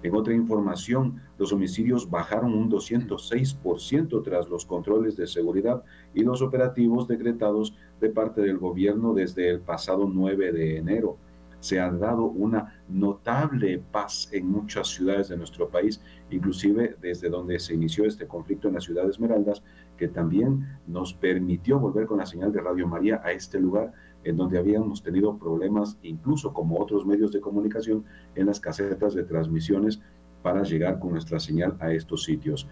En 0.02 0.14
otra 0.14 0.34
información, 0.34 1.20
los 1.38 1.52
homicidios 1.52 2.08
bajaron 2.08 2.54
un 2.54 2.70
206% 2.70 4.22
tras 4.22 4.48
los 4.48 4.64
controles 4.66 5.16
de 5.16 5.26
seguridad 5.26 5.82
y 6.14 6.22
los 6.22 6.42
operativos 6.42 7.08
decretados 7.08 7.74
de 8.00 8.10
parte 8.10 8.40
del 8.40 8.58
gobierno 8.58 9.14
desde 9.14 9.48
el 9.48 9.60
pasado 9.60 10.08
9 10.12 10.52
de 10.52 10.76
enero. 10.78 11.16
Se 11.60 11.80
ha 11.80 11.90
dado 11.90 12.24
una 12.24 12.80
notable 12.88 13.82
paz 13.90 14.28
en 14.32 14.48
muchas 14.48 14.88
ciudades 14.88 15.28
de 15.28 15.36
nuestro 15.36 15.68
país, 15.68 16.00
inclusive 16.30 16.96
desde 17.00 17.30
donde 17.30 17.58
se 17.58 17.74
inició 17.74 18.04
este 18.04 18.26
conflicto 18.26 18.68
en 18.68 18.74
la 18.74 18.80
ciudad 18.80 19.04
de 19.04 19.10
Esmeraldas, 19.10 19.62
que 19.96 20.08
también 20.08 20.78
nos 20.86 21.14
permitió 21.14 21.78
volver 21.78 22.06
con 22.06 22.18
la 22.18 22.26
señal 22.26 22.52
de 22.52 22.60
Radio 22.60 22.86
María 22.86 23.20
a 23.24 23.32
este 23.32 23.58
lugar 23.58 23.92
en 24.26 24.36
donde 24.36 24.58
habíamos 24.58 25.02
tenido 25.02 25.38
problemas, 25.38 25.98
incluso 26.02 26.52
como 26.52 26.80
otros 26.80 27.06
medios 27.06 27.30
de 27.30 27.40
comunicación, 27.40 28.04
en 28.34 28.46
las 28.46 28.58
casetas 28.58 29.14
de 29.14 29.22
transmisiones 29.22 30.00
para 30.42 30.64
llegar 30.64 30.98
con 30.98 31.12
nuestra 31.12 31.38
señal 31.38 31.76
a 31.80 31.92
estos 31.92 32.24
sitios. 32.24 32.68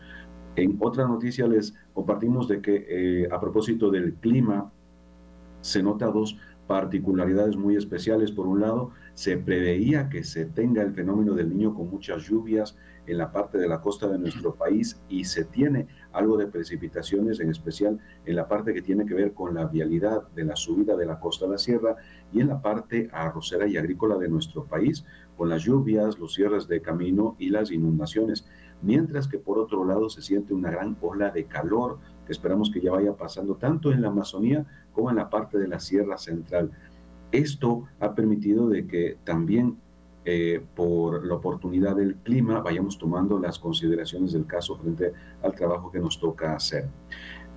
En 0.57 0.77
otra 0.81 1.07
noticia 1.07 1.47
les 1.47 1.75
compartimos 1.93 2.49
de 2.49 2.61
que 2.61 2.87
eh, 2.89 3.29
a 3.31 3.41
propósito 3.41 3.91
del 3.91 4.15
clima, 4.15 4.73
se 5.65 5.83
nota 5.83 6.11
dos 6.11 6.37
particularidades 6.67 7.57
muy 7.57 7.77
especiales. 7.77 8.31
Por 8.33 8.47
un 8.47 8.61
lado, 8.61 8.91
se 9.15 9.39
preveía 9.39 10.11
que 10.11 10.23
se 10.23 10.45
tenga 10.45 10.83
el 10.83 10.93
fenómeno 10.93 11.35
del 11.35 11.49
niño 11.49 11.75
con 11.75 11.89
muchas 11.89 12.23
lluvias 12.23 12.77
en 13.07 13.19
la 13.19 13.33
parte 13.33 13.59
de 13.59 13.69
la 13.69 13.81
costa 13.81 14.09
de 14.09 14.19
nuestro 14.19 14.55
país 14.59 15.01
y 15.09 15.25
se 15.25 15.45
tiene 15.47 15.87
algo 16.13 16.37
de 16.37 16.49
precipitaciones, 16.49 17.41
en 17.41 17.51
especial 17.51 17.99
en 18.27 18.37
la 18.37 18.47
parte 18.47 18.75
que 18.75 18.83
tiene 18.83 19.07
que 19.07 19.15
ver 19.15 19.33
con 19.33 19.55
la 19.55 19.67
vialidad 19.67 20.29
de 20.35 20.45
la 20.45 20.55
subida 20.55 20.97
de 20.97 21.07
la 21.07 21.19
costa 21.19 21.47
a 21.47 21.49
la 21.49 21.59
sierra 21.59 21.97
y 22.31 22.41
en 22.41 22.49
la 22.49 22.61
parte 22.61 23.09
arrocera 23.13 23.67
y 23.67 23.79
agrícola 23.79 24.17
de 24.19 24.29
nuestro 24.29 24.65
país, 24.65 25.05
con 25.37 25.49
las 25.49 25.63
lluvias, 25.63 26.19
los 26.19 26.35
cierres 26.35 26.69
de 26.69 26.83
camino 26.83 27.37
y 27.39 27.49
las 27.49 27.71
inundaciones. 27.71 28.47
Mientras 28.83 29.29
que 29.29 29.39
por 29.39 29.59
otro 29.59 29.85
lado 29.85 30.11
se 30.11 30.21
siente 30.21 30.53
una 30.53 30.71
gran 30.71 30.97
ola 31.01 31.31
de 31.31 31.47
calor 31.47 32.01
esperamos 32.33 32.71
que 32.71 32.81
ya 32.81 32.93
vaya 32.93 33.13
pasando 33.13 33.57
tanto 33.57 33.93
en 33.93 34.03
la 34.03 34.09
Amazonía 34.09 34.65
como 34.93 35.11
en 35.11 35.17
la 35.17 35.31
parte 35.31 35.59
de 35.59 35.69
la 35.69 35.81
Sierra 35.81 36.19
Central. 36.19 36.71
Esto 37.33 37.85
ha 38.01 38.15
permitido 38.15 38.69
de 38.69 38.87
que 38.87 39.19
también 39.25 39.79
eh, 40.27 40.65
por 40.75 41.27
la 41.27 41.35
oportunidad 41.35 41.97
del 41.97 42.17
clima 42.17 42.61
vayamos 42.61 42.97
tomando 42.97 43.39
las 43.39 43.59
consideraciones 43.59 44.33
del 44.33 44.47
caso 44.47 44.77
frente 44.77 45.13
al 45.43 45.55
trabajo 45.55 45.91
que 45.91 45.99
nos 45.99 46.19
toca 46.19 46.55
hacer. 46.55 46.89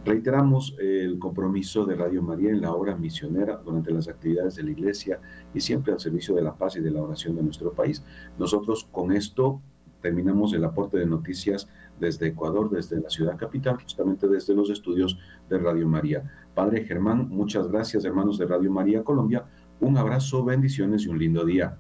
Reiteramos 0.04 0.76
el 0.80 1.18
compromiso 1.20 1.86
de 1.86 1.96
Radio 1.96 2.22
María 2.22 2.50
en 2.50 2.62
la 2.62 2.74
obra 2.74 2.96
misionera 2.96 3.58
durante 3.58 3.92
las 3.92 4.08
actividades 4.08 4.56
de 4.56 4.64
la 4.64 4.72
Iglesia 4.72 5.20
y 5.54 5.62
siempre 5.62 5.94
al 5.94 6.00
servicio 6.00 6.36
de 6.36 6.42
la 6.42 6.56
paz 6.56 6.76
y 6.76 6.82
de 6.82 6.92
la 6.92 7.02
oración 7.02 7.36
de 7.36 7.44
nuestro 7.44 7.72
país. 7.72 8.04
Nosotros 8.38 8.88
con 8.92 9.12
esto 9.12 9.62
terminamos 10.02 10.54
el 10.54 10.64
aporte 10.64 10.98
de 10.98 11.06
noticias 11.06 11.68
desde 12.00 12.28
Ecuador, 12.28 12.70
desde 12.70 13.00
la 13.00 13.10
ciudad 13.10 13.38
capital, 13.38 13.78
justamente 13.82 14.28
desde 14.28 14.54
los 14.54 14.70
estudios 14.70 15.18
de 15.50 15.58
Radio 15.58 15.88
María. 15.88 16.24
Padre 16.54 16.86
Germán, 16.86 17.30
muchas 17.30 17.68
gracias 17.68 18.06
hermanos 18.06 18.38
de 18.38 18.46
Radio 18.46 18.72
María 18.72 19.04
Colombia. 19.04 19.46
Un 19.80 19.98
abrazo, 19.98 20.44
bendiciones 20.44 21.06
y 21.06 21.10
un 21.10 21.20
lindo 21.20 21.46
día. 21.46 21.78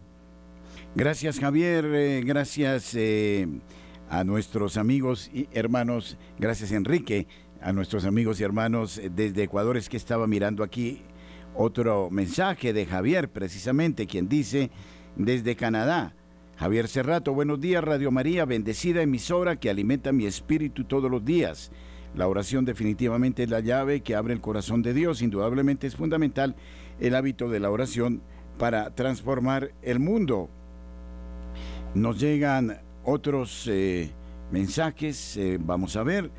Gracias 0.95 1.39
Javier, 1.39 1.85
eh, 1.85 2.23
gracias 2.25 2.95
eh, 2.95 3.47
a 4.09 4.23
nuestros 4.23 4.77
amigos 4.77 5.29
y 5.33 5.47
hermanos, 5.51 6.17
gracias 6.39 6.71
Enrique, 6.71 7.27
a 7.61 7.73
nuestros 7.73 8.05
amigos 8.05 8.39
y 8.39 8.43
hermanos 8.43 8.97
eh, 8.97 9.11
desde 9.13 9.43
Ecuador 9.43 9.77
es 9.77 9.89
que 9.89 9.97
estaba 9.97 10.27
mirando 10.27 10.63
aquí 10.63 11.01
otro 11.55 12.09
mensaje 12.11 12.71
de 12.71 12.85
Javier, 12.85 13.29
precisamente, 13.29 14.05
quien 14.05 14.29
dice 14.29 14.69
desde 15.15 15.55
Canadá, 15.55 16.13
Javier 16.57 16.87
Cerrato, 16.87 17.35
buenos 17.35 17.61
días 17.61 17.83
Radio 17.83 18.09
María, 18.09 18.43
bendecida 18.45 19.03
emisora 19.03 19.57
que 19.57 19.69
alimenta 19.69 20.11
mi 20.11 20.25
espíritu 20.25 20.85
todos 20.85 21.11
los 21.11 21.23
días. 21.23 21.71
La 22.15 22.27
oración 22.27 22.65
definitivamente 22.65 23.43
es 23.43 23.51
la 23.51 23.59
llave 23.59 24.01
que 24.01 24.15
abre 24.15 24.33
el 24.33 24.41
corazón 24.41 24.81
de 24.81 24.95
Dios. 24.95 25.21
Indudablemente 25.21 25.85
es 25.85 25.95
fundamental 25.95 26.55
el 26.99 27.13
hábito 27.13 27.47
de 27.47 27.59
la 27.59 27.69
oración 27.69 28.23
para 28.57 28.89
transformar 28.95 29.71
el 29.83 29.99
mundo. 29.99 30.49
Nos 31.93 32.19
llegan 32.19 32.81
otros 33.03 33.67
eh, 33.67 34.09
mensajes, 34.51 35.37
eh, 35.37 35.59
vamos 35.61 35.95
a 35.95 36.01
ver. 36.01 36.31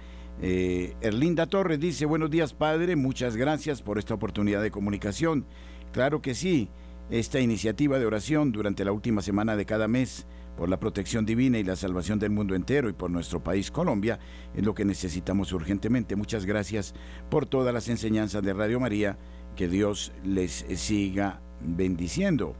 Eh, 0.42 0.96
Erlinda 1.00 1.46
Torres 1.46 1.78
dice, 1.78 2.06
buenos 2.06 2.28
días 2.28 2.54
padre, 2.54 2.96
muchas 2.96 3.36
gracias 3.36 3.82
por 3.82 3.98
esta 3.98 4.14
oportunidad 4.14 4.62
de 4.62 4.72
comunicación. 4.72 5.46
Claro 5.92 6.20
que 6.20 6.34
sí, 6.34 6.70
esta 7.10 7.40
iniciativa 7.40 7.98
de 7.98 8.06
oración 8.06 8.52
durante 8.52 8.84
la 8.84 8.92
última 8.92 9.22
semana 9.22 9.56
de 9.56 9.64
cada 9.64 9.88
mes 9.88 10.26
por 10.56 10.68
la 10.68 10.80
protección 10.80 11.24
divina 11.24 11.58
y 11.58 11.64
la 11.64 11.76
salvación 11.76 12.18
del 12.18 12.30
mundo 12.30 12.54
entero 12.54 12.88
y 12.88 12.92
por 12.92 13.10
nuestro 13.10 13.42
país 13.42 13.70
Colombia 13.70 14.18
es 14.54 14.64
lo 14.64 14.74
que 14.74 14.84
necesitamos 14.84 15.52
urgentemente. 15.52 16.16
Muchas 16.16 16.44
gracias 16.44 16.94
por 17.30 17.46
todas 17.46 17.72
las 17.72 17.88
enseñanzas 17.88 18.42
de 18.42 18.52
Radio 18.52 18.80
María. 18.80 19.18
Que 19.56 19.68
Dios 19.68 20.12
les 20.24 20.66
siga 20.76 21.40
bendiciendo. 21.60 22.54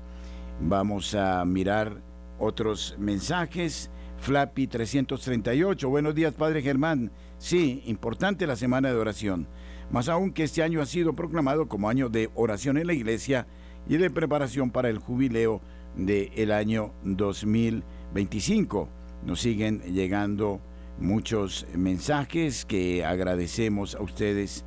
Vamos 0.60 1.14
a 1.14 1.44
mirar 1.44 2.00
otros 2.38 2.96
mensajes. 2.98 3.90
Flappy 4.18 4.66
338. 4.66 5.88
Buenos 5.88 6.14
días, 6.14 6.34
Padre 6.34 6.62
Germán. 6.62 7.12
Sí, 7.38 7.82
importante 7.86 8.46
la 8.46 8.56
semana 8.56 8.88
de 8.88 8.96
oración. 8.96 9.46
Más 9.90 10.08
aún 10.08 10.32
que 10.32 10.44
este 10.44 10.62
año 10.62 10.82
ha 10.82 10.86
sido 10.86 11.14
proclamado 11.14 11.68
como 11.68 11.88
año 11.88 12.08
de 12.08 12.30
oración 12.34 12.78
en 12.78 12.88
la 12.88 12.94
iglesia 12.94 13.46
y 13.86 13.96
de 13.96 14.10
preparación 14.10 14.70
para 14.70 14.88
el 14.88 14.98
jubileo 14.98 15.60
del 15.96 16.52
año 16.52 16.92
2025. 17.04 18.88
Nos 19.24 19.40
siguen 19.40 19.80
llegando 19.82 20.60
muchos 20.98 21.66
mensajes 21.74 22.64
que 22.64 23.04
agradecemos 23.04 23.94
a 23.94 24.02
ustedes 24.02 24.64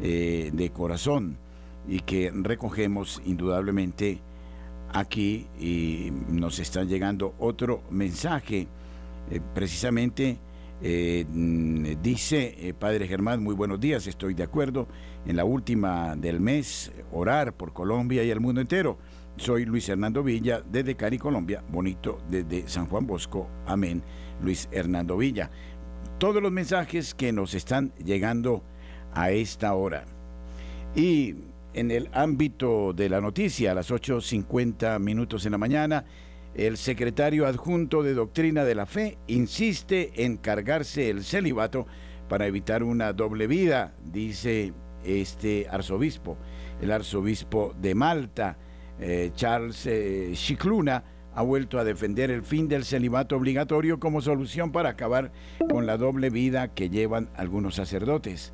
eh, 0.00 0.50
de 0.52 0.70
corazón 0.70 1.38
y 1.88 2.00
que 2.00 2.30
recogemos 2.32 3.22
indudablemente 3.24 4.20
aquí 4.92 5.46
y 5.58 6.10
nos 6.28 6.58
están 6.58 6.88
llegando 6.88 7.34
otro 7.38 7.82
mensaje 7.90 8.68
eh, 9.30 9.40
precisamente 9.54 10.38
eh, 10.82 11.26
dice 12.02 12.74
Padre 12.78 13.08
Germán, 13.08 13.42
muy 13.42 13.54
buenos 13.54 13.80
días, 13.80 14.06
estoy 14.06 14.34
de 14.34 14.44
acuerdo 14.44 14.88
en 15.26 15.36
la 15.36 15.44
última 15.44 16.16
del 16.16 16.40
mes, 16.40 16.92
orar 17.12 17.54
por 17.54 17.72
Colombia 17.72 18.22
y 18.22 18.30
el 18.30 18.40
mundo 18.40 18.60
entero. 18.60 18.98
Soy 19.36 19.64
Luis 19.64 19.88
Hernando 19.88 20.24
Villa 20.24 20.62
desde 20.68 20.96
Cari, 20.96 21.16
Colombia, 21.16 21.62
bonito 21.70 22.18
desde 22.28 22.68
San 22.68 22.86
Juan 22.86 23.06
Bosco. 23.06 23.48
Amén, 23.66 24.02
Luis 24.42 24.68
Hernando 24.72 25.16
Villa. 25.16 25.50
Todos 26.18 26.42
los 26.42 26.50
mensajes 26.50 27.14
que 27.14 27.32
nos 27.32 27.54
están 27.54 27.92
llegando 28.04 28.64
a 29.14 29.30
esta 29.30 29.74
hora. 29.74 30.06
Y 30.96 31.36
en 31.74 31.92
el 31.92 32.08
ámbito 32.12 32.92
de 32.92 33.08
la 33.08 33.20
noticia, 33.20 33.70
a 33.70 33.74
las 33.74 33.92
8.50 33.92 34.98
minutos 34.98 35.46
en 35.46 35.52
la 35.52 35.58
mañana, 35.58 36.04
el 36.58 36.76
secretario 36.76 37.46
adjunto 37.46 38.02
de 38.02 38.14
Doctrina 38.14 38.64
de 38.64 38.74
la 38.74 38.84
Fe 38.84 39.16
insiste 39.28 40.24
en 40.24 40.36
cargarse 40.36 41.08
el 41.08 41.22
celibato 41.22 41.86
para 42.28 42.48
evitar 42.48 42.82
una 42.82 43.12
doble 43.12 43.46
vida, 43.46 43.94
dice 44.04 44.72
este 45.04 45.68
arzobispo, 45.70 46.36
el 46.82 46.90
arzobispo 46.90 47.74
de 47.80 47.94
Malta, 47.94 48.58
eh, 48.98 49.30
Charles 49.36 49.86
eh, 49.86 50.32
Chicluna, 50.34 51.04
ha 51.32 51.42
vuelto 51.42 51.78
a 51.78 51.84
defender 51.84 52.32
el 52.32 52.42
fin 52.42 52.66
del 52.66 52.84
celibato 52.84 53.36
obligatorio 53.36 54.00
como 54.00 54.20
solución 54.20 54.72
para 54.72 54.90
acabar 54.90 55.30
con 55.70 55.86
la 55.86 55.96
doble 55.96 56.28
vida 56.28 56.74
que 56.74 56.90
llevan 56.90 57.30
algunos 57.36 57.76
sacerdotes. 57.76 58.52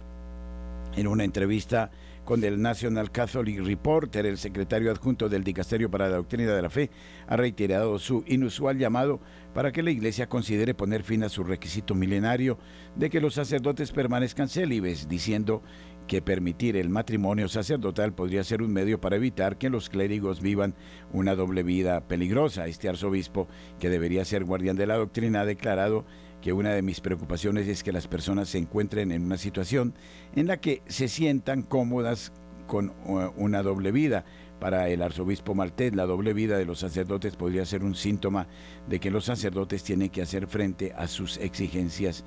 En 0.95 1.07
una 1.07 1.25
entrevista 1.25 1.91
con 2.25 2.43
el 2.43 2.61
National 2.61 3.11
Catholic 3.11 3.61
Reporter, 3.61 4.27
el 4.27 4.39
secretario 4.39 4.91
adjunto 4.91 5.29
del 5.29 5.45
Dicasterio 5.45 5.91
para 5.91 6.09
la 6.09 6.17
Doctrina 6.17 6.55
de 6.55 6.63
la 6.63 6.71
Fe 6.71 6.91
ha 7.27 7.37
reiterado 7.37 7.99
su 7.99 8.25
inusual 8.27 8.79
llamado 8.79 9.21
para 9.53 9.73
que 9.73 9.83
la 9.83 9.91
Iglesia 9.91 10.29
considere 10.29 10.75
poner 10.75 11.03
fin 11.03 11.23
a 11.23 11.29
su 11.29 11.45
requisito 11.45 11.95
milenario 11.95 12.59
de 12.97 13.11
que 13.11 13.21
los 13.21 13.35
sacerdotes 13.35 13.93
permanezcan 13.93 14.49
célibes, 14.49 15.09
diciendo 15.09 15.63
que 16.07 16.23
permitir 16.23 16.77
el 16.77 16.91
matrimonio 16.91 17.49
sacerdotal 17.49 18.15
podría 18.15 18.45
ser 18.45 18.63
un 18.63 18.73
medio 18.73 19.01
para 19.01 19.17
evitar 19.17 19.57
que 19.57 19.71
los 19.71 19.89
clérigos 19.89 20.41
vivan 20.41 20.75
una 21.13 21.35
doble 21.35 21.63
vida 21.63 22.07
peligrosa. 22.07 22.67
Este 22.67 22.89
arzobispo, 22.89 23.49
que 23.79 23.91
debería 23.91 24.25
ser 24.25 24.45
guardián 24.45 24.77
de 24.77 24.87
la 24.87 24.97
doctrina, 24.97 25.43
ha 25.43 25.47
declarado 25.47 26.05
que 26.45 26.53
una 26.53 26.75
de 26.75 26.83
mis 26.83 27.01
preocupaciones 27.01 27.67
es 27.69 27.83
que 27.83 27.91
las 27.91 28.07
personas 28.07 28.51
se 28.51 28.59
encuentren 28.59 29.13
en 29.13 29.25
una 29.25 29.39
situación 29.39 29.95
en 30.37 30.47
la 30.47 30.59
que 30.59 30.83
se 30.89 31.09
sientan 31.09 31.63
cómodas 31.63 32.33
con 32.67 32.93
uh, 33.07 33.31
una 33.39 33.63
doble 33.63 33.93
vida. 33.93 34.27
Para 34.61 34.91
el 34.91 35.01
arzobispo 35.01 35.55
Maltés, 35.55 35.97
la 35.97 36.05
doble 36.05 36.35
vida 36.35 36.59
de 36.59 36.67
los 36.67 36.81
sacerdotes 36.81 37.35
podría 37.35 37.65
ser 37.65 37.83
un 37.83 37.95
síntoma 37.95 38.47
de 38.87 39.01
que 39.01 39.11
los 39.11 39.25
sacerdotes 39.25 39.85
tienen 39.85 40.11
que 40.11 40.21
hacer 40.21 40.47
frente 40.47 40.93
a 40.95 41.07
sus 41.07 41.39
exigencias 41.39 42.27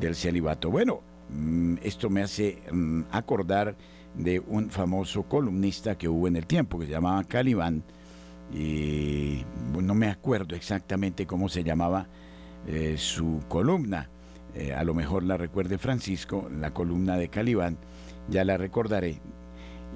del 0.00 0.14
celibato. 0.14 0.70
Bueno, 0.70 1.02
mm, 1.28 1.74
esto 1.82 2.08
me 2.08 2.22
hace 2.22 2.62
mm, 2.72 3.02
acordar 3.10 3.76
de 4.14 4.40
un 4.40 4.70
famoso 4.70 5.24
columnista 5.24 5.98
que 5.98 6.08
hubo 6.08 6.26
en 6.26 6.36
el 6.36 6.46
tiempo, 6.46 6.78
que 6.78 6.86
se 6.86 6.92
llamaba 6.92 7.22
Calibán, 7.24 7.82
y 8.50 9.44
no 9.78 9.94
me 9.94 10.08
acuerdo 10.08 10.56
exactamente 10.56 11.26
cómo 11.26 11.50
se 11.50 11.62
llamaba 11.62 12.08
eh, 12.70 12.96
su 12.98 13.40
columna. 13.48 14.10
Eh, 14.54 14.74
a 14.74 14.84
lo 14.84 14.92
mejor 14.92 15.22
la 15.22 15.38
recuerde 15.38 15.78
Francisco, 15.78 16.50
la 16.54 16.74
columna 16.74 17.16
de 17.16 17.30
Calibán, 17.30 17.78
ya 18.28 18.44
la 18.44 18.58
recordaré. 18.58 19.22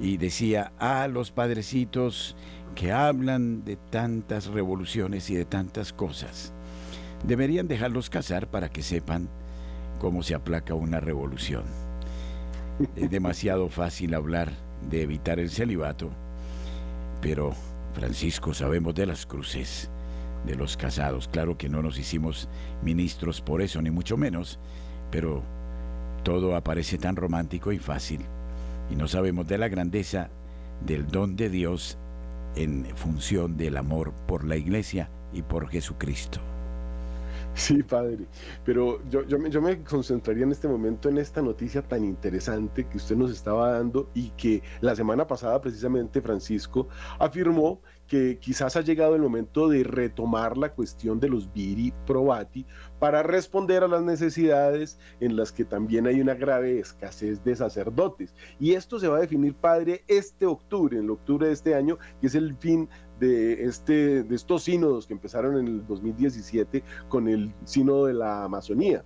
Y 0.00 0.16
decía, 0.16 0.72
a 0.78 1.06
los 1.06 1.32
padrecitos 1.32 2.34
que 2.74 2.90
hablan 2.90 3.62
de 3.66 3.76
tantas 3.76 4.46
revoluciones 4.46 5.28
y 5.28 5.34
de 5.34 5.44
tantas 5.44 5.92
cosas, 5.92 6.54
deberían 7.24 7.68
dejarlos 7.68 8.08
casar 8.08 8.46
para 8.46 8.70
que 8.70 8.82
sepan 8.82 9.28
cómo 10.00 10.22
se 10.22 10.34
aplaca 10.34 10.72
una 10.72 10.98
revolución. 10.98 11.64
Es 12.96 13.10
demasiado 13.10 13.68
fácil 13.68 14.14
hablar 14.14 14.50
de 14.88 15.02
evitar 15.02 15.38
el 15.38 15.50
celibato, 15.50 16.08
pero 17.20 17.52
Francisco 17.92 18.54
sabemos 18.54 18.94
de 18.94 19.04
las 19.04 19.26
cruces 19.26 19.91
de 20.46 20.56
los 20.56 20.76
casados. 20.76 21.28
Claro 21.28 21.56
que 21.56 21.68
no 21.68 21.82
nos 21.82 21.98
hicimos 21.98 22.48
ministros 22.82 23.40
por 23.40 23.62
eso, 23.62 23.80
ni 23.82 23.90
mucho 23.90 24.16
menos, 24.16 24.58
pero 25.10 25.42
todo 26.22 26.56
aparece 26.56 26.98
tan 26.98 27.16
romántico 27.16 27.72
y 27.72 27.78
fácil 27.78 28.20
y 28.90 28.96
no 28.96 29.08
sabemos 29.08 29.46
de 29.46 29.58
la 29.58 29.68
grandeza 29.68 30.28
del 30.84 31.06
don 31.06 31.36
de 31.36 31.48
Dios 31.48 31.96
en 32.56 32.84
función 32.94 33.56
del 33.56 33.76
amor 33.76 34.12
por 34.26 34.44
la 34.44 34.56
iglesia 34.56 35.08
y 35.32 35.42
por 35.42 35.68
Jesucristo. 35.68 36.40
Sí, 37.54 37.82
padre, 37.82 38.26
pero 38.64 39.02
yo, 39.10 39.26
yo, 39.26 39.38
me, 39.38 39.50
yo, 39.50 39.60
me, 39.60 39.82
concentraría 39.82 40.44
en 40.44 40.52
este 40.52 40.68
momento 40.68 41.10
en 41.10 41.18
esta 41.18 41.42
noticia 41.42 41.82
tan 41.82 42.02
interesante 42.02 42.86
que 42.86 42.96
usted 42.96 43.14
nos 43.14 43.30
estaba 43.30 43.72
dando 43.72 44.08
y 44.14 44.30
que 44.30 44.62
la 44.80 44.96
semana 44.96 45.26
pasada 45.26 45.60
precisamente 45.60 46.22
Francisco 46.22 46.88
afirmó 47.18 47.80
que 48.06 48.38
quizás 48.38 48.76
ha 48.76 48.82
llegado 48.82 49.14
el 49.14 49.22
momento 49.22 49.68
de 49.68 49.84
retomar 49.84 50.58
la 50.58 50.72
cuestión 50.72 51.18
de 51.18 51.28
los 51.28 51.52
viri 51.52 51.92
probati 52.06 52.66
para 52.98 53.22
responder 53.22 53.82
a 53.82 53.88
las 53.88 54.02
necesidades 54.02 54.98
en 55.20 55.36
las 55.36 55.50
que 55.50 55.64
también 55.64 56.06
hay 56.06 56.20
una 56.20 56.34
grave 56.34 56.78
escasez 56.78 57.42
de 57.42 57.56
sacerdotes. 57.56 58.34
Y 58.60 58.72
esto 58.72 59.00
se 59.00 59.08
va 59.08 59.16
a 59.16 59.20
definir, 59.20 59.54
padre, 59.54 60.04
este 60.08 60.46
octubre, 60.46 60.98
en 60.98 61.04
el 61.04 61.10
octubre 61.10 61.46
de 61.46 61.52
este 61.52 61.74
año, 61.74 61.98
que 62.20 62.26
es 62.26 62.34
el 62.34 62.56
fin 62.56 62.88
de, 63.18 63.64
este, 63.64 64.24
de 64.24 64.34
estos 64.34 64.64
sínodos 64.64 65.06
que 65.06 65.14
empezaron 65.14 65.56
en 65.56 65.66
el 65.66 65.86
2017 65.86 66.82
con 67.08 67.28
el 67.28 67.54
sínodo 67.64 68.06
de 68.06 68.14
la 68.14 68.44
Amazonía. 68.44 69.04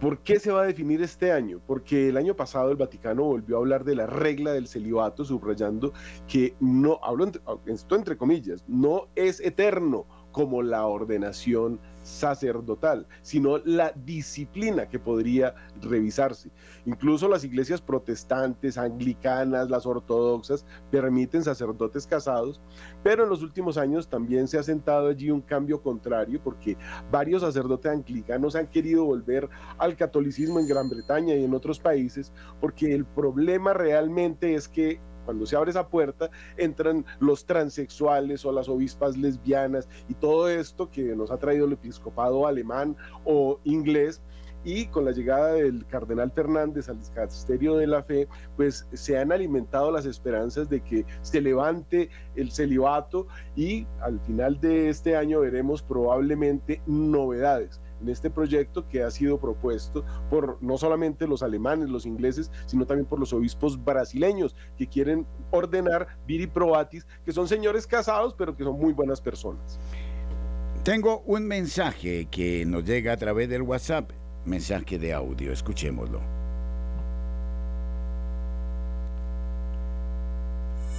¿Por 0.00 0.18
qué 0.18 0.38
se 0.38 0.52
va 0.52 0.62
a 0.62 0.66
definir 0.66 1.00
este 1.00 1.32
año? 1.32 1.58
Porque 1.66 2.10
el 2.10 2.18
año 2.18 2.36
pasado 2.36 2.70
el 2.70 2.76
Vaticano 2.76 3.24
volvió 3.24 3.56
a 3.56 3.60
hablar 3.60 3.82
de 3.82 3.94
la 3.94 4.06
regla 4.06 4.52
del 4.52 4.68
celibato, 4.68 5.24
subrayando 5.24 5.94
que 6.28 6.54
no, 6.60 7.00
hablo 7.02 7.30
esto 7.64 7.96
entre 7.96 8.18
comillas, 8.18 8.62
no 8.68 9.08
es 9.14 9.40
eterno 9.40 10.04
como 10.32 10.62
la 10.62 10.86
ordenación 10.86 11.80
sacerdotal, 12.06 13.06
sino 13.22 13.58
la 13.58 13.92
disciplina 13.92 14.88
que 14.88 14.98
podría 14.98 15.54
revisarse. 15.80 16.50
Incluso 16.84 17.28
las 17.28 17.44
iglesias 17.44 17.82
protestantes, 17.82 18.78
anglicanas, 18.78 19.68
las 19.68 19.86
ortodoxas, 19.86 20.64
permiten 20.90 21.42
sacerdotes 21.42 22.06
casados, 22.06 22.60
pero 23.02 23.24
en 23.24 23.30
los 23.30 23.42
últimos 23.42 23.76
años 23.76 24.08
también 24.08 24.46
se 24.46 24.58
ha 24.58 24.62
sentado 24.62 25.08
allí 25.08 25.30
un 25.30 25.40
cambio 25.40 25.82
contrario, 25.82 26.40
porque 26.42 26.76
varios 27.10 27.42
sacerdotes 27.42 27.90
anglicanos 27.90 28.54
han 28.54 28.68
querido 28.68 29.04
volver 29.04 29.48
al 29.78 29.96
catolicismo 29.96 30.60
en 30.60 30.68
Gran 30.68 30.88
Bretaña 30.88 31.34
y 31.34 31.44
en 31.44 31.54
otros 31.54 31.80
países, 31.80 32.32
porque 32.60 32.94
el 32.94 33.04
problema 33.04 33.72
realmente 33.72 34.54
es 34.54 34.68
que 34.68 35.00
cuando 35.26 35.44
se 35.44 35.56
abre 35.56 35.70
esa 35.70 35.88
puerta, 35.88 36.30
entran 36.56 37.04
los 37.20 37.44
transexuales 37.44 38.46
o 38.46 38.52
las 38.52 38.68
obispas 38.68 39.16
lesbianas 39.16 39.88
y 40.08 40.14
todo 40.14 40.48
esto 40.48 40.88
que 40.88 41.14
nos 41.14 41.30
ha 41.30 41.36
traído 41.36 41.66
el 41.66 41.74
episcopado 41.74 42.46
alemán 42.46 42.96
o 43.24 43.60
inglés. 43.64 44.22
Y 44.64 44.86
con 44.86 45.04
la 45.04 45.12
llegada 45.12 45.52
del 45.52 45.86
cardenal 45.86 46.32
Fernández 46.32 46.88
al 46.88 46.98
casterio 47.14 47.76
de 47.76 47.86
la 47.86 48.02
fe, 48.02 48.26
pues 48.56 48.88
se 48.94 49.16
han 49.16 49.30
alimentado 49.30 49.92
las 49.92 50.06
esperanzas 50.06 50.68
de 50.68 50.80
que 50.80 51.06
se 51.22 51.40
levante 51.40 52.10
el 52.34 52.50
celibato 52.50 53.28
y 53.54 53.86
al 54.00 54.18
final 54.20 54.60
de 54.60 54.88
este 54.88 55.14
año 55.14 55.40
veremos 55.40 55.82
probablemente 55.82 56.82
novedades 56.86 57.80
en 58.00 58.08
este 58.08 58.30
proyecto 58.30 58.86
que 58.88 59.02
ha 59.02 59.10
sido 59.10 59.38
propuesto 59.38 60.04
por 60.30 60.58
no 60.62 60.78
solamente 60.78 61.26
los 61.26 61.42
alemanes, 61.42 61.88
los 61.88 62.06
ingleses, 62.06 62.50
sino 62.66 62.86
también 62.86 63.06
por 63.06 63.18
los 63.18 63.32
obispos 63.32 63.82
brasileños 63.82 64.54
que 64.76 64.86
quieren 64.86 65.26
ordenar 65.50 66.06
viri 66.26 66.46
probatis, 66.46 67.06
que 67.24 67.32
son 67.32 67.48
señores 67.48 67.86
casados, 67.86 68.34
pero 68.34 68.56
que 68.56 68.64
son 68.64 68.78
muy 68.78 68.92
buenas 68.92 69.20
personas. 69.20 69.78
Tengo 70.82 71.22
un 71.26 71.46
mensaje 71.46 72.26
que 72.30 72.64
nos 72.64 72.84
llega 72.84 73.12
a 73.12 73.16
través 73.16 73.48
del 73.48 73.62
WhatsApp, 73.62 74.12
mensaje 74.44 74.98
de 74.98 75.12
audio, 75.12 75.52
escuchémoslo. 75.52 76.20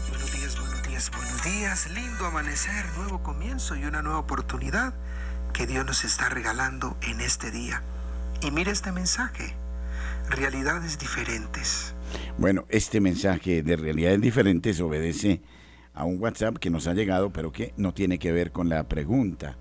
Buenos 0.10 0.34
días, 0.34 0.60
buenos 0.60 0.88
días, 0.88 1.12
buenos 1.12 1.44
días, 1.44 1.92
lindo 1.92 2.26
amanecer, 2.26 2.86
nuevo 2.98 3.24
comienzo 3.24 3.76
y 3.78 3.86
una 3.86 4.02
nueva 4.02 4.20
oportunidad 4.20 4.94
que 5.58 5.66
Dios 5.66 5.84
nos 5.88 6.04
está 6.04 6.30
regalando 6.30 6.98
en 7.02 7.20
este 7.20 7.50
día. 7.50 7.82
Y 8.44 8.52
mire 8.52 8.70
este 8.70 8.92
mensaje, 8.92 9.56
realidades 10.30 11.00
diferentes. 11.00 11.96
Bueno, 12.38 12.66
este 12.70 13.02
mensaje 13.02 13.64
de 13.64 13.76
realidades 13.76 14.22
diferentes 14.22 14.80
obedece 14.80 15.42
a 15.96 16.06
un 16.06 16.22
WhatsApp 16.22 16.58
que 16.58 16.70
nos 16.70 16.86
ha 16.86 16.94
llegado, 16.94 17.34
pero 17.34 17.52
que 17.52 17.74
no 17.76 17.92
tiene 17.92 18.20
que 18.20 18.32
ver 18.32 18.52
con 18.52 18.70
la 18.70 18.88
pregunta. 18.88 19.58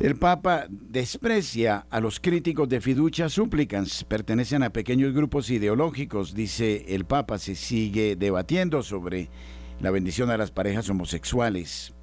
El 0.00 0.16
Papa 0.16 0.66
desprecia 0.68 1.86
a 1.88 2.00
los 2.00 2.18
críticos 2.18 2.68
de 2.68 2.80
fiducia 2.80 3.28
supplicans, 3.28 4.02
pertenecen 4.02 4.64
a 4.64 4.70
pequeños 4.70 5.14
grupos 5.14 5.48
ideológicos, 5.50 6.34
dice 6.34 6.86
el 6.88 7.04
Papa, 7.04 7.38
se 7.38 7.54
sigue 7.54 8.16
debatiendo 8.16 8.82
sobre 8.82 9.30
la 9.78 9.92
bendición 9.92 10.28
a 10.28 10.36
las 10.36 10.50
parejas 10.50 10.90
homosexuales. 10.90 11.94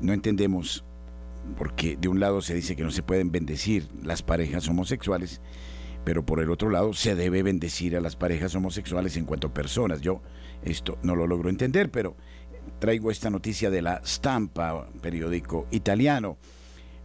No 0.00 0.12
entendemos 0.12 0.84
porque 1.56 1.96
de 1.96 2.08
un 2.08 2.20
lado 2.20 2.40
se 2.40 2.54
dice 2.54 2.76
que 2.76 2.82
no 2.82 2.90
se 2.90 3.02
pueden 3.02 3.30
bendecir 3.30 3.88
las 4.02 4.22
parejas 4.22 4.68
homosexuales, 4.68 5.40
pero 6.04 6.24
por 6.24 6.40
el 6.40 6.50
otro 6.50 6.70
lado 6.70 6.92
se 6.92 7.14
debe 7.14 7.42
bendecir 7.42 7.96
a 7.96 8.00
las 8.00 8.16
parejas 8.16 8.54
homosexuales 8.54 9.16
en 9.16 9.24
cuanto 9.24 9.48
a 9.48 9.54
personas. 9.54 10.00
Yo 10.00 10.22
esto 10.62 10.98
no 11.02 11.16
lo 11.16 11.26
logro 11.26 11.48
entender, 11.48 11.90
pero 11.90 12.16
traigo 12.78 13.10
esta 13.10 13.30
noticia 13.30 13.70
de 13.70 13.82
la 13.82 14.00
Stampa, 14.04 14.88
periódico 15.00 15.66
italiano, 15.70 16.38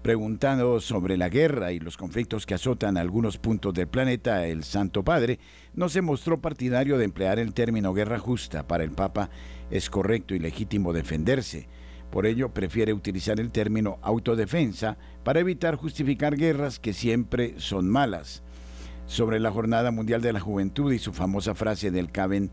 preguntando 0.02 0.80
sobre 0.80 1.18
la 1.18 1.30
guerra 1.30 1.72
y 1.72 1.80
los 1.80 1.98
conflictos 1.98 2.46
que 2.46 2.54
azotan 2.54 2.98
algunos 2.98 3.38
puntos 3.38 3.74
del 3.74 3.88
planeta, 3.88 4.48
el 4.48 4.64
Santo 4.64 5.04
Padre 5.04 5.40
no 5.74 5.90
se 5.90 6.02
mostró 6.02 6.40
partidario 6.40 6.98
de 6.98 7.06
emplear 7.06 7.40
el 7.40 7.54
término 7.54 7.94
guerra 7.94 8.18
justa. 8.18 8.66
Para 8.68 8.84
el 8.84 8.92
Papa 8.92 9.30
es 9.70 9.90
correcto 9.90 10.34
y 10.36 10.40
legítimo 10.40 10.94
defenderse 10.94 11.68
por 12.12 12.26
ello, 12.26 12.54
prefiere 12.54 12.94
utilizar 12.94 13.40
el 13.40 13.52
término 13.52 14.00
autodefensa 14.02 14.98
para 15.24 15.40
evitar 15.40 15.76
justificar 15.76 16.36
guerras 16.36 16.80
que 16.80 16.94
siempre 16.94 17.56
son 17.58 17.88
malas. 17.88 18.44
Sobre 19.06 19.40
la 19.40 19.52
Jornada 19.52 19.92
Mundial 19.92 20.22
de 20.22 20.34
la 20.34 20.40
Juventud 20.40 20.92
y 20.94 21.00
su 21.00 21.14
famosa 21.14 21.56
frase 21.56 21.92
del 21.92 22.12
Caben, 22.12 22.52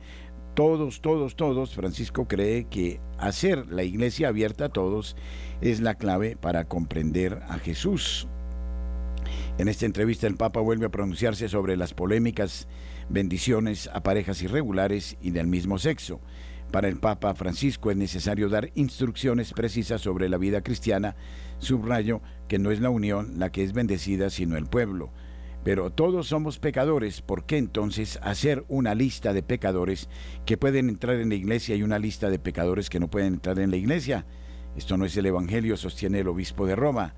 todos, 0.54 1.02
todos, 1.02 1.36
todos, 1.36 1.74
Francisco 1.74 2.26
cree 2.26 2.64
que 2.64 2.98
hacer 3.18 3.66
la 3.70 3.82
iglesia 3.82 4.28
abierta 4.28 4.66
a 4.66 4.68
todos 4.70 5.14
es 5.60 5.80
la 5.80 5.96
clave 5.96 6.36
para 6.36 6.64
comprender 6.64 7.42
a 7.48 7.58
Jesús. 7.58 8.26
En 9.58 9.68
esta 9.68 9.84
entrevista 9.86 10.26
el 10.26 10.36
Papa 10.36 10.60
vuelve 10.60 10.86
a 10.86 10.90
pronunciarse 10.90 11.48
sobre 11.48 11.76
las 11.76 11.92
polémicas 11.92 12.68
bendiciones 13.08 13.90
a 13.92 14.02
parejas 14.02 14.42
irregulares 14.42 15.16
y 15.20 15.30
del 15.30 15.46
mismo 15.46 15.78
sexo. 15.78 16.20
Para 16.70 16.88
el 16.88 16.96
Papa 16.96 17.34
Francisco 17.34 17.90
es 17.90 17.96
necesario 17.96 18.48
dar 18.48 18.70
instrucciones 18.74 19.52
precisas 19.52 20.00
sobre 20.00 20.28
la 20.28 20.36
vida 20.36 20.62
cristiana. 20.62 21.16
Subrayo 21.58 22.20
que 22.48 22.58
no 22.58 22.70
es 22.70 22.80
la 22.80 22.90
unión 22.90 23.38
la 23.38 23.50
que 23.50 23.62
es 23.62 23.72
bendecida, 23.72 24.30
sino 24.30 24.56
el 24.56 24.66
pueblo. 24.66 25.10
Pero 25.64 25.90
todos 25.90 26.28
somos 26.28 26.60
pecadores, 26.60 27.22
¿por 27.22 27.44
qué 27.44 27.58
entonces 27.58 28.20
hacer 28.22 28.64
una 28.68 28.94
lista 28.94 29.32
de 29.32 29.42
pecadores 29.42 30.08
que 30.44 30.56
pueden 30.56 30.88
entrar 30.88 31.16
en 31.16 31.28
la 31.28 31.34
iglesia 31.34 31.74
y 31.74 31.82
una 31.82 31.98
lista 31.98 32.30
de 32.30 32.38
pecadores 32.38 32.88
que 32.88 33.00
no 33.00 33.08
pueden 33.08 33.34
entrar 33.34 33.58
en 33.58 33.72
la 33.72 33.76
iglesia? 33.76 34.26
Esto 34.76 34.96
no 34.96 35.06
es 35.06 35.16
el 35.16 35.26
Evangelio, 35.26 35.76
sostiene 35.76 36.20
el 36.20 36.28
obispo 36.28 36.66
de 36.66 36.76
Roma. 36.76 37.14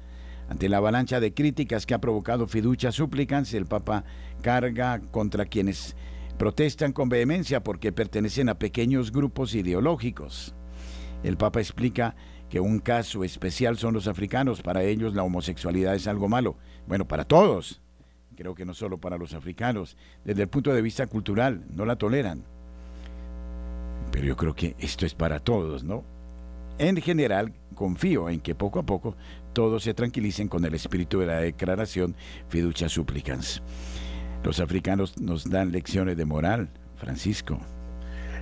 Ante 0.49 0.70
la 0.70 0.78
avalancha 0.78 1.20
de 1.20 1.34
críticas 1.34 1.84
que 1.84 1.92
ha 1.92 2.01
provocado 2.01 2.46
fiducia 2.46 2.90
súplicas, 2.90 3.53
el 3.53 3.66
Papa 3.66 4.05
carga 4.40 5.01
contra 5.11 5.44
quienes 5.44 5.94
protestan 6.39 6.93
con 6.93 7.09
vehemencia 7.09 7.62
porque 7.62 7.93
pertenecen 7.93 8.49
a 8.49 8.59
pequeños 8.59 9.12
grupos 9.12 9.55
ideológicos. 9.55 10.55
El 11.24 11.36
Papa 11.36 11.61
explica 11.61 12.14
que 12.49 12.61
un 12.61 12.78
caso 12.78 13.24
especial 13.24 13.76
son 13.76 13.93
los 13.93 14.07
africanos, 14.07 14.62
para 14.62 14.84
ellos 14.84 15.14
la 15.14 15.24
homosexualidad 15.24 15.95
es 15.95 16.07
algo 16.07 16.28
malo. 16.28 16.57
Bueno, 16.86 17.07
para 17.07 17.24
todos, 17.24 17.82
creo 18.36 18.55
que 18.55 18.64
no 18.64 18.72
solo 18.72 18.99
para 18.99 19.18
los 19.18 19.34
africanos, 19.34 19.97
desde 20.24 20.43
el 20.43 20.49
punto 20.49 20.72
de 20.72 20.80
vista 20.80 21.07
cultural, 21.09 21.64
no 21.74 21.84
la 21.84 21.97
toleran. 21.97 22.45
Pero 24.12 24.26
yo 24.26 24.36
creo 24.36 24.55
que 24.55 24.76
esto 24.78 25.05
es 25.05 25.14
para 25.14 25.41
todos, 25.41 25.82
¿no? 25.82 26.05
En 26.78 26.97
general, 27.03 27.53
confío 27.74 28.28
en 28.30 28.41
que 28.41 28.55
poco 28.55 28.78
a 28.78 28.84
poco 28.84 29.16
todos 29.53 29.82
se 29.82 29.93
tranquilicen 29.93 30.47
con 30.47 30.64
el 30.64 30.74
espíritu 30.74 31.18
de 31.18 31.26
la 31.26 31.41
declaración 31.41 32.14
fiducia 32.49 32.89
supplicans. 32.89 33.61
Los 34.45 34.61
africanos 34.61 35.20
nos 35.20 35.51
dan 35.51 35.72
lecciones 35.72 36.16
de 36.16 36.24
moral, 36.24 36.70
Francisco. 36.95 37.59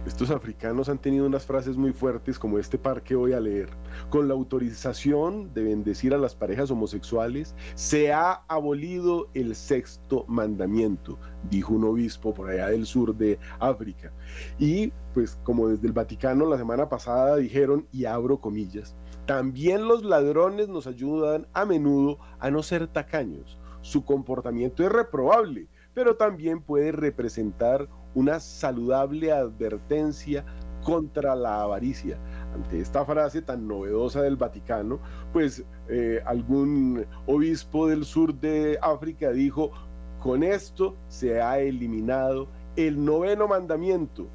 Estos 0.06 0.30
africanos 0.30 0.88
han 0.88 0.98
tenido 0.98 1.26
unas 1.26 1.46
frases 1.46 1.76
muy 1.76 1.92
fuertes 1.92 2.38
como 2.38 2.58
este 2.58 2.78
par 2.78 3.02
que 3.02 3.16
voy 3.16 3.32
a 3.32 3.40
leer. 3.40 3.70
Con 4.08 4.28
la 4.28 4.34
autorización 4.34 5.52
de 5.52 5.64
bendecir 5.64 6.14
a 6.14 6.18
las 6.18 6.36
parejas 6.36 6.70
homosexuales, 6.70 7.56
se 7.74 8.12
ha 8.12 8.44
abolido 8.46 9.30
el 9.34 9.56
sexto 9.56 10.24
mandamiento, 10.28 11.18
dijo 11.50 11.74
un 11.74 11.84
obispo 11.84 12.34
por 12.34 12.50
allá 12.50 12.68
del 12.68 12.86
sur 12.86 13.16
de 13.16 13.40
África. 13.58 14.12
Y 14.58 14.92
pues 15.12 15.40
como 15.42 15.68
desde 15.68 15.88
el 15.88 15.92
Vaticano 15.92 16.46
la 16.46 16.58
semana 16.58 16.88
pasada 16.88 17.36
dijeron, 17.36 17.88
y 17.90 18.04
abro 18.04 18.38
comillas, 18.38 18.94
también 19.24 19.88
los 19.88 20.04
ladrones 20.04 20.68
nos 20.68 20.86
ayudan 20.86 21.48
a 21.52 21.64
menudo 21.64 22.18
a 22.38 22.50
no 22.50 22.62
ser 22.62 22.86
tacaños. 22.86 23.58
Su 23.80 24.04
comportamiento 24.04 24.84
es 24.84 24.92
reprobable, 24.92 25.68
pero 25.96 26.14
también 26.14 26.60
puede 26.60 26.92
representar 26.92 27.88
una 28.14 28.38
saludable 28.38 29.32
advertencia 29.32 30.44
contra 30.84 31.34
la 31.34 31.62
avaricia. 31.62 32.18
Ante 32.54 32.80
esta 32.80 33.02
frase 33.06 33.40
tan 33.40 33.66
novedosa 33.66 34.20
del 34.20 34.36
Vaticano, 34.36 35.00
pues 35.32 35.64
eh, 35.88 36.20
algún 36.26 37.06
obispo 37.24 37.88
del 37.88 38.04
sur 38.04 38.34
de 38.34 38.78
África 38.82 39.30
dijo, 39.30 39.72
con 40.20 40.42
esto 40.42 40.94
se 41.08 41.40
ha 41.40 41.60
eliminado 41.60 42.46
el 42.76 43.02
noveno 43.02 43.48
mandamiento 43.48 44.26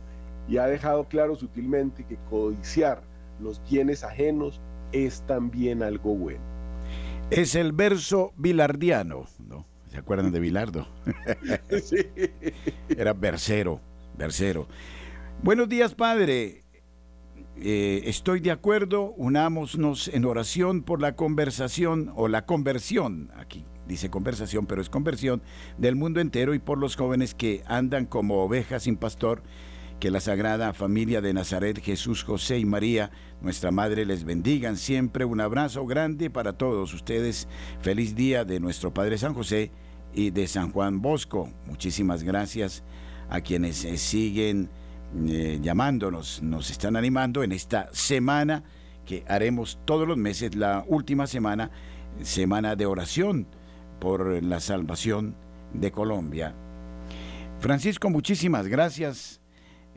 y 0.48 0.58
ha 0.58 0.66
dejado 0.66 1.08
claro 1.08 1.36
sutilmente 1.36 2.04
que 2.08 2.18
codiciar 2.28 3.04
los 3.40 3.62
bienes 3.70 4.04
ajenos 4.04 4.60
es 4.94 5.22
también 5.28 5.84
algo 5.84 6.16
bueno. 6.16 6.44
Es 7.30 7.54
el 7.54 7.72
verso 7.72 8.34
bilardiano, 8.36 9.26
¿no? 9.48 9.71
¿Se 9.92 9.98
acuerdan 9.98 10.32
de 10.32 10.40
Bilardo? 10.40 10.88
sí. 11.84 11.98
Era 12.88 13.12
versero, 13.12 13.82
versero. 14.18 14.68
Buenos 15.44 15.68
días, 15.68 15.96
padre. 15.96 16.64
Eh, 17.58 18.04
estoy 18.06 18.40
de 18.40 18.52
acuerdo, 18.52 19.14
unámonos 19.18 20.08
en 20.08 20.24
oración 20.24 20.84
por 20.84 21.02
la 21.02 21.18
conversación 21.18 22.12
o 22.16 22.30
la 22.30 22.46
conversión, 22.46 23.32
aquí 23.36 23.66
dice 23.86 24.10
conversación, 24.10 24.66
pero 24.66 24.82
es 24.82 24.90
conversión 24.90 25.42
del 25.78 25.98
mundo 25.98 26.22
entero 26.22 26.54
y 26.54 26.60
por 26.60 26.78
los 26.78 26.96
jóvenes 26.96 27.36
que 27.36 27.62
andan 27.68 28.06
como 28.06 28.42
ovejas 28.42 28.84
sin 28.84 28.96
pastor 28.96 29.44
que 30.02 30.10
la 30.10 30.20
Sagrada 30.20 30.74
Familia 30.74 31.22
de 31.22 31.32
Nazaret, 31.32 31.80
Jesús, 31.80 32.24
José 32.24 32.58
y 32.58 32.66
María, 32.66 33.12
nuestra 33.40 33.70
Madre, 33.70 34.04
les 34.04 34.24
bendigan 34.24 34.76
siempre. 34.76 35.26
Un 35.26 35.40
abrazo 35.40 35.86
grande 35.86 36.32
para 36.32 36.54
todos 36.54 36.92
ustedes. 36.96 37.48
Feliz 37.82 38.16
día 38.16 38.44
de 38.44 38.60
nuestro 38.60 38.92
Padre 38.92 39.20
San 39.20 39.36
José 39.36 39.70
y 40.12 40.32
de 40.32 40.48
San 40.48 40.72
Juan 40.72 41.04
Bosco. 41.04 41.52
Muchísimas 41.68 42.24
gracias 42.24 42.84
a 43.30 43.42
quienes 43.42 43.86
eh, 43.86 44.00
siguen 44.00 44.72
eh, 45.28 45.60
llamándonos, 45.62 46.42
nos 46.42 46.72
están 46.72 46.96
animando 46.96 47.44
en 47.44 47.52
esta 47.52 47.88
semana 47.94 48.64
que 49.06 49.24
haremos 49.28 49.78
todos 49.86 50.08
los 50.08 50.18
meses, 50.18 50.56
la 50.56 50.84
última 50.88 51.28
semana, 51.28 51.70
semana 52.24 52.76
de 52.76 52.88
oración 52.88 53.46
por 54.00 54.42
la 54.42 54.62
salvación 54.62 55.36
de 55.76 55.92
Colombia. 55.92 56.56
Francisco, 57.60 58.10
muchísimas 58.10 58.66
gracias 58.68 59.41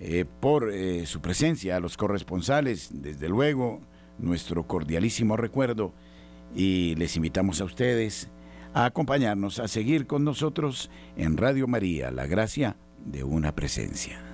eh, 0.01 0.25
por 0.41 0.73
eh, 0.73 1.07
su 1.07 1.21
presencia, 1.21 1.77
a 1.77 1.81
los 1.81 1.97
corresponsales, 1.97 2.91
desde 2.93 3.29
luego, 3.29 3.81
nuestro 4.19 4.67
cordialísimo 4.67 5.37
recuerdo 5.37 5.93
y 6.55 6.95
les 6.97 7.17
invitamos 7.17 7.61
a 7.61 7.65
ustedes 7.65 8.29
a 8.75 8.87
acompañarnos, 8.87 9.61
a 9.61 9.69
seguir 9.69 10.07
con 10.07 10.25
nosotros 10.25 10.91
en 11.17 11.37
Radio 11.37 11.67
María, 11.67 12.11
la 12.11 12.27
gracia 12.27 12.77
de 13.05 13.23
una 13.23 13.55
presencia. 13.55 14.34